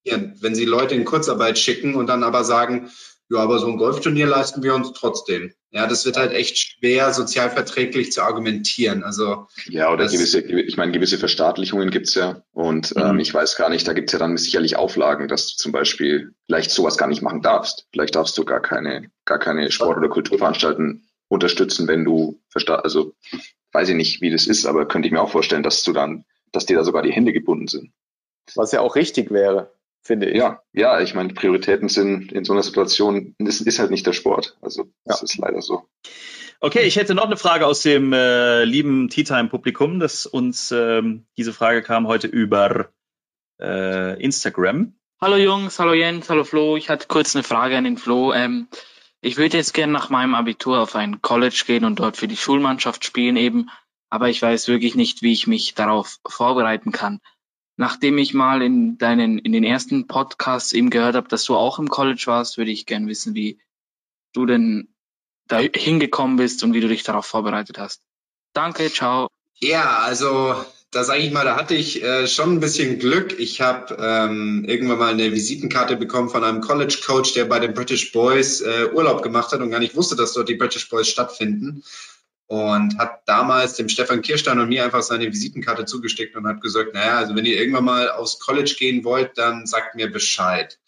wenn 0.05 0.55
Sie 0.55 0.65
Leute 0.65 0.95
in 0.95 1.05
Kurzarbeit 1.05 1.59
schicken 1.59 1.95
und 1.95 2.07
dann 2.07 2.25
aber 2.25 2.45
sagen, 2.45 2.91
ja, 3.31 3.41
aber 3.41 3.59
so 3.59 3.67
ein 3.67 3.77
Golfturnier 3.77 4.27
leisten 4.27 4.63
wir 4.63 4.75
uns 4.75 4.93
trotzdem. 4.95 5.53
Ja, 5.71 5.87
das 5.87 6.07
wird 6.07 6.17
halt 6.17 6.33
echt 6.33 6.57
schwer, 6.57 7.13
sozialverträglich 7.13 8.11
zu 8.11 8.23
argumentieren. 8.23 9.05
Also 9.05 9.49
ja, 9.67 9.93
oder 9.93 10.07
gewisse, 10.07 10.41
ich 10.41 10.79
meine, 10.79 10.93
gewisse 10.93 11.19
Verstaatlichungen 11.19 11.91
gibt's 11.91 12.15
ja. 12.15 12.43
Und 12.53 12.95
ähm, 12.97 13.15
mhm. 13.15 13.21
ich 13.21 13.35
weiß 13.35 13.57
gar 13.57 13.69
nicht, 13.69 13.87
da 13.87 13.93
gibt's 13.93 14.13
ja 14.13 14.19
dann 14.19 14.39
sicherlich 14.39 14.77
Auflagen, 14.77 15.29
dass 15.29 15.49
du 15.49 15.57
zum 15.59 15.73
Beispiel 15.73 16.33
vielleicht 16.47 16.71
sowas 16.71 16.97
gar 16.97 17.09
nicht 17.09 17.21
machen 17.21 17.43
darfst. 17.43 17.87
Vielleicht 17.93 18.15
darfst 18.15 18.39
du 18.39 18.47
gar 18.47 18.63
keine, 18.63 19.11
gar 19.27 19.39
keine 19.39 19.71
Sport- 19.71 19.99
oder 19.99 20.09
Kulturveranstalten 20.09 21.07
unterstützen, 21.29 21.89
wenn 21.89 22.05
du 22.05 22.41
versta 22.49 22.77
also 22.77 23.15
weiß 23.73 23.91
ich 23.91 23.97
nicht, 23.97 24.21
wie 24.21 24.31
das 24.31 24.47
ist, 24.47 24.67
aber 24.67 24.87
könnte 24.87 25.07
ich 25.07 25.13
mir 25.13 25.21
auch 25.21 25.31
vorstellen, 25.31 25.63
dass 25.63 25.83
du 25.83 25.93
dann, 25.93 26.25
dass 26.53 26.67
dir 26.67 26.77
da 26.77 26.85
sogar 26.85 27.03
die 27.03 27.13
Hände 27.13 27.33
gebunden 27.33 27.69
sind. 27.69 27.93
Was 28.55 28.73
ja 28.73 28.81
auch 28.81 28.97
richtig 28.97 29.31
wäre, 29.31 29.73
finde 30.03 30.31
ich. 30.31 30.37
Ja, 30.37 30.63
ja, 30.73 31.01
ich 31.01 31.15
meine, 31.15 31.35
Prioritäten 31.35 31.89
sind 31.89 32.33
in 32.33 32.45
so 32.45 32.55
einer 32.55 32.63
Situation, 32.63 33.35
ist, 33.39 33.61
ist 33.61 33.79
halt 33.79 33.91
nicht 33.91 34.07
der 34.07 34.15
Sport. 34.15 34.57
Also 34.63 34.89
das 35.05 35.21
ja. 35.21 35.25
ist 35.25 35.39
leider 35.39 35.61
so. 35.61 35.85
Okay, 36.61 36.83
ich 36.83 36.97
hätte 36.97 37.15
noch 37.15 37.27
eine 37.27 37.37
Frage 37.37 37.67
aus 37.67 37.83
dem 37.83 38.13
äh, 38.13 38.65
lieben 38.65 39.09
Tea 39.11 39.23
Time 39.23 39.49
Publikum, 39.49 40.01
dass 40.01 40.27
uns 40.27 40.73
ähm, 40.73 41.27
diese 41.37 41.53
Frage 41.53 41.83
kam 41.83 42.09
heute 42.09 42.27
über 42.27 42.89
äh, 43.61 44.21
Instagram. 44.21 44.95
Hallo 45.21 45.37
Jungs, 45.37 45.79
hallo 45.79 45.95
Jens, 45.95 46.29
hallo 46.31 46.45
Flo. 46.45 46.77
Ich 46.77 46.89
hatte 46.89 47.07
kurz 47.07 47.37
eine 47.37 47.45
Frage 47.45 47.77
an 47.77 47.85
den 47.85 47.97
Flo. 47.97 48.33
Ähm, 48.33 48.69
ich 49.21 49.37
würde 49.37 49.57
jetzt 49.57 49.75
gerne 49.75 49.93
nach 49.93 50.11
meinem 50.11 50.35
Abitur 50.35 50.81
auf 50.81 50.95
ein 50.95 51.21
College 51.23 51.65
gehen 51.67 51.85
und 51.85 51.99
dort 51.99 52.17
für 52.17 52.29
die 52.29 52.37
Schulmannschaft 52.37 53.05
spielen 53.05 53.37
eben, 53.37 53.71
aber 54.11 54.29
ich 54.29 54.41
weiß 54.41 54.69
wirklich 54.69 54.95
nicht, 54.95 55.23
wie 55.23 55.33
ich 55.33 55.47
mich 55.47 55.75
darauf 55.75 56.19
vorbereiten 56.27 56.93
kann. 56.93 57.21
Nachdem 57.77 58.19
ich 58.19 58.35
mal 58.35 58.63
in 58.63 58.99
deinen, 58.99 59.39
in 59.39 59.53
den 59.53 59.65
ersten 59.65 60.07
Podcasts 60.07 60.73
eben 60.73 60.91
gehört 60.91 61.15
habe, 61.15 61.29
dass 61.29 61.45
du 61.45 61.57
auch 61.57 61.79
im 61.79 61.89
College 61.89 62.23
warst, 62.27 62.59
würde 62.59 62.71
ich 62.71 62.87
gerne 62.87 63.07
wissen, 63.07 63.35
wie 63.35 63.61
du 64.33 64.47
denn 64.47 64.95
da 65.47 65.59
hingekommen 65.59 66.37
bist 66.37 66.63
und 66.63 66.75
wie 66.75 66.81
du 66.81 66.89
dich 66.89 67.03
darauf 67.03 67.27
vorbereitet 67.27 67.79
hast. 67.79 68.03
Danke, 68.53 68.91
ciao. 68.91 69.29
Ja, 69.61 69.99
also 69.99 70.55
da 70.91 71.05
sage 71.05 71.21
ich 71.21 71.31
mal, 71.31 71.45
da 71.45 71.57
hatte 71.57 71.75
ich 71.75 72.03
äh, 72.03 72.27
schon 72.27 72.55
ein 72.55 72.61
bisschen 72.61 72.99
Glück. 72.99 73.39
Ich 73.39 73.61
habe 73.61 73.97
ähm, 74.01 74.65
irgendwann 74.67 74.99
mal 74.99 75.13
eine 75.13 75.33
Visitenkarte 75.33 75.97
bekommen 75.97 76.31
von 76.31 76.45
einem 76.45 76.63
College 76.63 77.01
Coach, 77.05 77.35
der 77.35 77.45
bei 77.45 77.59
den 77.59 77.75
British 77.75 78.13
Boys 78.13 78.63
äh, 78.63 78.89
Urlaub 78.93 79.23
gemacht 79.23 79.53
hat 79.53 79.61
und 79.61 79.71
gar 79.71 79.81
nicht 79.81 79.97
wusste, 79.97 80.17
dass 80.17 80.33
dort 80.33 80.49
die 80.49 80.55
British 80.55 80.89
Boys 80.89 81.09
stattfinden. 81.09 81.85
Und 82.47 82.97
hat 82.97 83.21
damals 83.27 83.75
dem 83.75 83.91
Stefan 83.91 84.23
Kirstein 84.23 84.59
und 84.59 84.71
mir 84.71 84.83
einfach 84.83 85.03
seine 85.03 85.31
Visitenkarte 85.31 85.85
zugesteckt 85.85 86.35
und 86.35 86.47
hat 86.47 86.63
gesagt, 86.63 86.95
naja, 86.95 87.19
also 87.19 87.37
wenn 87.37 87.45
ihr 87.45 87.59
irgendwann 87.59 87.85
mal 87.85 88.11
aufs 88.11 88.39
College 88.39 88.75
gehen 88.79 89.05
wollt, 89.05 89.37
dann 89.37 89.67
sagt 89.67 89.95
mir 89.95 90.11
Bescheid. 90.11 90.79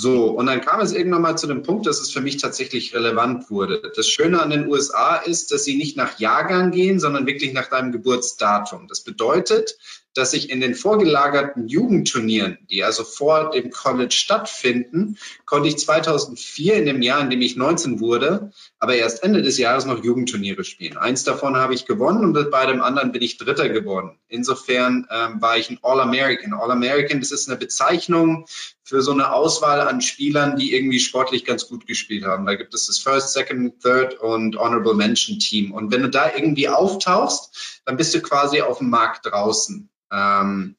So, 0.00 0.26
und 0.26 0.46
dann 0.46 0.60
kam 0.60 0.78
es 0.80 0.92
irgendwann 0.92 1.22
mal 1.22 1.36
zu 1.36 1.48
dem 1.48 1.64
Punkt, 1.64 1.84
dass 1.84 2.00
es 2.00 2.12
für 2.12 2.20
mich 2.20 2.36
tatsächlich 2.36 2.94
relevant 2.94 3.50
wurde. 3.50 3.90
Das 3.96 4.08
Schöne 4.08 4.40
an 4.40 4.50
den 4.50 4.68
USA 4.68 5.16
ist, 5.16 5.50
dass 5.50 5.64
sie 5.64 5.76
nicht 5.76 5.96
nach 5.96 6.20
Jahrgang 6.20 6.70
gehen, 6.70 7.00
sondern 7.00 7.26
wirklich 7.26 7.52
nach 7.52 7.66
deinem 7.66 7.90
Geburtsdatum. 7.90 8.86
Das 8.86 9.00
bedeutet, 9.00 9.76
dass 10.14 10.34
ich 10.34 10.50
in 10.50 10.60
den 10.60 10.74
vorgelagerten 10.74 11.68
Jugendturnieren, 11.68 12.58
die 12.70 12.82
also 12.82 13.04
vor 13.04 13.50
dem 13.50 13.70
College 13.70 14.14
stattfinden, 14.14 15.16
konnte 15.44 15.68
ich 15.68 15.78
2004 15.78 16.74
in 16.74 16.86
dem 16.86 17.02
Jahr, 17.02 17.20
in 17.20 17.30
dem 17.30 17.40
ich 17.40 17.56
19 17.56 18.00
wurde, 18.00 18.52
aber 18.78 18.94
erst 18.94 19.22
Ende 19.22 19.42
des 19.42 19.58
Jahres 19.58 19.84
noch 19.84 20.02
Jugendturniere 20.02 20.64
spielen. 20.64 20.96
Eins 20.96 21.24
davon 21.24 21.56
habe 21.56 21.74
ich 21.74 21.86
gewonnen 21.86 22.24
und 22.24 22.50
bei 22.50 22.66
dem 22.66 22.82
anderen 22.82 23.12
bin 23.12 23.22
ich 23.22 23.36
Dritter 23.36 23.68
geworden. 23.68 24.18
Insofern 24.28 25.06
ähm, 25.10 25.40
war 25.40 25.56
ich 25.56 25.70
ein 25.70 25.78
All-American. 25.82 26.52
All-American, 26.52 27.20
das 27.20 27.30
ist 27.30 27.48
eine 27.48 27.58
Bezeichnung 27.58 28.46
für 28.88 29.02
so 29.02 29.12
eine 29.12 29.32
Auswahl 29.32 29.82
an 29.82 30.00
Spielern, 30.00 30.56
die 30.56 30.74
irgendwie 30.74 30.98
sportlich 30.98 31.44
ganz 31.44 31.68
gut 31.68 31.86
gespielt 31.86 32.24
haben. 32.24 32.46
Da 32.46 32.54
gibt 32.54 32.72
es 32.72 32.86
das 32.86 32.98
First, 32.98 33.34
Second, 33.34 33.82
Third 33.82 34.18
und 34.18 34.56
Honorable 34.56 34.94
Mention 34.94 35.38
Team. 35.38 35.72
Und 35.72 35.92
wenn 35.92 36.00
du 36.00 36.08
da 36.08 36.32
irgendwie 36.34 36.70
auftauchst, 36.70 37.82
dann 37.84 37.98
bist 37.98 38.14
du 38.14 38.22
quasi 38.22 38.62
auf 38.62 38.78
dem 38.78 38.88
Markt 38.88 39.26
draußen. 39.26 39.90
Ähm, 40.10 40.76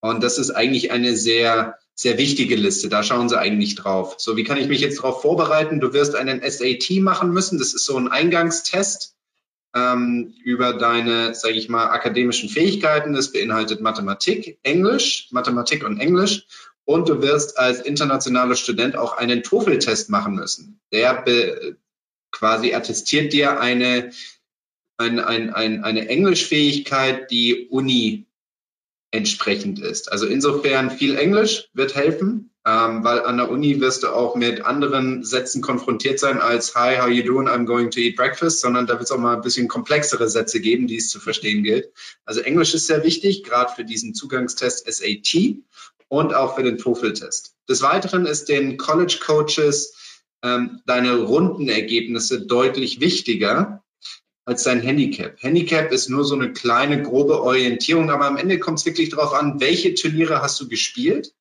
und 0.00 0.22
das 0.22 0.36
ist 0.36 0.50
eigentlich 0.50 0.90
eine 0.90 1.16
sehr 1.16 1.78
sehr 1.98 2.18
wichtige 2.18 2.56
Liste. 2.56 2.90
Da 2.90 3.02
schauen 3.02 3.30
sie 3.30 3.38
eigentlich 3.38 3.74
drauf. 3.74 4.16
So, 4.18 4.36
wie 4.36 4.44
kann 4.44 4.58
ich 4.58 4.68
mich 4.68 4.82
jetzt 4.82 4.98
darauf 4.98 5.22
vorbereiten? 5.22 5.80
Du 5.80 5.94
wirst 5.94 6.14
einen 6.14 6.42
SAT 6.42 7.00
machen 7.00 7.30
müssen. 7.30 7.58
Das 7.58 7.72
ist 7.72 7.86
so 7.86 7.96
ein 7.96 8.08
Eingangstest 8.08 9.16
ähm, 9.74 10.34
über 10.44 10.74
deine, 10.74 11.34
sage 11.34 11.54
ich 11.54 11.70
mal, 11.70 11.86
akademischen 11.86 12.50
Fähigkeiten. 12.50 13.14
Das 13.14 13.32
beinhaltet 13.32 13.80
Mathematik, 13.80 14.58
Englisch, 14.62 15.28
Mathematik 15.30 15.86
und 15.86 15.98
Englisch. 15.98 16.46
Und 16.86 17.08
du 17.08 17.20
wirst 17.20 17.58
als 17.58 17.80
internationaler 17.80 18.54
Student 18.54 18.96
auch 18.96 19.18
einen 19.18 19.42
TOEFL-Test 19.42 20.08
machen 20.08 20.34
müssen. 20.34 20.80
Der 20.92 21.24
quasi 22.30 22.74
attestiert 22.74 23.32
dir 23.32 23.60
eine, 23.60 24.12
ein, 24.96 25.18
ein, 25.18 25.52
ein, 25.52 25.84
eine 25.84 26.08
Englischfähigkeit, 26.08 27.30
die 27.30 27.68
Uni 27.68 28.26
entsprechend 29.10 29.80
ist. 29.80 30.12
Also 30.12 30.26
insofern 30.26 30.90
viel 30.90 31.16
Englisch 31.16 31.68
wird 31.72 31.94
helfen, 31.96 32.50
ähm, 32.66 33.02
weil 33.02 33.20
an 33.20 33.36
der 33.36 33.50
Uni 33.50 33.80
wirst 33.80 34.02
du 34.02 34.08
auch 34.08 34.36
mit 34.36 34.60
anderen 34.62 35.24
Sätzen 35.24 35.62
konfrontiert 35.62 36.18
sein 36.18 36.40
als 36.40 36.74
Hi, 36.74 36.98
how 36.98 37.08
you 37.08 37.22
doing? 37.22 37.48
I'm 37.48 37.64
going 37.64 37.90
to 37.90 38.00
eat 38.00 38.16
breakfast, 38.16 38.60
sondern 38.60 38.86
da 38.86 38.94
wird 38.94 39.04
es 39.04 39.10
auch 39.10 39.18
mal 39.18 39.36
ein 39.36 39.42
bisschen 39.42 39.68
komplexere 39.68 40.28
Sätze 40.28 40.60
geben, 40.60 40.86
die 40.86 40.96
es 40.96 41.10
zu 41.10 41.18
verstehen 41.18 41.62
gilt. 41.62 41.90
Also 42.24 42.40
Englisch 42.40 42.74
ist 42.74 42.86
sehr 42.86 43.04
wichtig, 43.04 43.44
gerade 43.44 43.72
für 43.74 43.84
diesen 43.84 44.14
Zugangstest 44.14 44.86
SAT 44.92 45.56
und 46.08 46.34
auch 46.34 46.56
für 46.56 46.62
den 46.62 46.78
TOEFL-Test. 46.78 47.54
Des 47.68 47.82
Weiteren 47.82 48.26
ist 48.26 48.48
den 48.48 48.76
College 48.76 49.18
Coaches 49.24 50.22
ähm, 50.42 50.80
deine 50.86 51.16
Rundenergebnisse 51.16 52.46
deutlich 52.46 53.00
wichtiger 53.00 53.82
als 54.44 54.62
dein 54.62 54.80
Handicap. 54.80 55.42
Handicap 55.42 55.90
ist 55.90 56.08
nur 56.08 56.24
so 56.24 56.36
eine 56.36 56.52
kleine, 56.52 57.02
grobe 57.02 57.42
Orientierung, 57.42 58.10
aber 58.10 58.26
am 58.26 58.36
Ende 58.36 58.60
kommt 58.60 58.78
es 58.78 58.86
wirklich 58.86 59.08
darauf 59.08 59.34
an, 59.34 59.60
welche 59.60 59.94
Turniere 59.94 60.40
hast 60.40 60.60
du 60.60 60.68
gespielt, 60.68 61.34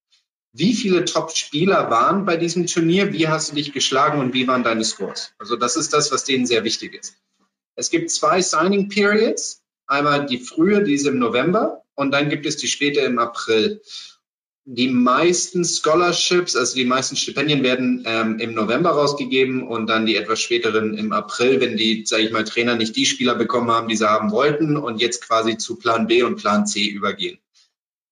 wie 0.54 0.74
viele 0.74 1.06
Top-Spieler 1.06 1.92
waren 1.92 2.26
bei 2.26 2.38
diesem 2.38 2.66
Turnier, 2.66 3.14
wie 3.14 3.28
hast 3.28 3.52
du 3.52 3.56
dich 3.56 3.74
geschlagen 3.74 4.20
und 4.20 4.34
wie 4.34 4.48
waren 4.48 4.64
deine 4.64 4.84
Scores. 4.84 5.34
Also 5.38 5.56
das 5.56 5.76
ist 5.76 5.94
das, 5.94 6.12
was 6.12 6.24
denen 6.24 6.48
sehr 6.48 6.64
wichtig 6.64 6.96
ist. 6.96 7.18
Es 7.76 7.90
gibt 7.90 8.10
zwei 8.10 8.42
Signing 8.42 8.90
Periods, 8.90 9.62
einmal 9.86 10.26
die 10.26 10.40
frühe, 10.40 10.84
die 10.84 10.96
ist 10.96 11.06
im 11.06 11.20
November 11.20 11.84
und 11.94 12.12
dann 12.12 12.30
gibt 12.30 12.46
es 12.46 12.58
die 12.58 12.68
späte 12.68 13.02
im 13.02 13.20
April 13.20 13.82
die 14.68 14.88
meisten 14.88 15.64
Scholarships, 15.64 16.56
also 16.56 16.76
die 16.76 16.86
meisten 16.86 17.16
Stipendien 17.16 17.62
werden 17.62 18.04
ähm, 18.08 18.40
im 18.40 18.56
November 18.56 18.90
rausgegeben 18.92 19.66
und 19.68 19.88
dann 19.88 20.08
die 20.08 20.16
etwas 20.16 20.42
späteren 20.42 20.98
im 20.98 21.14
April, 21.14 21.62
wenn 21.62 21.78
die, 21.78 22.04
sage 22.06 22.24
ich 22.24 22.32
mal, 22.32 22.44
Trainer 22.44 22.76
nicht 22.76 22.96
die 22.96 23.06
Spieler 23.06 23.36
bekommen 23.36 23.70
haben, 23.70 23.88
die 23.88 23.96
sie 23.96 24.10
haben 24.10 24.32
wollten 24.32 24.76
und 24.76 25.00
jetzt 25.00 25.22
quasi 25.22 25.58
zu 25.58 25.76
Plan 25.76 26.08
B 26.08 26.24
und 26.24 26.38
Plan 26.38 26.66
C 26.66 26.88
übergehen. 26.88 27.38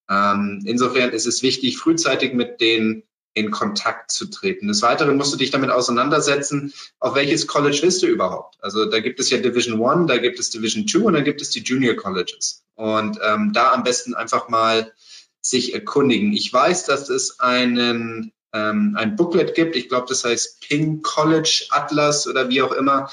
Ähm, 0.08 0.62
insofern 0.64 1.10
ist 1.10 1.26
es 1.26 1.42
wichtig, 1.42 1.76
frühzeitig 1.76 2.34
mit 2.34 2.60
denen 2.60 3.02
in 3.36 3.50
Kontakt 3.50 4.12
zu 4.12 4.26
treten. 4.26 4.68
Des 4.68 4.80
Weiteren 4.82 5.16
musst 5.16 5.32
du 5.32 5.36
dich 5.36 5.50
damit 5.50 5.70
auseinandersetzen, 5.70 6.72
auf 7.00 7.16
welches 7.16 7.48
College 7.48 7.80
willst 7.82 8.00
du 8.04 8.06
überhaupt? 8.06 8.58
Also 8.60 8.84
da 8.84 9.00
gibt 9.00 9.18
es 9.18 9.28
ja 9.30 9.38
Division 9.38 9.80
One, 9.80 10.06
da 10.06 10.18
gibt 10.18 10.38
es 10.38 10.50
Division 10.50 10.86
Two 10.86 11.06
und 11.06 11.14
da 11.14 11.20
gibt 11.20 11.42
es 11.42 11.50
die 11.50 11.62
Junior 11.62 11.96
Colleges. 11.96 12.62
Und 12.76 13.18
ähm, 13.26 13.52
da 13.52 13.72
am 13.72 13.82
besten 13.82 14.14
einfach 14.14 14.48
mal 14.48 14.92
sich 15.44 15.74
erkundigen. 15.74 16.32
Ich 16.32 16.52
weiß, 16.52 16.84
dass 16.84 17.10
es 17.10 17.38
einen, 17.38 18.32
ähm, 18.52 18.94
ein 18.96 19.14
Booklet 19.14 19.54
gibt. 19.54 19.76
Ich 19.76 19.88
glaube, 19.88 20.06
das 20.08 20.24
heißt 20.24 20.60
Ping 20.60 21.02
College 21.02 21.66
Atlas 21.70 22.26
oder 22.26 22.48
wie 22.48 22.62
auch 22.62 22.72
immer. 22.72 23.10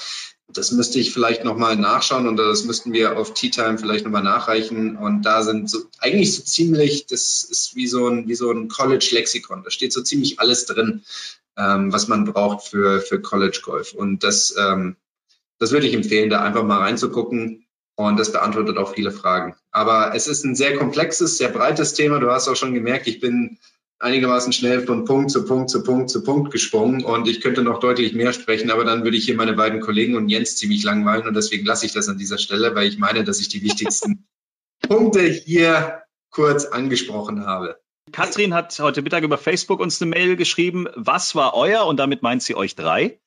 Das 0.48 0.72
müsste 0.72 0.98
ich 0.98 1.12
vielleicht 1.12 1.44
nochmal 1.44 1.76
nachschauen 1.76 2.26
und 2.26 2.36
das 2.36 2.64
müssten 2.64 2.92
wir 2.92 3.16
auf 3.16 3.32
Tea 3.34 3.50
Time 3.50 3.78
vielleicht 3.78 4.04
nochmal 4.04 4.22
nachreichen. 4.22 4.96
Und 4.96 5.22
da 5.22 5.42
sind 5.42 5.68
so 5.68 5.80
eigentlich 5.98 6.34
so 6.34 6.42
ziemlich, 6.42 7.06
das 7.06 7.44
ist 7.44 7.76
wie 7.76 7.86
so 7.86 8.08
ein, 8.08 8.28
wie 8.28 8.34
so 8.34 8.50
ein 8.50 8.68
College-Lexikon. 8.68 9.62
Da 9.64 9.70
steht 9.70 9.92
so 9.92 10.02
ziemlich 10.02 10.40
alles 10.40 10.66
drin, 10.66 11.02
ähm, 11.56 11.92
was 11.92 12.08
man 12.08 12.24
braucht 12.24 12.66
für, 12.66 13.00
für 13.00 13.20
College 13.20 13.60
Golf. 13.62 13.92
Und 13.92 14.24
das, 14.24 14.54
ähm, 14.58 14.96
das 15.58 15.70
würde 15.70 15.86
ich 15.86 15.94
empfehlen, 15.94 16.30
da 16.30 16.42
einfach 16.42 16.64
mal 16.64 16.78
reinzugucken. 16.78 17.61
Und 18.08 18.18
das 18.18 18.32
beantwortet 18.32 18.76
auch 18.78 18.94
viele 18.94 19.10
Fragen. 19.10 19.54
Aber 19.70 20.14
es 20.14 20.26
ist 20.26 20.44
ein 20.44 20.54
sehr 20.54 20.76
komplexes, 20.76 21.38
sehr 21.38 21.48
breites 21.48 21.94
Thema. 21.94 22.18
Du 22.18 22.30
hast 22.30 22.48
auch 22.48 22.56
schon 22.56 22.74
gemerkt, 22.74 23.06
ich 23.06 23.20
bin 23.20 23.58
einigermaßen 24.02 24.52
schnell 24.52 24.84
von 24.84 25.04
Punkt 25.04 25.30
zu 25.30 25.44
Punkt 25.44 25.70
zu 25.70 25.82
Punkt 25.82 26.10
zu 26.10 26.24
Punkt 26.24 26.50
gesprungen 26.50 27.04
und 27.04 27.28
ich 27.28 27.40
könnte 27.40 27.62
noch 27.62 27.78
deutlich 27.78 28.14
mehr 28.14 28.32
sprechen, 28.32 28.70
aber 28.70 28.84
dann 28.84 29.04
würde 29.04 29.16
ich 29.16 29.24
hier 29.24 29.36
meine 29.36 29.52
beiden 29.52 29.80
Kollegen 29.80 30.16
und 30.16 30.28
Jens 30.28 30.56
ziemlich 30.56 30.82
langweilen 30.82 31.26
und 31.26 31.34
deswegen 31.34 31.64
lasse 31.64 31.86
ich 31.86 31.92
das 31.92 32.08
an 32.08 32.18
dieser 32.18 32.38
Stelle, 32.38 32.74
weil 32.74 32.88
ich 32.88 32.98
meine, 32.98 33.22
dass 33.22 33.40
ich 33.40 33.48
die 33.48 33.62
wichtigsten 33.62 34.26
Punkte 34.88 35.22
hier 35.22 36.02
kurz 36.30 36.64
angesprochen 36.64 37.46
habe. 37.46 37.78
Katrin 38.10 38.52
hat 38.52 38.76
heute 38.80 39.02
Mittag 39.02 39.22
über 39.22 39.38
Facebook 39.38 39.78
uns 39.78 40.02
eine 40.02 40.10
Mail 40.10 40.36
geschrieben. 40.36 40.88
Was 40.96 41.36
war 41.36 41.54
euer, 41.54 41.86
und 41.86 41.98
damit 41.98 42.22
meint 42.22 42.42
sie 42.42 42.56
euch 42.56 42.74
drei, 42.74 43.20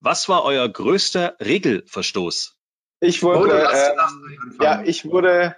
was 0.00 0.28
war 0.28 0.44
euer 0.44 0.68
größter 0.68 1.36
Regelverstoß? 1.40 2.55
Ich 3.00 3.22
wurde, 3.22 3.66
oh, 3.68 3.74
äh, 3.74 4.64
ja, 4.64 4.82
ich 4.82 5.04
wurde, 5.04 5.56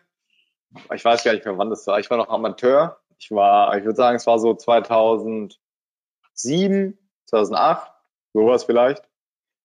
ich 0.92 1.04
weiß 1.04 1.22
gar 1.24 1.32
nicht 1.32 1.44
mehr, 1.44 1.56
wann 1.56 1.70
das 1.70 1.86
war. 1.86 1.98
Ich 2.00 2.10
war 2.10 2.16
noch 2.16 2.28
Amateur. 2.28 3.00
Ich 3.18 3.30
war, 3.30 3.76
ich 3.76 3.84
würde 3.84 3.96
sagen, 3.96 4.16
es 4.16 4.26
war 4.26 4.38
so 4.38 4.54
2007, 4.54 5.58
2008, 7.26 7.92
sowas 8.32 8.64
vielleicht. 8.64 9.04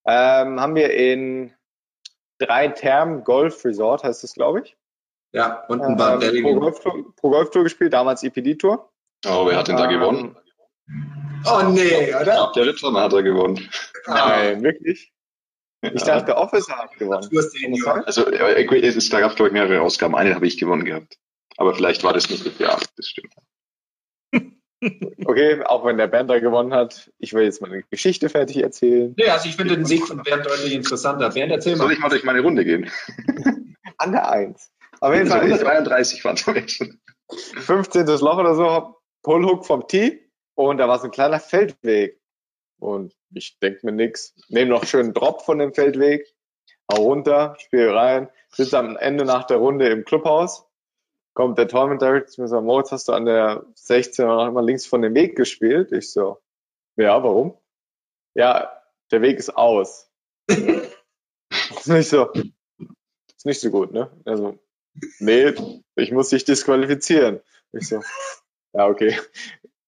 Ähm, 0.06 0.60
haben 0.60 0.76
wir 0.76 0.94
in 0.94 1.54
drei 2.40 2.68
Term 2.68 3.24
Golf 3.24 3.64
Resort, 3.64 4.04
heißt 4.04 4.24
es, 4.24 4.34
glaube 4.34 4.62
ich. 4.62 4.78
Ja, 5.32 5.64
und 5.68 5.82
ein 5.82 5.96
Bad 5.96 6.24
ähm, 6.24 6.44
Pro 6.44 6.60
Golf, 6.60 6.80
Tour, 6.80 7.16
Pro 7.16 7.30
Golf 7.30 7.50
Tour 7.52 7.64
gespielt, 7.64 7.94
damals 7.94 8.24
EPD 8.24 8.56
Tour. 8.56 8.92
Oh, 9.26 9.48
wer 9.48 9.58
hat 9.58 9.68
denn 9.68 9.78
da 9.78 9.86
ähm, 9.86 10.00
gewonnen? 10.00 10.38
Oh 11.46 11.62
nee, 11.70 12.14
oder? 12.14 12.52
Der 12.56 12.66
Rittmann 12.66 12.98
hat 12.98 13.14
er 13.14 13.24
gewonnen. 13.24 13.70
Nein, 14.08 14.64
wirklich? 14.64 15.13
Ich 15.92 16.04
dachte, 16.04 16.38
Officer 16.38 16.78
hat 16.78 16.98
gewonnen. 16.98 17.30
Also 18.06 18.28
es, 18.28 19.10
da 19.10 19.20
gab 19.20 19.32
es, 19.32 19.36
glaube 19.36 19.50
ich, 19.50 19.54
mehrere 19.54 19.82
Ausgaben. 19.82 20.16
Eine 20.16 20.34
habe 20.36 20.48
ich 20.48 20.58
gewonnen 20.58 20.86
gehabt. 20.86 21.18
Aber 21.58 21.76
vielleicht 21.76 22.04
war 22.04 22.14
das 22.14 22.30
nicht 22.30 22.46
das 22.46 22.58
Jahr, 22.58 22.80
das 22.96 23.08
stimmt. 23.08 23.34
Okay, 25.26 25.64
auch 25.64 25.86
wenn 25.86 25.96
der 25.98 26.08
Bernd 26.08 26.30
da 26.30 26.40
gewonnen 26.40 26.74
hat, 26.74 27.10
ich 27.18 27.34
will 27.34 27.46
jetzt 27.46 27.62
meine 27.62 27.84
Geschichte 27.84 28.28
fertig 28.28 28.62
erzählen. 28.62 29.14
Nee, 29.18 29.30
also 29.30 29.48
ich 29.48 29.56
finde 29.56 29.78
den 29.78 29.86
Sieg 29.86 30.06
von 30.06 30.22
Bernd 30.22 30.46
deutlich 30.46 30.74
interessanter. 30.74 31.30
Bernd, 31.30 31.54
erzähl 31.54 31.78
mal. 31.78 31.84
Soll 31.84 31.94
ich 31.94 32.00
mal 32.00 32.10
durch 32.10 32.26
meine 32.26 32.42
Runde 32.42 32.66
gehen? 32.66 32.92
An 33.98 34.12
der 34.12 34.30
Eins. 34.30 34.74
Auf 35.00 35.14
jeden 35.14 35.28
Fall. 35.28 35.40
133 35.40 36.26
waren 36.26 36.36
es 36.36 36.80
15. 37.66 38.06
Loch 38.06 38.38
oder 38.38 38.56
so, 38.56 38.98
Pullhook 39.24 39.66
vom 39.66 39.88
Tee 39.88 40.30
und 40.56 40.80
da 40.80 40.90
war 40.90 41.00
so 41.00 41.06
ein 41.06 41.12
kleiner 41.12 41.40
Feldweg. 41.40 42.20
Und 42.78 43.14
ich 43.36 43.60
denke 43.60 43.86
mir 43.86 43.92
nix. 43.92 44.36
Nehme 44.50 44.72
noch 44.72 44.86
schönen 44.86 45.14
Drop 45.14 45.42
von 45.42 45.60
dem 45.60 45.74
Feldweg, 45.74 46.26
hau 46.92 47.04
runter, 47.04 47.56
spiele 47.60 47.94
rein, 47.94 48.30
sitze 48.50 48.78
am 48.78 48.98
Ende 48.98 49.26
nach 49.26 49.46
der 49.46 49.58
Runde 49.58 49.90
im 49.90 50.06
Clubhaus. 50.06 50.66
Kommt 51.34 51.58
der 51.58 51.68
Tournament 51.68 52.02
Director 52.02 52.28
zu 52.28 52.42
mir 52.42 52.46
und 52.46 52.50
sagt, 52.50 52.64
Moritz, 52.64 52.92
hast 52.92 53.08
du 53.08 53.14
an 53.14 53.26
der 53.26 53.66
16 53.76 54.26
noch 54.26 54.48
immer 54.48 54.62
links 54.62 54.86
von 54.86 55.02
dem 55.02 55.16
Weg 55.16 55.36
gespielt? 55.36 55.92
Ich 55.92 56.12
so, 56.12 56.40
ja, 56.96 57.24
warum? 57.24 57.58
Ja, 58.36 58.72
der 59.12 59.22
Weg 59.22 59.40
ist 59.40 59.56
aus. 59.56 60.12
ist 60.48 61.88
nicht 61.88 62.10
so, 62.10 62.32
ist 62.32 63.46
nicht 63.46 63.62
so 63.62 63.72
gut, 63.72 63.94
ne? 63.94 64.12
Also, 64.26 64.60
nee, 65.20 65.54
ich 65.96 66.12
muss 66.12 66.30
dich 66.30 66.46
disqualifizieren. 66.46 67.42
Ich 67.72 67.90
so, 67.90 68.02
ja, 68.74 68.88
okay. 68.88 69.18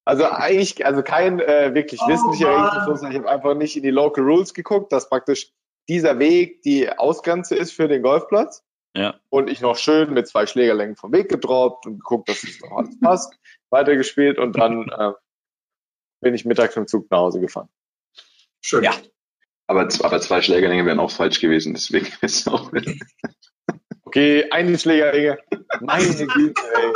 Also 0.05 0.25
eigentlich, 0.25 0.85
also 0.85 1.01
kein 1.01 1.39
äh, 1.39 1.73
wirklich 1.73 1.99
oh, 2.03 2.07
wissentlicher 2.07 2.49
Regelfluss. 2.49 3.01
Ich 3.01 3.17
habe 3.17 3.29
einfach 3.29 3.55
nicht 3.55 3.75
in 3.75 3.81
die 3.81 3.89
Local 3.89 4.23
Rules 4.23 4.53
geguckt, 4.53 4.91
dass 4.91 5.09
praktisch 5.09 5.51
dieser 5.89 6.19
Weg 6.19 6.61
die 6.61 6.89
Ausgrenze 6.89 7.55
ist 7.55 7.71
für 7.71 7.87
den 7.87 8.03
Golfplatz. 8.03 8.63
Ja. 8.95 9.19
Und 9.29 9.49
ich 9.49 9.61
noch 9.61 9.75
schön 9.75 10.13
mit 10.13 10.27
zwei 10.27 10.45
Schlägerlängen 10.45 10.95
vom 10.95 11.11
Weg 11.11 11.27
gedroppt 11.27 11.85
und 11.85 11.99
geguckt, 11.99 12.29
dass 12.29 12.43
es 12.43 12.61
noch 12.61 12.77
alles 12.77 12.97
passt, 12.99 13.33
weitergespielt 13.71 14.37
und 14.37 14.57
dann 14.57 14.87
äh, 14.89 15.11
bin 16.21 16.33
ich 16.33 16.45
mittags 16.45 16.77
im 16.77 16.87
Zug 16.87 17.09
nach 17.09 17.17
Hause 17.17 17.41
gefahren. 17.41 17.67
Schön. 18.61 18.83
Ja. 18.83 18.93
Aber, 19.67 19.89
aber 20.01 20.21
zwei 20.21 20.41
Schlägerlänge 20.41 20.85
wären 20.85 20.99
auch 20.99 21.11
falsch 21.11 21.41
gewesen, 21.41 21.73
deswegen 21.73 22.05
ist 22.21 22.41
es 22.41 22.47
auch. 22.47 22.71
okay, 24.03 24.49
eine 24.51 24.77
Schlägerlänge. 24.77 25.39
Meine 25.81 26.27
Güte, 26.27 26.61
ey. 26.75 26.93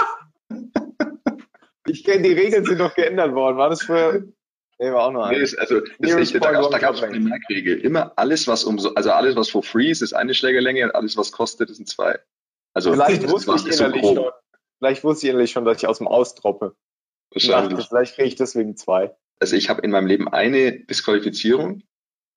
Ich 1.89 2.03
kenne 2.03 2.23
die 2.23 2.33
Regeln 2.33 2.65
sind 2.65 2.79
doch 2.79 2.93
geändert 2.95 3.33
worden. 3.33 3.57
War 3.57 3.69
das 3.69 3.83
früher? 3.83 4.23
Nee, 4.81 4.91
war 4.93 5.07
auch 5.07 5.11
noch 5.11 5.29
nee, 5.29 5.41
also 5.41 5.81
das 5.99 6.13
ist, 6.13 6.35
da, 6.35 6.51
gab 6.51 6.95
es 6.95 7.03
eine 7.03 7.19
Merkregel. 7.19 7.79
Immer 7.79 8.13
alles, 8.15 8.47
was 8.47 8.63
um 8.63 8.79
also 8.95 9.11
alles, 9.11 9.35
was 9.35 9.49
for 9.49 9.61
free 9.61 9.89
ist, 9.89 10.01
ist 10.01 10.13
eine 10.13 10.33
Schlägerlänge 10.33 10.85
und 10.85 10.95
alles, 10.95 11.17
was 11.17 11.33
kostet, 11.33 11.75
sind 11.75 11.89
zwei. 11.89 12.17
Also 12.73 12.93
vielleicht 12.93 13.29
wusste 13.29 13.55
ich 13.57 13.77
innerlich 13.77 14.03
so 14.03 14.15
schon. 14.15 14.31
Vielleicht 14.77 15.03
wusste 15.03 15.25
ich 15.25 15.31
innerlich 15.31 15.51
schon, 15.51 15.65
dass 15.65 15.77
ich 15.77 15.87
aus 15.87 15.97
dem 15.97 16.07
Aus 16.07 16.33
droppe. 16.35 16.75
Wahrscheinlich. 17.31 17.87
vielleicht 17.87 18.15
kriege 18.15 18.27
ich 18.29 18.35
deswegen 18.35 18.77
zwei. 18.77 19.13
Also 19.39 19.57
ich 19.57 19.69
habe 19.69 19.81
in 19.81 19.91
meinem 19.91 20.07
Leben 20.07 20.29
eine 20.29 20.79
Disqualifizierung. 20.79 21.83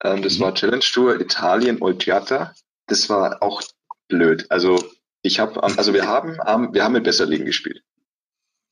Ähm, 0.03 0.21
das 0.21 0.37
mhm. 0.37 0.43
war 0.43 0.53
Challenge 0.53 0.83
Tour 0.83 1.21
Italien 1.21 1.81
Olgiata. 1.81 2.53
Das 2.87 3.09
war 3.09 3.41
auch 3.41 3.61
blöd. 4.09 4.47
Also 4.49 4.83
ich 5.21 5.39
habe, 5.39 5.63
also 5.63 5.93
wir 5.93 6.07
haben, 6.07 6.37
haben 6.39 6.73
wir 6.73 6.83
haben 6.83 6.93
mit 6.93 7.05
Besserlegen 7.05 7.45
gespielt. 7.45 7.83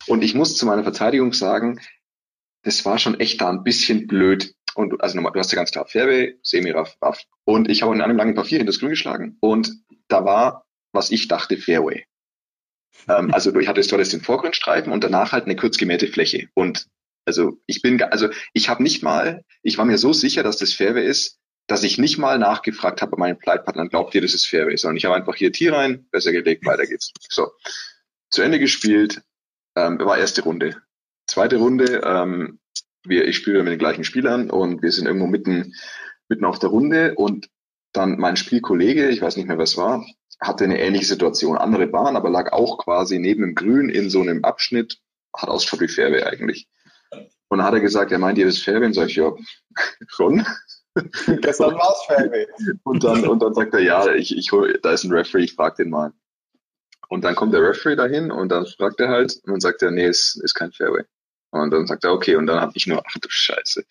Und 0.08 0.24
ich 0.24 0.36
muss 0.36 0.56
zu 0.56 0.66
meiner 0.66 0.84
Verteidigung 0.84 1.34
sagen, 1.34 1.80
das 2.64 2.86
war 2.86 3.00
schon 3.00 3.20
echt 3.20 3.42
da 3.42 3.50
ein 3.50 3.64
bisschen 3.64 4.08
blöd. 4.08 4.54
Und 4.76 5.02
also 5.02 5.20
du 5.20 5.40
hast 5.40 5.52
ja 5.52 5.56
ganz 5.58 5.72
klar 5.72 5.86
Fairway, 5.86 6.38
Semi-Raff, 6.44 6.98
Raff. 7.02 7.24
Und 7.44 7.70
ich 7.70 7.82
habe 7.82 7.94
in 7.94 8.02
einem 8.02 8.18
langen 8.18 8.36
Papier 8.36 8.60
in 8.60 8.66
das 8.66 8.80
Grün 8.80 8.92
geschlagen 8.92 9.38
und 9.42 9.74
da 10.08 10.24
war, 10.24 10.66
was 10.94 11.12
ich 11.12 11.28
dachte, 11.28 11.58
Fairway. 11.58 12.06
ähm, 13.10 13.34
also 13.34 13.54
ich 13.56 13.68
hatte 13.68 13.82
dort 13.82 14.14
den 14.14 14.22
Vorgrundstreifen 14.22 14.94
und 14.94 15.04
danach 15.04 15.32
halt 15.32 15.46
eine 15.46 15.56
kurz 15.56 15.78
gemähte 15.78 16.08
Fläche. 16.08 16.50
Und 16.54 16.88
also 17.26 17.60
ich 17.66 17.82
bin, 17.82 18.02
also 18.02 18.30
ich 18.54 18.70
habe 18.70 18.84
nicht 18.84 19.04
mal, 19.04 19.44
ich 19.62 19.78
war 19.78 19.86
mir 19.86 19.98
so 19.98 20.14
sicher, 20.14 20.44
dass 20.44 20.58
das 20.58 20.74
Fairway 20.74 21.06
ist, 21.06 21.40
dass 21.68 21.84
ich 21.84 21.98
nicht 21.98 22.18
mal 22.18 22.40
nachgefragt 22.40 23.02
habe 23.02 23.12
bei 23.12 23.18
meinen 23.18 23.40
Pleitpartnern, 23.40 23.90
glaubt 23.90 24.14
ihr, 24.16 24.22
das 24.22 24.34
ist 24.34 24.46
Fairway, 24.46 24.76
sondern 24.78 24.98
ich 24.98 25.06
habe 25.06 25.16
einfach 25.16 25.36
hier 25.36 25.52
Tee 25.52 25.70
rein, 25.70 26.08
besser 26.12 26.32
gelegt, 26.32 26.66
weiter 26.66 26.86
geht's. 26.86 27.14
So, 27.30 27.52
zu 28.30 28.42
Ende 28.42 28.60
gespielt, 28.60 29.22
ähm, 29.76 30.00
war 30.00 30.18
erste 30.18 30.44
Runde. 30.44 30.82
Zweite 31.28 31.58
Runde, 31.58 32.02
ähm, 32.04 32.60
wir, 33.04 33.28
ich 33.28 33.38
spiele 33.38 33.64
mit 33.64 33.72
den 33.72 33.80
gleichen 33.80 34.04
Spielern 34.04 34.50
und 34.50 34.82
wir 34.82 34.92
sind 34.92 35.06
irgendwo 35.06 35.28
mitten, 35.28 35.74
mitten 36.28 36.46
auf 36.46 36.60
der 36.60 36.70
Runde 36.70 37.16
und 37.16 37.50
dann 37.94 38.18
mein 38.18 38.38
Spielkollege, 38.38 39.10
ich 39.10 39.22
weiß 39.22 39.38
nicht 39.38 39.48
mehr, 39.48 39.58
was 39.58 39.78
war, 39.78 40.06
hatte 40.40 40.64
eine 40.64 40.80
ähnliche 40.80 41.06
Situation, 41.06 41.58
andere 41.58 41.88
Bahn, 41.88 42.16
aber 42.16 42.30
lag 42.30 42.52
auch 42.52 42.78
quasi 42.78 43.20
neben 43.20 43.42
dem 43.42 43.56
Grün 43.56 43.90
in 43.90 44.10
so 44.10 44.22
einem 44.22 44.44
Abschnitt, 44.44 45.00
hat 45.36 45.50
ausgeschaut 45.50 45.82
wie 45.82 45.88
Fairway 45.88 46.24
eigentlich. 46.24 46.68
Und 47.50 47.58
dann 47.58 47.68
hat 47.68 47.74
er 47.74 47.82
gesagt, 47.82 48.12
er 48.12 48.20
meint 48.20 48.38
ihr 48.38 48.46
das 48.46 48.60
Fairway? 48.60 48.88
Und 48.88 48.94
sag 48.94 49.10
ich, 49.10 49.16
ja, 49.16 49.34
schon. 50.08 50.46
Gestern 51.42 51.76
war 51.76 51.92
es 51.92 52.06
Fairway. 52.06 52.48
Und 52.84 53.04
dann, 53.04 53.28
und 53.28 53.42
dann 53.42 53.54
sagt 53.54 53.74
er, 53.74 53.82
ja, 53.82 54.14
ich, 54.14 54.36
ich 54.36 54.50
da 54.82 54.92
ist 54.92 55.04
ein 55.04 55.12
Referee, 55.12 55.44
ich 55.44 55.54
frag 55.54 55.76
den 55.76 55.90
mal. 55.90 56.14
Und 57.12 57.26
dann 57.26 57.36
kommt 57.36 57.54
der 57.54 57.62
Referee 57.62 57.98
dahin 57.98 58.32
und 58.32 58.48
dann 58.48 58.66
fragt 58.66 59.02
er 59.02 59.10
halt 59.10 59.36
und 59.44 59.52
dann 59.52 59.60
sagt 59.60 59.82
er, 59.82 59.92
nee, 59.92 60.06
es 60.06 60.38
ist 60.38 60.54
kein 60.54 60.72
Fairway. 60.72 61.04
Und 61.50 61.70
dann 61.72 61.86
sagt 61.86 62.06
er, 62.06 62.14
okay, 62.14 62.38
und 62.38 62.48
dann 62.48 62.62
habe 62.62 62.72
ich 62.76 62.88
nur, 62.88 63.04
ach 63.06 63.18
du 63.20 63.28
Scheiße. 63.30 63.84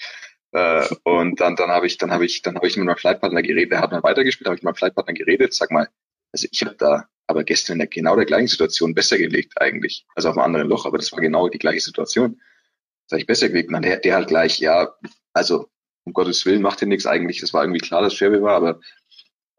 Äh, 0.53 0.89
und 1.05 1.39
dann, 1.39 1.55
dann 1.55 1.69
habe 1.69 1.87
ich, 1.87 1.99
dann 1.99 2.11
habe 2.13 2.25
ich, 2.25 2.41
dann 2.41 2.57
habe 2.57 2.67
ich 2.67 2.79
mit 2.79 2.87
meinem 2.87 2.97
Flightpartner 2.97 3.43
geredet, 3.43 3.73
der 3.73 3.83
hat 3.83 3.93
mal 3.93 4.03
weitergespielt, 4.03 4.47
habe 4.47 4.57
ich 4.57 4.63
mit 4.63 4.65
meinem 4.65 4.77
Flightpartner 4.77 5.13
geredet, 5.13 5.53
sag 5.53 5.71
mal, 5.71 5.87
also 6.33 6.49
ich 6.51 6.63
habe 6.63 6.77
da 6.77 7.09
aber 7.27 7.45
gestern 7.45 7.75
in 7.75 7.81
der, 7.81 7.89
genau 7.89 8.17
der 8.17 8.25
gleichen 8.25 8.49
Situation 8.49 8.95
besser 8.95 9.19
gelegt 9.19 9.61
eigentlich, 9.61 10.07
also 10.15 10.31
auf 10.31 10.39
einem 10.39 10.47
anderen 10.47 10.69
Loch, 10.69 10.87
aber 10.87 10.97
das 10.97 11.13
war 11.13 11.21
genau 11.21 11.51
die 11.51 11.59
gleiche 11.59 11.83
Situation. 11.83 12.41
Habe 13.11 13.21
ich 13.21 13.27
besser 13.27 13.51
gelegt. 13.51 13.71
Und 13.71 13.83
der, 13.83 13.99
der 13.99 14.15
halt 14.15 14.29
gleich, 14.29 14.61
ja, 14.61 14.95
also 15.35 15.69
um 16.05 16.15
Gottes 16.15 16.47
Willen 16.47 16.63
macht 16.63 16.81
er 16.81 16.89
nichts 16.89 17.07
eigentlich, 17.07 17.41
das 17.41 17.53
war 17.53 17.65
irgendwie 17.65 17.81
klar, 17.81 18.01
dass 18.01 18.15
Fairway 18.15 18.41
war, 18.41 18.57
aber 18.57 18.81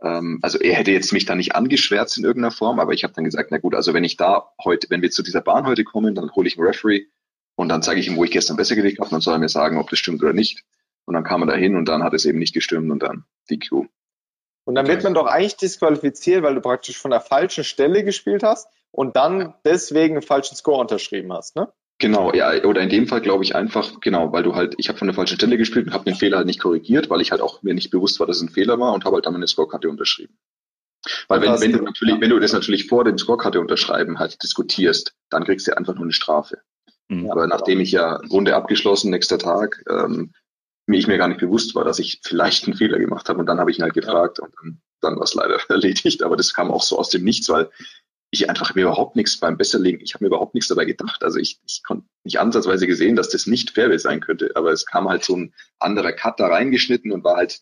also 0.01 0.57
er 0.57 0.73
hätte 0.73 0.91
jetzt 0.91 1.13
mich 1.13 1.25
da 1.25 1.35
nicht 1.35 1.55
angeschwärzt 1.55 2.17
in 2.17 2.23
irgendeiner 2.23 2.51
Form, 2.51 2.79
aber 2.79 2.93
ich 2.93 3.03
habe 3.03 3.13
dann 3.13 3.23
gesagt, 3.23 3.51
na 3.51 3.59
gut, 3.59 3.75
also 3.75 3.93
wenn 3.93 4.03
ich 4.03 4.17
da 4.17 4.51
heute, 4.63 4.89
wenn 4.89 5.03
wir 5.03 5.11
zu 5.11 5.21
dieser 5.21 5.41
Bahn 5.41 5.67
heute 5.67 5.83
kommen, 5.83 6.15
dann 6.15 6.31
hole 6.31 6.47
ich 6.47 6.57
einen 6.57 6.65
Referee 6.65 7.05
und 7.55 7.69
dann 7.69 7.83
zeige 7.83 7.99
ich 7.99 8.07
ihm, 8.07 8.15
wo 8.15 8.23
ich 8.23 8.31
gestern 8.31 8.57
besser 8.57 8.75
gelegt 8.75 8.97
habe, 8.99 9.07
und 9.07 9.13
dann 9.13 9.21
soll 9.21 9.35
er 9.35 9.39
mir 9.39 9.49
sagen, 9.49 9.77
ob 9.77 9.89
das 9.91 9.99
stimmt 9.99 10.23
oder 10.23 10.33
nicht. 10.33 10.63
Und 11.05 11.13
dann 11.13 11.23
kam 11.23 11.43
er 11.43 11.47
da 11.47 11.55
hin 11.55 11.75
und 11.75 11.85
dann 11.85 12.03
hat 12.03 12.13
es 12.13 12.25
eben 12.25 12.39
nicht 12.39 12.53
gestimmt 12.53 12.89
und 12.91 13.03
dann 13.03 13.25
DQ. 13.49 13.85
Und 14.63 14.75
dann 14.75 14.87
wird 14.87 15.03
man 15.03 15.13
doch 15.13 15.27
eigentlich 15.27 15.57
disqualifiziert, 15.57 16.43
weil 16.43 16.55
du 16.55 16.61
praktisch 16.61 16.97
von 16.97 17.11
der 17.11 17.21
falschen 17.21 17.63
Stelle 17.63 18.03
gespielt 18.03 18.43
hast 18.43 18.67
und 18.91 19.15
dann 19.15 19.53
deswegen 19.65 20.15
einen 20.15 20.21
falschen 20.21 20.55
Score 20.55 20.79
unterschrieben 20.79 21.33
hast, 21.33 21.55
ne? 21.55 21.71
Genau, 22.01 22.33
ja, 22.33 22.63
oder 22.63 22.81
in 22.81 22.89
dem 22.89 23.07
Fall 23.07 23.21
glaube 23.21 23.43
ich 23.43 23.55
einfach, 23.55 24.01
genau, 24.01 24.31
weil 24.33 24.41
du 24.41 24.55
halt, 24.55 24.73
ich 24.77 24.89
habe 24.89 24.97
von 24.97 25.07
der 25.07 25.13
falschen 25.13 25.35
Stelle 25.35 25.55
gespielt 25.55 25.85
und 25.85 25.93
habe 25.93 26.03
den 26.03 26.15
Fehler 26.15 26.37
halt 26.37 26.47
nicht 26.47 26.59
korrigiert, 26.59 27.11
weil 27.11 27.21
ich 27.21 27.29
halt 27.29 27.41
auch 27.41 27.61
mir 27.61 27.75
nicht 27.75 27.91
bewusst 27.91 28.19
war, 28.19 28.25
dass 28.25 28.37
es 28.37 28.41
ein 28.41 28.49
Fehler 28.49 28.79
war 28.79 28.93
und 28.93 29.05
habe 29.05 29.17
halt 29.17 29.27
dann 29.27 29.33
meine 29.33 29.47
Scorekarte 29.47 29.87
unterschrieben. 29.87 30.35
Weil 31.27 31.41
wenn, 31.41 31.61
wenn 31.61 31.71
du 31.73 31.83
natürlich, 31.83 32.19
wenn 32.19 32.31
du 32.31 32.39
das 32.39 32.53
natürlich 32.53 32.87
vor 32.87 33.03
dem 33.03 33.19
Scorekarte 33.19 33.59
unterschreiben 33.59 34.17
halt 34.17 34.41
diskutierst, 34.41 35.13
dann 35.29 35.43
kriegst 35.43 35.67
du 35.67 35.77
einfach 35.77 35.93
nur 35.93 36.03
eine 36.03 36.11
Strafe. 36.11 36.57
Mhm. 37.07 37.29
Aber 37.29 37.45
nachdem 37.45 37.79
ich 37.79 37.91
ja 37.91 38.15
Runde 38.31 38.55
abgeschlossen, 38.55 39.11
nächster 39.11 39.37
Tag, 39.37 39.83
ähm, 39.87 40.33
mir 40.87 40.97
ich 40.97 41.05
mir 41.05 41.19
gar 41.19 41.27
nicht 41.27 41.39
bewusst 41.39 41.75
war, 41.75 41.85
dass 41.85 41.99
ich 41.99 42.19
vielleicht 42.23 42.65
einen 42.65 42.77
Fehler 42.77 42.97
gemacht 42.97 43.29
habe 43.29 43.39
und 43.39 43.45
dann 43.45 43.59
habe 43.59 43.69
ich 43.69 43.77
ihn 43.77 43.83
halt 43.83 43.93
gefragt 43.93 44.39
und 44.39 44.51
dann, 44.57 44.81
dann 45.01 45.15
war 45.17 45.23
es 45.23 45.35
leider 45.35 45.59
erledigt. 45.69 46.23
Aber 46.23 46.35
das 46.35 46.55
kam 46.55 46.71
auch 46.71 46.81
so 46.81 46.97
aus 46.97 47.09
dem 47.09 47.23
Nichts, 47.23 47.47
weil 47.49 47.69
ich 48.31 48.49
einfach 48.49 48.73
mir 48.73 48.83
überhaupt 48.83 49.17
nichts 49.17 49.37
beim 49.37 49.57
Besserlegen, 49.57 50.01
ich 50.01 50.13
habe 50.13 50.23
mir 50.23 50.29
überhaupt 50.29 50.55
nichts 50.55 50.69
dabei 50.69 50.85
gedacht. 50.85 51.21
Also 51.23 51.37
ich, 51.37 51.59
ich 51.67 51.83
konnte 51.83 52.07
nicht 52.23 52.39
ansatzweise 52.39 52.87
gesehen, 52.87 53.17
dass 53.17 53.29
das 53.29 53.45
nicht 53.45 53.71
Fairway 53.71 53.99
sein 53.99 54.21
könnte, 54.21 54.51
aber 54.55 54.71
es 54.71 54.85
kam 54.85 55.09
halt 55.09 55.23
so 55.25 55.35
ein 55.35 55.53
anderer 55.79 56.13
Cut 56.13 56.39
da 56.39 56.47
reingeschnitten 56.47 57.11
und 57.11 57.25
war 57.25 57.35
halt, 57.35 57.61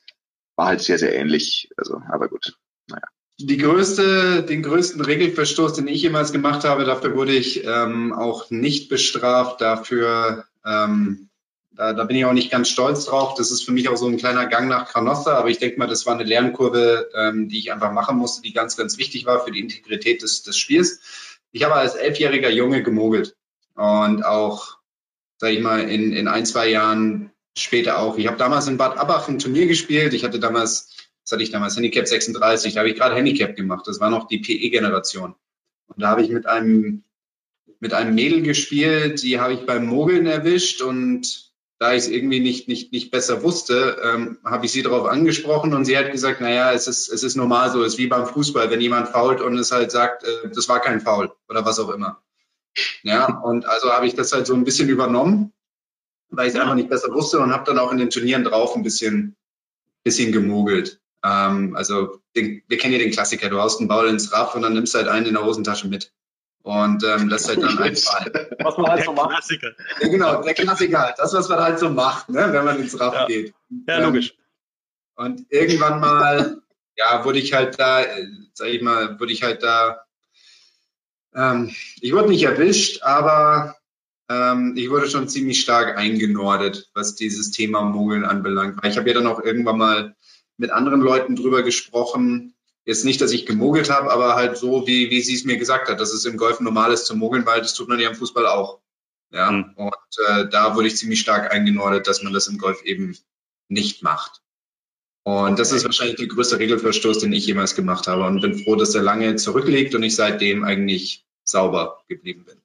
war 0.56 0.68
halt 0.68 0.82
sehr, 0.82 1.00
sehr 1.00 1.16
ähnlich. 1.16 1.70
Also, 1.76 2.02
aber 2.10 2.30
gut, 2.30 2.56
naja. 2.88 3.04
Die 3.40 3.58
größte, 3.58 4.44
den 4.44 4.62
größten 4.62 5.02
Regelverstoß, 5.02 5.74
den 5.74 5.88
ich 5.88 6.02
jemals 6.02 6.32
gemacht 6.34 6.66
habe, 6.66 6.84
dafür 6.84 7.16
wurde 7.16 7.32
ich 7.32 7.66
ähm, 7.66 8.14
auch 8.14 8.52
nicht 8.52 8.90
bestraft. 8.90 9.62
Dafür 9.62 10.46
ähm, 10.66 11.29
da, 11.72 11.94
da 11.94 12.04
bin 12.04 12.18
ich 12.18 12.26
auch 12.26 12.34
nicht 12.34 12.52
ganz 12.52 12.70
stolz 12.70 13.06
drauf. 13.06 13.36
Das 13.36 13.52
ist 13.52 13.64
für 13.64 13.72
mich 13.72 13.90
auch 13.90 13.96
so 13.96 14.08
ein 14.08 14.18
kleiner 14.18 14.48
Gang 14.48 14.68
nach 14.68 14.92
Canossa, 14.92 15.38
aber 15.38 15.50
ich 15.50 15.60
denke 15.60 15.78
mal, 15.78 15.88
das 15.88 16.06
war 16.06 16.14
eine 16.14 16.24
Lernkurve, 16.24 17.10
ähm, 17.16 17.48
die 17.48 17.60
ich 17.60 17.72
einfach 17.72 17.92
machen 17.92 18.18
musste, 18.18 18.42
die 18.42 18.54
ganz, 18.54 18.76
ganz 18.76 18.98
wichtig 18.98 19.26
war 19.26 19.44
für 19.44 19.52
die 19.52 19.60
Integrität 19.60 20.22
des, 20.22 20.44
des 20.44 20.58
Spiels. 20.58 21.02
Ich 21.52 21.64
habe 21.64 21.76
als 21.76 21.96
elfjähriger 21.96 22.50
Junge 22.50 22.84
gemogelt 22.84 23.36
und 23.76 24.24
auch, 24.24 24.78
sage 25.38 25.54
ich 25.54 25.62
mal, 25.62 25.82
in, 25.90 26.14
in 26.14 26.28
ein, 26.28 26.46
zwei 26.46 26.70
Jahren 26.70 27.32
später 27.58 28.00
auch. 28.00 28.18
Ich 28.18 28.28
habe 28.28 28.38
damals 28.38 28.68
in 28.68 28.78
Bad 28.78 28.98
Abbach 28.98 29.28
ein 29.28 29.40
Turnier 29.40 29.68
gespielt. 29.68 30.14
Ich 30.14 30.24
hatte 30.24 30.40
damals, 30.40 30.90
was 31.24 31.32
hatte 31.32 31.44
ich 31.44 31.52
damals, 31.52 31.76
Handicap 31.76 32.08
36, 32.08 32.74
da 32.74 32.80
habe 32.80 32.90
ich 32.90 32.96
gerade 32.96 33.16
Handicap 33.16 33.56
gemacht. 33.56 33.88
Das 33.88 34.00
war 34.00 34.10
noch 34.10 34.28
die 34.28 34.40
PE-Generation. 34.40 35.36
Und 35.88 36.02
da 36.02 36.10
habe 36.10 36.24
ich 36.24 36.30
mit 36.30 36.46
einem 36.46 37.04
mit 37.80 37.94
einem 37.94 38.14
Mädel 38.14 38.42
gespielt, 38.42 39.24
die 39.24 39.40
habe 39.40 39.54
ich 39.54 39.66
beim 39.66 39.86
Mogeln 39.86 40.26
erwischt 40.26 40.82
und 40.82 41.49
da 41.80 41.94
ich 41.94 42.04
es 42.04 42.10
irgendwie 42.10 42.42
nicht, 42.42 42.68
nicht, 42.68 42.92
nicht 42.92 43.10
besser 43.10 43.42
wusste, 43.42 43.98
ähm, 44.04 44.38
habe 44.44 44.66
ich 44.66 44.72
sie 44.74 44.84
darauf 44.84 45.08
angesprochen 45.08 45.74
und 45.74 45.86
sie 45.86 45.98
hat 45.98 46.12
gesagt, 46.12 46.42
naja, 46.42 46.74
es 46.74 46.88
ist, 46.88 47.08
es 47.08 47.24
ist 47.24 47.38
normal 47.38 47.72
so, 47.72 47.82
es 47.84 47.94
ist 47.94 48.00
wie 48.00 48.08
beim 48.08 48.28
Fußball, 48.28 48.70
wenn 48.70 48.82
jemand 48.82 49.08
fault 49.08 49.40
und 49.40 49.58
es 49.58 49.72
halt 49.72 49.90
sagt, 49.90 50.26
äh, 50.26 50.50
das 50.54 50.68
war 50.68 50.82
kein 50.82 51.00
Foul 51.00 51.32
oder 51.48 51.66
was 51.66 51.80
auch 51.80 51.90
immer. 51.90 52.22
Ja, 53.02 53.40
und 53.40 53.66
also 53.66 53.92
habe 53.92 54.06
ich 54.06 54.14
das 54.14 54.34
halt 54.34 54.46
so 54.46 54.54
ein 54.54 54.66
bisschen 54.66 54.90
übernommen, 54.90 55.54
weil 56.30 56.48
ich 56.48 56.54
es 56.54 56.60
einfach 56.60 56.76
nicht 56.76 56.90
besser 56.90 57.14
wusste 57.14 57.40
und 57.40 57.54
habe 57.54 57.64
dann 57.64 57.80
auch 57.80 57.94
in 57.94 57.98
den 57.98 58.10
Turnieren 58.10 58.44
drauf 58.44 58.76
ein 58.76 58.84
bisschen, 58.84 59.38
bisschen 60.04 60.34
gemogelt. 60.34 61.00
Ähm, 61.24 61.78
also 61.78 62.20
den, 62.36 62.62
wir 62.68 62.78
kennen 62.78 62.94
ja 62.94 63.00
den 63.00 63.12
Klassiker, 63.12 63.50
du 63.50 63.58
haust 63.58 63.80
einen 63.80 63.88
Ball 63.88 64.10
ins 64.10 64.34
Raff 64.34 64.54
und 64.54 64.64
dann 64.64 64.74
nimmst 64.74 64.94
du 64.94 64.98
halt 64.98 65.08
einen 65.08 65.28
in 65.28 65.34
der 65.34 65.46
Hosentasche 65.46 65.88
mit 65.88 66.12
und 66.64 67.04
ähm, 67.04 67.30
das 67.30 67.44
ist 67.44 67.50
halt 67.50 67.64
dann 67.64 67.80
einfach 67.80 68.26
was 68.60 68.78
man 68.78 68.88
halt 68.88 69.00
der 69.00 69.06
so 69.06 69.14
macht. 69.14 69.30
Klassiker. 69.30 69.72
Ja, 70.02 70.08
genau, 70.08 70.42
der 70.42 70.54
Klassiker 70.54 71.00
halt. 71.00 71.16
Das, 71.18 71.34
was 71.34 71.50
man 71.50 71.60
halt 71.60 71.80
so 71.80 71.90
macht, 71.90 72.30
ne, 72.30 72.52
wenn 72.52 72.66
man 72.66 72.80
ins 72.80 73.00
Raff 73.00 73.14
ja. 73.14 73.26
geht. 73.26 73.54
Ja, 73.88 74.00
logisch. 74.00 74.34
Und 75.16 75.46
irgendwann 75.50 76.00
mal, 76.00 76.62
ja, 76.96 77.24
wurde 77.26 77.40
ich 77.40 77.54
halt 77.54 77.80
da, 77.80 78.02
äh, 78.02 78.28
sag 78.54 78.68
ich 78.68 78.82
mal, 78.82 79.20
wurde 79.20 79.32
ich 79.32 79.44
halt 79.44 79.64
da, 79.64 80.06
ähm, 81.34 81.74
ich 82.02 82.14
wurde 82.14 82.30
nicht 82.30 82.44
erwischt, 82.44 83.04
aber 83.04 83.78
ähm, 84.30 84.76
ich 84.78 84.90
wurde 84.90 85.10
schon 85.10 85.28
ziemlich 85.28 85.62
stark 85.62 85.98
eingenordet, 85.98 86.90
was 86.94 87.16
dieses 87.16 87.52
Thema 87.52 87.82
Mogeln 87.82 88.26
anbelangt. 88.26 88.82
Weil 88.82 88.92
ich 88.92 88.98
habe 88.98 89.08
ja 89.08 89.16
dann 89.16 89.28
auch 89.28 89.42
irgendwann 89.42 89.78
mal 89.78 90.16
mit 90.58 90.72
anderen 90.72 91.02
Leuten 91.02 91.36
drüber 91.36 91.64
gesprochen, 91.64 92.54
Jetzt 92.90 93.06
nicht, 93.06 93.22
dass 93.22 93.32
ich 93.32 93.46
gemogelt 93.46 93.92
habe, 93.92 94.12
aber 94.12 94.34
halt 94.34 94.58
so, 94.58 94.88
wie, 94.88 95.12
wie 95.12 95.22
sie 95.22 95.36
es 95.36 95.46
mir 95.46 95.58
gesagt 95.58 95.90
hat, 95.90 96.00
dass 96.00 96.12
es 96.12 96.26
im 96.26 96.38
Golf 96.38 96.60
normal 96.60 96.92
ist 96.92 97.06
zu 97.06 97.16
mogeln, 97.16 97.46
weil 97.46 97.62
das 97.62 97.76
tut 97.76 97.88
man 97.88 98.00
ja 98.00 98.10
im 98.10 98.16
Fußball 98.16 98.48
auch. 98.48 98.80
Ja, 99.32 99.52
mhm. 99.52 99.74
und 99.76 99.94
äh, 100.28 100.50
da 100.50 100.76
wurde 100.76 100.88
ich 100.88 100.98
ziemlich 100.98 101.20
stark 101.20 101.54
eingenordet, 101.54 102.08
dass 102.08 102.24
man 102.24 102.34
das 102.34 102.48
im 102.48 102.58
Golf 102.58 102.82
eben 102.82 103.16
nicht 103.68 104.02
macht. 104.02 104.42
Und 105.22 105.52
okay. 105.52 105.56
das 105.56 105.72
ist 105.72 105.86
wahrscheinlich 105.86 106.16
der 106.16 106.26
größte 106.26 106.58
Regelverstoß, 106.58 107.20
den 107.20 107.32
ich 107.32 107.46
jemals 107.46 107.76
gemacht 107.76 108.08
habe 108.08 108.24
und 108.24 108.42
bin 108.42 108.58
froh, 108.58 108.76
dass 108.76 108.96
er 108.96 109.04
lange 109.04 109.36
zurückliegt 109.36 109.94
und 109.94 110.02
ich 110.02 110.16
seitdem 110.16 110.64
eigentlich 110.64 111.28
sauber 111.44 112.04
geblieben 112.08 112.44
bin. 112.44 112.59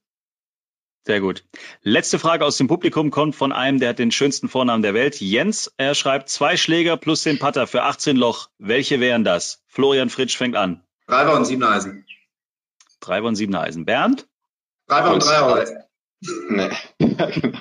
Sehr 1.07 1.21
gut. 1.21 1.45
Letzte 1.83 2.19
Frage 2.19 2.47
aus 2.47 2.57
dem 2.57 2.67
Publikum 2.67 3.11
kommt 3.11 3.37
von 3.37 3.53
einem, 3.53 3.79
der 3.79 3.91
hat 3.91 3.99
den 3.99 4.11
schönsten 4.11 4.49
Vornamen 4.49 4.83
der 4.83 4.95
Welt. 4.95 5.21
Jens, 5.21 5.71
er 5.77 5.95
schreibt 5.95 6.31
zwei 6.31 6.57
Schläger 6.57 6.97
plus 6.97 7.23
den 7.23 7.39
Putter 7.39 7.67
für 7.67 7.83
18 7.83 8.17
Loch. 8.17 8.49
Welche 8.59 9.01
wären 9.01 9.23
das? 9.23 9.63
Florian 9.67 10.09
Fritsch 10.09 10.37
fängt 10.37 10.57
an. 10.57 10.83
Treiber 11.07 11.37
und 11.37 11.45
Siebener 11.45 11.73
Eisen. 11.73 12.07
Treiber 13.01 13.29
und 13.29 13.35
Siebener 13.37 13.61
Eisen. 13.61 13.85
Bernd? 13.85 14.27
Treiber 14.89 15.13
und 15.13 15.23
Dreierholz. 15.23 15.75
Nee. 16.49 16.71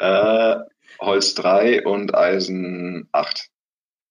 äh, 0.00 0.56
Holz 1.00 1.34
3 1.34 1.84
und 1.84 2.16
Eisen 2.16 3.08
8. 3.12 3.48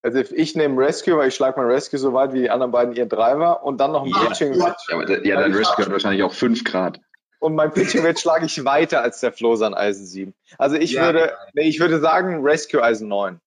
Also 0.02 0.20
ich 0.20 0.56
nehme 0.56 0.78
Rescue, 0.82 1.18
weil 1.18 1.28
ich 1.28 1.36
schlage 1.36 1.60
mein 1.60 1.70
Rescue 1.70 2.00
so 2.00 2.14
weit 2.14 2.32
wie 2.32 2.42
die 2.42 2.50
anderen 2.50 2.72
beiden 2.72 2.96
ihr 2.96 3.06
Driver 3.06 3.64
und 3.64 3.82
dann 3.82 3.92
noch 3.92 4.04
ein 4.04 4.10
ja. 4.10 4.20
Pitching. 4.20 4.54
Ja, 4.54 4.76
ja, 5.24 5.42
dein 5.42 5.54
Rescue 5.54 5.86
hat 5.86 5.92
wahrscheinlich 5.92 6.24
auch 6.24 6.34
5 6.34 6.64
Grad 6.64 7.02
und 7.44 7.56
mein 7.56 7.74
Pitching 7.74 8.04
Wedge 8.04 8.22
schlage 8.22 8.46
ich 8.46 8.64
weiter 8.64 9.02
als 9.02 9.20
der 9.20 9.34
Flosan 9.34 9.74
Eisen 9.74 10.06
7. 10.06 10.34
Also 10.58 10.78
ich 10.78 10.94
ja, 10.94 11.04
würde, 11.04 11.38
nee, 11.54 11.68
ich 11.68 11.80
würde 11.80 12.00
sagen 12.00 12.42
Rescue 12.42 12.82
Eisen 12.82 13.10
9. 13.10 13.40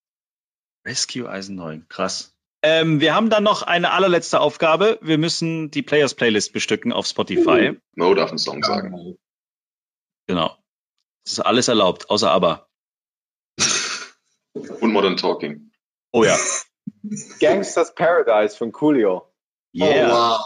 Rescue 0.87 1.29
Eisen 1.29 1.57
9, 1.57 1.87
krass. 1.89 2.35
Ähm, 2.63 3.01
wir 3.01 3.15
haben 3.15 3.31
dann 3.31 3.43
noch 3.43 3.63
eine 3.63 3.93
allerletzte 3.93 4.41
Aufgabe. 4.41 4.99
Wir 5.01 5.19
müssen 5.19 5.71
die 5.71 5.83
Players 5.83 6.15
Playlist 6.15 6.53
bestücken 6.53 6.93
auf 6.93 7.07
Spotify. 7.07 7.79
Mo 7.95 8.15
darf 8.15 8.31
einen 8.31 8.39
Song 8.39 8.63
sagen. 8.63 9.17
Genau. 10.27 10.57
Das 11.25 11.35
ist 11.35 11.41
alles 11.41 11.69
erlaubt, 11.69 12.11
außer 12.11 12.31
aber. 12.31 12.69
Und 14.53 14.93
Modern 14.93 15.17
Talking. 15.17 15.71
Oh 16.13 16.25
ja. 16.25 16.37
Gangsters 17.41 17.95
Paradise 17.95 18.57
von 18.57 18.73
Coolio. 18.73 19.33
Yeah. 19.75 20.09
Oh, 20.09 20.41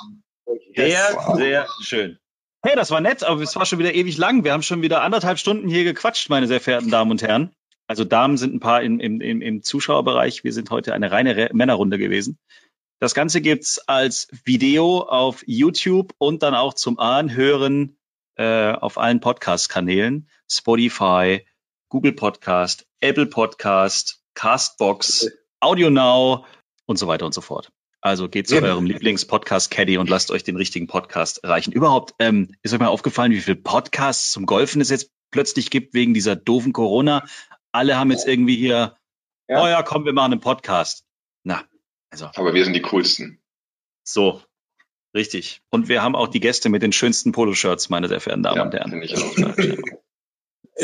wow. 0.46 0.54
Sehr, 0.74 1.14
Wow. 1.14 1.36
sehr 1.36 1.68
schön. 1.82 2.18
Hey, 2.62 2.76
das 2.76 2.90
war 2.90 3.00
nett, 3.00 3.22
aber 3.22 3.40
es 3.40 3.56
war 3.56 3.64
schon 3.64 3.78
wieder 3.78 3.94
ewig 3.94 4.18
lang. 4.18 4.44
Wir 4.44 4.52
haben 4.52 4.62
schon 4.62 4.82
wieder 4.82 5.00
anderthalb 5.00 5.38
Stunden 5.38 5.66
hier 5.66 5.82
gequatscht, 5.82 6.28
meine 6.28 6.46
sehr 6.46 6.60
verehrten 6.60 6.90
Damen 6.90 7.10
und 7.10 7.22
Herren. 7.22 7.54
Also 7.86 8.04
Damen 8.04 8.36
sind 8.36 8.54
ein 8.54 8.60
paar 8.60 8.82
im, 8.82 9.00
im, 9.00 9.22
im, 9.22 9.62
Zuschauerbereich. 9.62 10.44
Wir 10.44 10.52
sind 10.52 10.70
heute 10.70 10.92
eine 10.92 11.10
reine 11.10 11.36
Re 11.36 11.48
Männerrunde 11.54 11.96
gewesen. 11.96 12.38
Das 13.00 13.14
Ganze 13.14 13.40
gibt's 13.40 13.78
als 13.88 14.28
Video 14.44 15.00
auf 15.00 15.42
YouTube 15.46 16.12
und 16.18 16.42
dann 16.42 16.54
auch 16.54 16.74
zum 16.74 16.98
Anhören 16.98 17.96
äh, 18.36 18.72
auf 18.72 18.98
allen 18.98 19.20
Podcast-Kanälen. 19.20 20.28
Spotify, 20.46 21.46
Google 21.88 22.12
Podcast, 22.12 22.86
Apple 23.00 23.26
Podcast, 23.26 24.22
Castbox, 24.34 25.30
Audio 25.60 25.88
Now 25.88 26.44
und 26.84 26.98
so 26.98 27.08
weiter 27.08 27.24
und 27.24 27.32
so 27.32 27.40
fort. 27.40 27.72
Also 28.02 28.28
geht 28.28 28.48
zu 28.48 28.56
eurem 28.62 28.86
Lieblings-Podcast-Caddy 28.86 29.98
und 29.98 30.08
lasst 30.08 30.30
euch 30.30 30.42
den 30.42 30.56
richtigen 30.56 30.86
Podcast 30.86 31.40
reichen. 31.44 31.72
Überhaupt, 31.72 32.14
ähm, 32.18 32.54
ist 32.62 32.72
euch 32.72 32.80
mal 32.80 32.86
aufgefallen, 32.88 33.32
wie 33.32 33.40
viele 33.40 33.56
Podcasts 33.56 34.30
zum 34.32 34.46
Golfen 34.46 34.80
es 34.80 34.88
jetzt 34.88 35.10
plötzlich 35.30 35.70
gibt 35.70 35.92
wegen 35.94 36.14
dieser 36.14 36.34
doofen 36.34 36.72
Corona? 36.72 37.24
Alle 37.72 37.98
haben 37.98 38.10
jetzt 38.10 38.26
irgendwie 38.26 38.56
hier, 38.56 38.96
Ja. 39.48 39.62
oh 39.62 39.66
ja, 39.66 39.82
komm, 39.82 40.06
wir 40.06 40.12
machen 40.14 40.32
einen 40.32 40.40
Podcast. 40.40 41.04
Na, 41.44 41.62
also 42.10 42.30
Aber 42.36 42.54
wir 42.54 42.64
sind 42.64 42.72
die 42.72 42.80
coolsten. 42.82 43.42
so, 44.02 44.42
richtig. 45.14 45.60
Und 45.70 45.88
wir 45.88 46.02
haben 46.02 46.16
auch 46.16 46.28
die 46.28 46.40
Gäste 46.40 46.70
mit 46.70 46.82
den 46.82 46.92
schönsten 46.92 47.32
Poloshirts, 47.32 47.90
meine 47.90 48.08
sehr 48.08 48.20
verehrten 48.20 48.42
Damen 48.42 48.56
Ja, 48.56 48.62
und 48.64 48.74
Herren. 48.74 49.02
ich 49.02 49.14
auch. 49.16 49.36
Ihr 49.36 49.76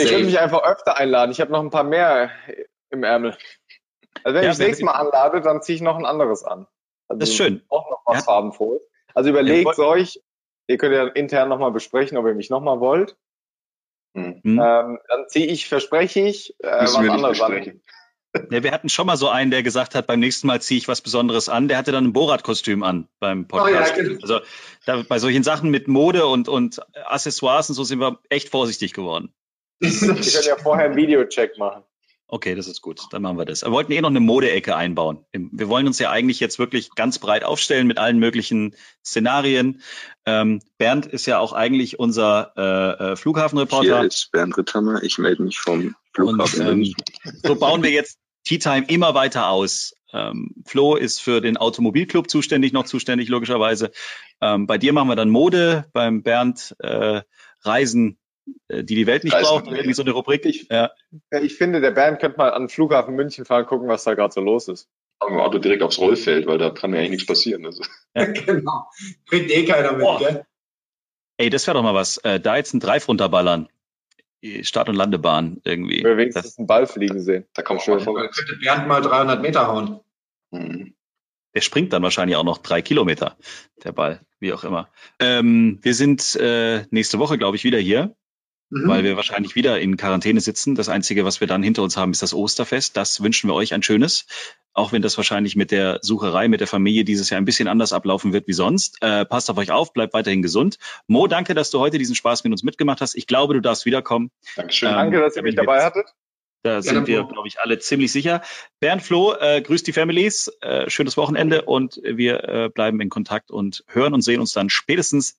Same. 0.04 0.08
könnt 0.10 0.26
mich 0.26 0.38
einfach 0.38 0.62
öfter 0.64 0.98
einladen. 0.98 1.30
Ich 1.32 1.40
habe 1.40 1.50
noch 1.50 1.60
ein 1.62 1.70
paar 1.70 1.84
mehr 1.84 2.30
im 2.90 3.02
Ärmel. 3.02 3.36
Also 4.22 4.34
wenn 4.36 4.44
Ja, 4.44 4.50
ich 4.50 4.58
das 4.58 4.66
nächste 4.66 4.84
Mal 4.84 4.92
anlade, 4.92 5.40
dann 5.40 5.62
ziehe 5.62 5.76
ich 5.76 5.82
noch 5.82 5.96
ein 5.96 6.04
anderes 6.04 6.44
an. 6.44 6.66
Also 7.08 7.20
Das 7.20 7.28
ist 7.30 7.36
schön. 7.36 7.62
Auch 7.68 7.90
noch 7.90 8.02
was 8.04 8.18
Ja. 8.18 8.22
farbenfrohes. 8.22 8.82
Also 9.14 9.30
überlegt 9.30 9.78
Ja, 9.78 9.84
euch, 9.84 10.20
ihr 10.66 10.78
könnt 10.78 10.94
ja 10.94 11.06
intern 11.06 11.48
nochmal 11.48 11.72
besprechen, 11.72 12.18
ob 12.18 12.26
ihr 12.26 12.34
mich 12.34 12.50
nochmal 12.50 12.80
wollt. 12.80 13.16
Hm. 14.14 14.40
Hm? 14.42 14.58
Ähm, 14.58 14.98
dann 15.08 15.28
ziehe 15.28 15.46
ich, 15.46 15.68
verspreche 15.68 16.20
ich, 16.20 16.54
äh, 16.60 16.66
was 16.66 17.00
wir 17.00 17.12
anderes 17.12 17.40
an. 17.40 17.80
Ja, 18.50 18.62
wir 18.62 18.70
hatten 18.70 18.90
schon 18.90 19.06
mal 19.06 19.16
so 19.16 19.30
einen, 19.30 19.50
der 19.50 19.62
gesagt 19.62 19.94
hat, 19.94 20.06
beim 20.06 20.20
nächsten 20.20 20.46
Mal 20.46 20.60
ziehe 20.60 20.76
ich 20.76 20.88
was 20.88 21.00
Besonderes 21.00 21.48
an. 21.48 21.68
Der 21.68 21.78
hatte 21.78 21.90
dann 21.90 22.04
ein 22.04 22.12
Borat-Kostüm 22.12 22.82
an 22.82 23.08
beim 23.18 23.48
Podcast. 23.48 23.94
Oh 23.96 23.98
ja, 23.98 24.08
genau. 24.08 24.20
Also 24.20 24.40
da, 24.84 25.02
bei 25.08 25.18
solchen 25.18 25.42
Sachen 25.42 25.70
mit 25.70 25.88
Mode 25.88 26.26
und, 26.26 26.46
und 26.46 26.80
Accessoires 27.06 27.70
und 27.70 27.76
so 27.76 27.84
sind 27.84 27.98
wir 27.98 28.18
echt 28.28 28.50
vorsichtig 28.50 28.92
geworden. 28.92 29.32
Wir 29.80 29.90
können 29.90 30.22
ja 30.44 30.56
vorher 30.56 30.86
einen 30.86 30.96
Videocheck 30.96 31.56
machen. 31.56 31.82
Okay, 32.28 32.56
das 32.56 32.66
ist 32.66 32.82
gut. 32.82 33.02
Dann 33.10 33.22
machen 33.22 33.38
wir 33.38 33.44
das. 33.44 33.62
Wir 33.62 33.70
wollten 33.70 33.92
eh 33.92 34.00
noch 34.00 34.10
eine 34.10 34.18
Modeecke 34.18 34.74
einbauen. 34.74 35.24
Wir 35.32 35.68
wollen 35.68 35.86
uns 35.86 36.00
ja 36.00 36.10
eigentlich 36.10 36.40
jetzt 36.40 36.58
wirklich 36.58 36.90
ganz 36.96 37.20
breit 37.20 37.44
aufstellen 37.44 37.86
mit 37.86 37.98
allen 37.98 38.18
möglichen 38.18 38.74
Szenarien. 39.04 39.80
Ähm, 40.24 40.60
Bernd 40.76 41.06
ist 41.06 41.26
ja 41.26 41.38
auch 41.38 41.52
eigentlich 41.52 42.00
unser 42.00 42.52
äh, 42.56 43.12
äh, 43.12 43.16
Flughafenreporter. 43.16 44.00
Hier 44.00 44.08
ist 44.08 44.32
Bernd 44.32 44.58
Ritthammer. 44.58 45.04
Ich 45.04 45.18
melde 45.18 45.44
mich 45.44 45.60
vom 45.60 45.94
Und 46.18 46.34
Flughafen. 46.34 46.66
ähm, 46.66 46.94
so 47.44 47.54
bauen 47.54 47.84
wir 47.84 47.90
jetzt 47.90 48.18
Tea 48.42 48.58
Time 48.58 48.86
immer 48.88 49.14
weiter 49.14 49.48
aus. 49.48 49.94
Ähm, 50.12 50.54
Flo 50.64 50.96
ist 50.96 51.20
für 51.20 51.40
den 51.40 51.56
Automobilclub 51.56 52.28
zuständig, 52.28 52.72
noch 52.72 52.86
zuständig 52.86 53.28
logischerweise. 53.28 53.92
Ähm, 54.40 54.66
bei 54.66 54.78
dir 54.78 54.92
machen 54.92 55.08
wir 55.08 55.16
dann 55.16 55.30
Mode, 55.30 55.86
beim 55.92 56.22
Bernd 56.22 56.74
äh, 56.80 57.22
Reisen, 57.62 58.18
die 58.70 58.84
die 58.94 59.06
Welt 59.06 59.24
nicht 59.24 59.32
Reisen 59.34 59.46
braucht, 59.46 59.66
irgendwie 59.66 59.92
so 59.94 60.02
eine 60.02 60.12
Rubrik. 60.12 60.44
Ich- 60.44 60.68
ja. 60.70 60.90
Ja, 61.32 61.40
ich 61.40 61.54
finde, 61.56 61.80
der 61.80 61.90
Bernd 61.92 62.20
könnte 62.20 62.38
mal 62.38 62.52
an 62.52 62.62
den 62.64 62.68
Flughafen 62.68 63.14
München 63.14 63.44
fahren, 63.44 63.66
gucken, 63.66 63.88
was 63.88 64.04
da 64.04 64.14
gerade 64.14 64.32
so 64.32 64.40
los 64.40 64.68
ist. 64.68 64.88
Haben 65.22 65.36
wir 65.36 65.44
Auto 65.44 65.58
direkt 65.58 65.82
aufs 65.82 65.98
Rollfeld, 65.98 66.46
weil 66.46 66.58
da 66.58 66.70
kann 66.70 66.90
mir 66.90 66.98
eigentlich 66.98 67.10
nichts 67.10 67.26
passieren. 67.26 67.64
Also, 67.64 67.82
genau. 68.14 68.86
Bringt 69.28 69.50
eh 69.50 69.64
keiner 69.64 69.92
mit, 69.92 70.00
Boah. 70.02 70.18
gell? 70.18 70.46
Ey, 71.38 71.50
das 71.50 71.66
wäre 71.66 71.76
doch 71.76 71.82
mal 71.82 71.94
was. 71.94 72.18
Äh, 72.18 72.40
da 72.40 72.56
jetzt 72.56 72.74
ein 72.74 72.80
Drive 72.80 73.08
runterballern. 73.08 73.68
Die 74.42 74.64
Start- 74.64 74.88
und 74.90 74.94
Landebahn 74.94 75.60
irgendwie. 75.64 76.04
Wir 76.04 76.16
wenigstens 76.16 76.58
einen 76.58 76.66
Ball 76.66 76.86
fliegen 76.86 77.20
sehen. 77.20 77.46
da 77.54 77.62
mal 77.62 77.78
Dann 77.86 78.00
vorwärts. 78.00 78.36
könnte 78.36 78.56
Bernd 78.62 78.86
mal 78.86 79.00
300 79.00 79.40
Meter 79.42 79.66
hauen. 79.66 80.00
Hm. 80.52 80.94
Der 81.54 81.60
springt 81.62 81.92
dann 81.94 82.02
wahrscheinlich 82.02 82.36
auch 82.36 82.44
noch 82.44 82.58
drei 82.58 82.82
Kilometer, 82.82 83.36
der 83.82 83.92
Ball, 83.92 84.20
wie 84.40 84.52
auch 84.52 84.62
immer. 84.64 84.90
Ähm, 85.18 85.78
wir 85.80 85.94
sind 85.94 86.36
äh, 86.36 86.84
nächste 86.90 87.18
Woche, 87.18 87.38
glaube 87.38 87.56
ich, 87.56 87.64
wieder 87.64 87.78
hier. 87.78 88.14
Mhm. 88.68 88.88
weil 88.88 89.04
wir 89.04 89.14
wahrscheinlich 89.14 89.54
wieder 89.54 89.80
in 89.80 89.96
Quarantäne 89.96 90.40
sitzen. 90.40 90.74
Das 90.74 90.88
Einzige, 90.88 91.24
was 91.24 91.40
wir 91.40 91.46
dann 91.46 91.62
hinter 91.62 91.82
uns 91.82 91.96
haben, 91.96 92.10
ist 92.10 92.22
das 92.22 92.34
Osterfest. 92.34 92.96
Das 92.96 93.22
wünschen 93.22 93.48
wir 93.48 93.54
euch 93.54 93.74
ein 93.74 93.82
schönes, 93.82 94.26
auch 94.72 94.92
wenn 94.92 95.02
das 95.02 95.16
wahrscheinlich 95.16 95.54
mit 95.54 95.70
der 95.70 96.00
Sucherei, 96.02 96.48
mit 96.48 96.58
der 96.60 96.66
Familie 96.66 97.04
dieses 97.04 97.30
Jahr 97.30 97.40
ein 97.40 97.44
bisschen 97.44 97.68
anders 97.68 97.92
ablaufen 97.92 98.32
wird 98.32 98.48
wie 98.48 98.52
sonst. 98.52 98.96
Äh, 99.02 99.24
passt 99.24 99.50
auf 99.50 99.58
euch 99.58 99.70
auf, 99.70 99.92
bleibt 99.92 100.14
weiterhin 100.14 100.42
gesund. 100.42 100.78
Mo, 101.06 101.28
danke, 101.28 101.54
dass 101.54 101.70
du 101.70 101.78
heute 101.78 101.98
diesen 101.98 102.16
Spaß 102.16 102.42
mit 102.42 102.52
uns 102.52 102.64
mitgemacht 102.64 103.00
hast. 103.00 103.14
Ich 103.14 103.28
glaube, 103.28 103.54
du 103.54 103.60
darfst 103.60 103.86
wiederkommen. 103.86 104.32
Dankeschön. 104.56 104.88
Ähm, 104.88 104.96
Danke, 104.96 105.20
dass 105.20 105.36
ihr 105.36 105.42
mich 105.42 105.54
dabei 105.54 105.84
hattet. 105.84 106.06
Da 106.64 106.82
sind 106.82 107.06
wir, 107.06 107.22
glaube 107.22 107.46
ich, 107.46 107.60
alle 107.60 107.78
ziemlich 107.78 108.10
sicher. 108.10 108.42
Bernd 108.80 109.00
Flo, 109.00 109.34
äh, 109.34 109.62
grüßt 109.62 109.86
die 109.86 109.92
Families, 109.92 110.48
äh, 110.62 110.90
schönes 110.90 111.16
Wochenende 111.16 111.62
und 111.62 112.00
wir 112.02 112.42
äh, 112.42 112.68
bleiben 112.68 113.00
in 113.00 113.08
Kontakt 113.08 113.52
und 113.52 113.84
hören 113.86 114.14
und 114.14 114.22
sehen 114.22 114.40
uns 114.40 114.52
dann 114.52 114.68
spätestens 114.68 115.38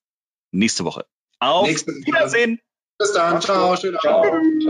nächste 0.52 0.86
Woche. 0.86 1.06
Auf 1.40 1.68
Nächste 1.68 1.92
Woche. 1.92 2.06
Wiedersehen! 2.06 2.62
Bis 3.00 3.14
dann. 3.14 3.40
Ciao. 3.42 3.76
Schönen. 3.76 3.98
Abend. 3.98 4.64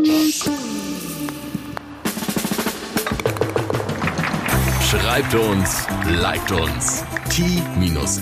Schreibt 4.84 5.34
uns, 5.34 5.88
liked 6.22 6.52
uns. 6.52 7.06
t-time.golf 7.30 8.18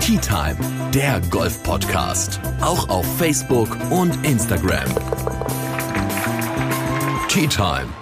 Tea 0.00 0.18
Time, 0.18 0.56
der 0.92 1.20
Golf-Podcast. 1.30 2.40
Auch 2.60 2.88
auf 2.88 3.06
Facebook 3.18 3.68
und 3.90 4.26
Instagram. 4.26 4.88
Tea 7.28 7.46
Time. 7.46 8.01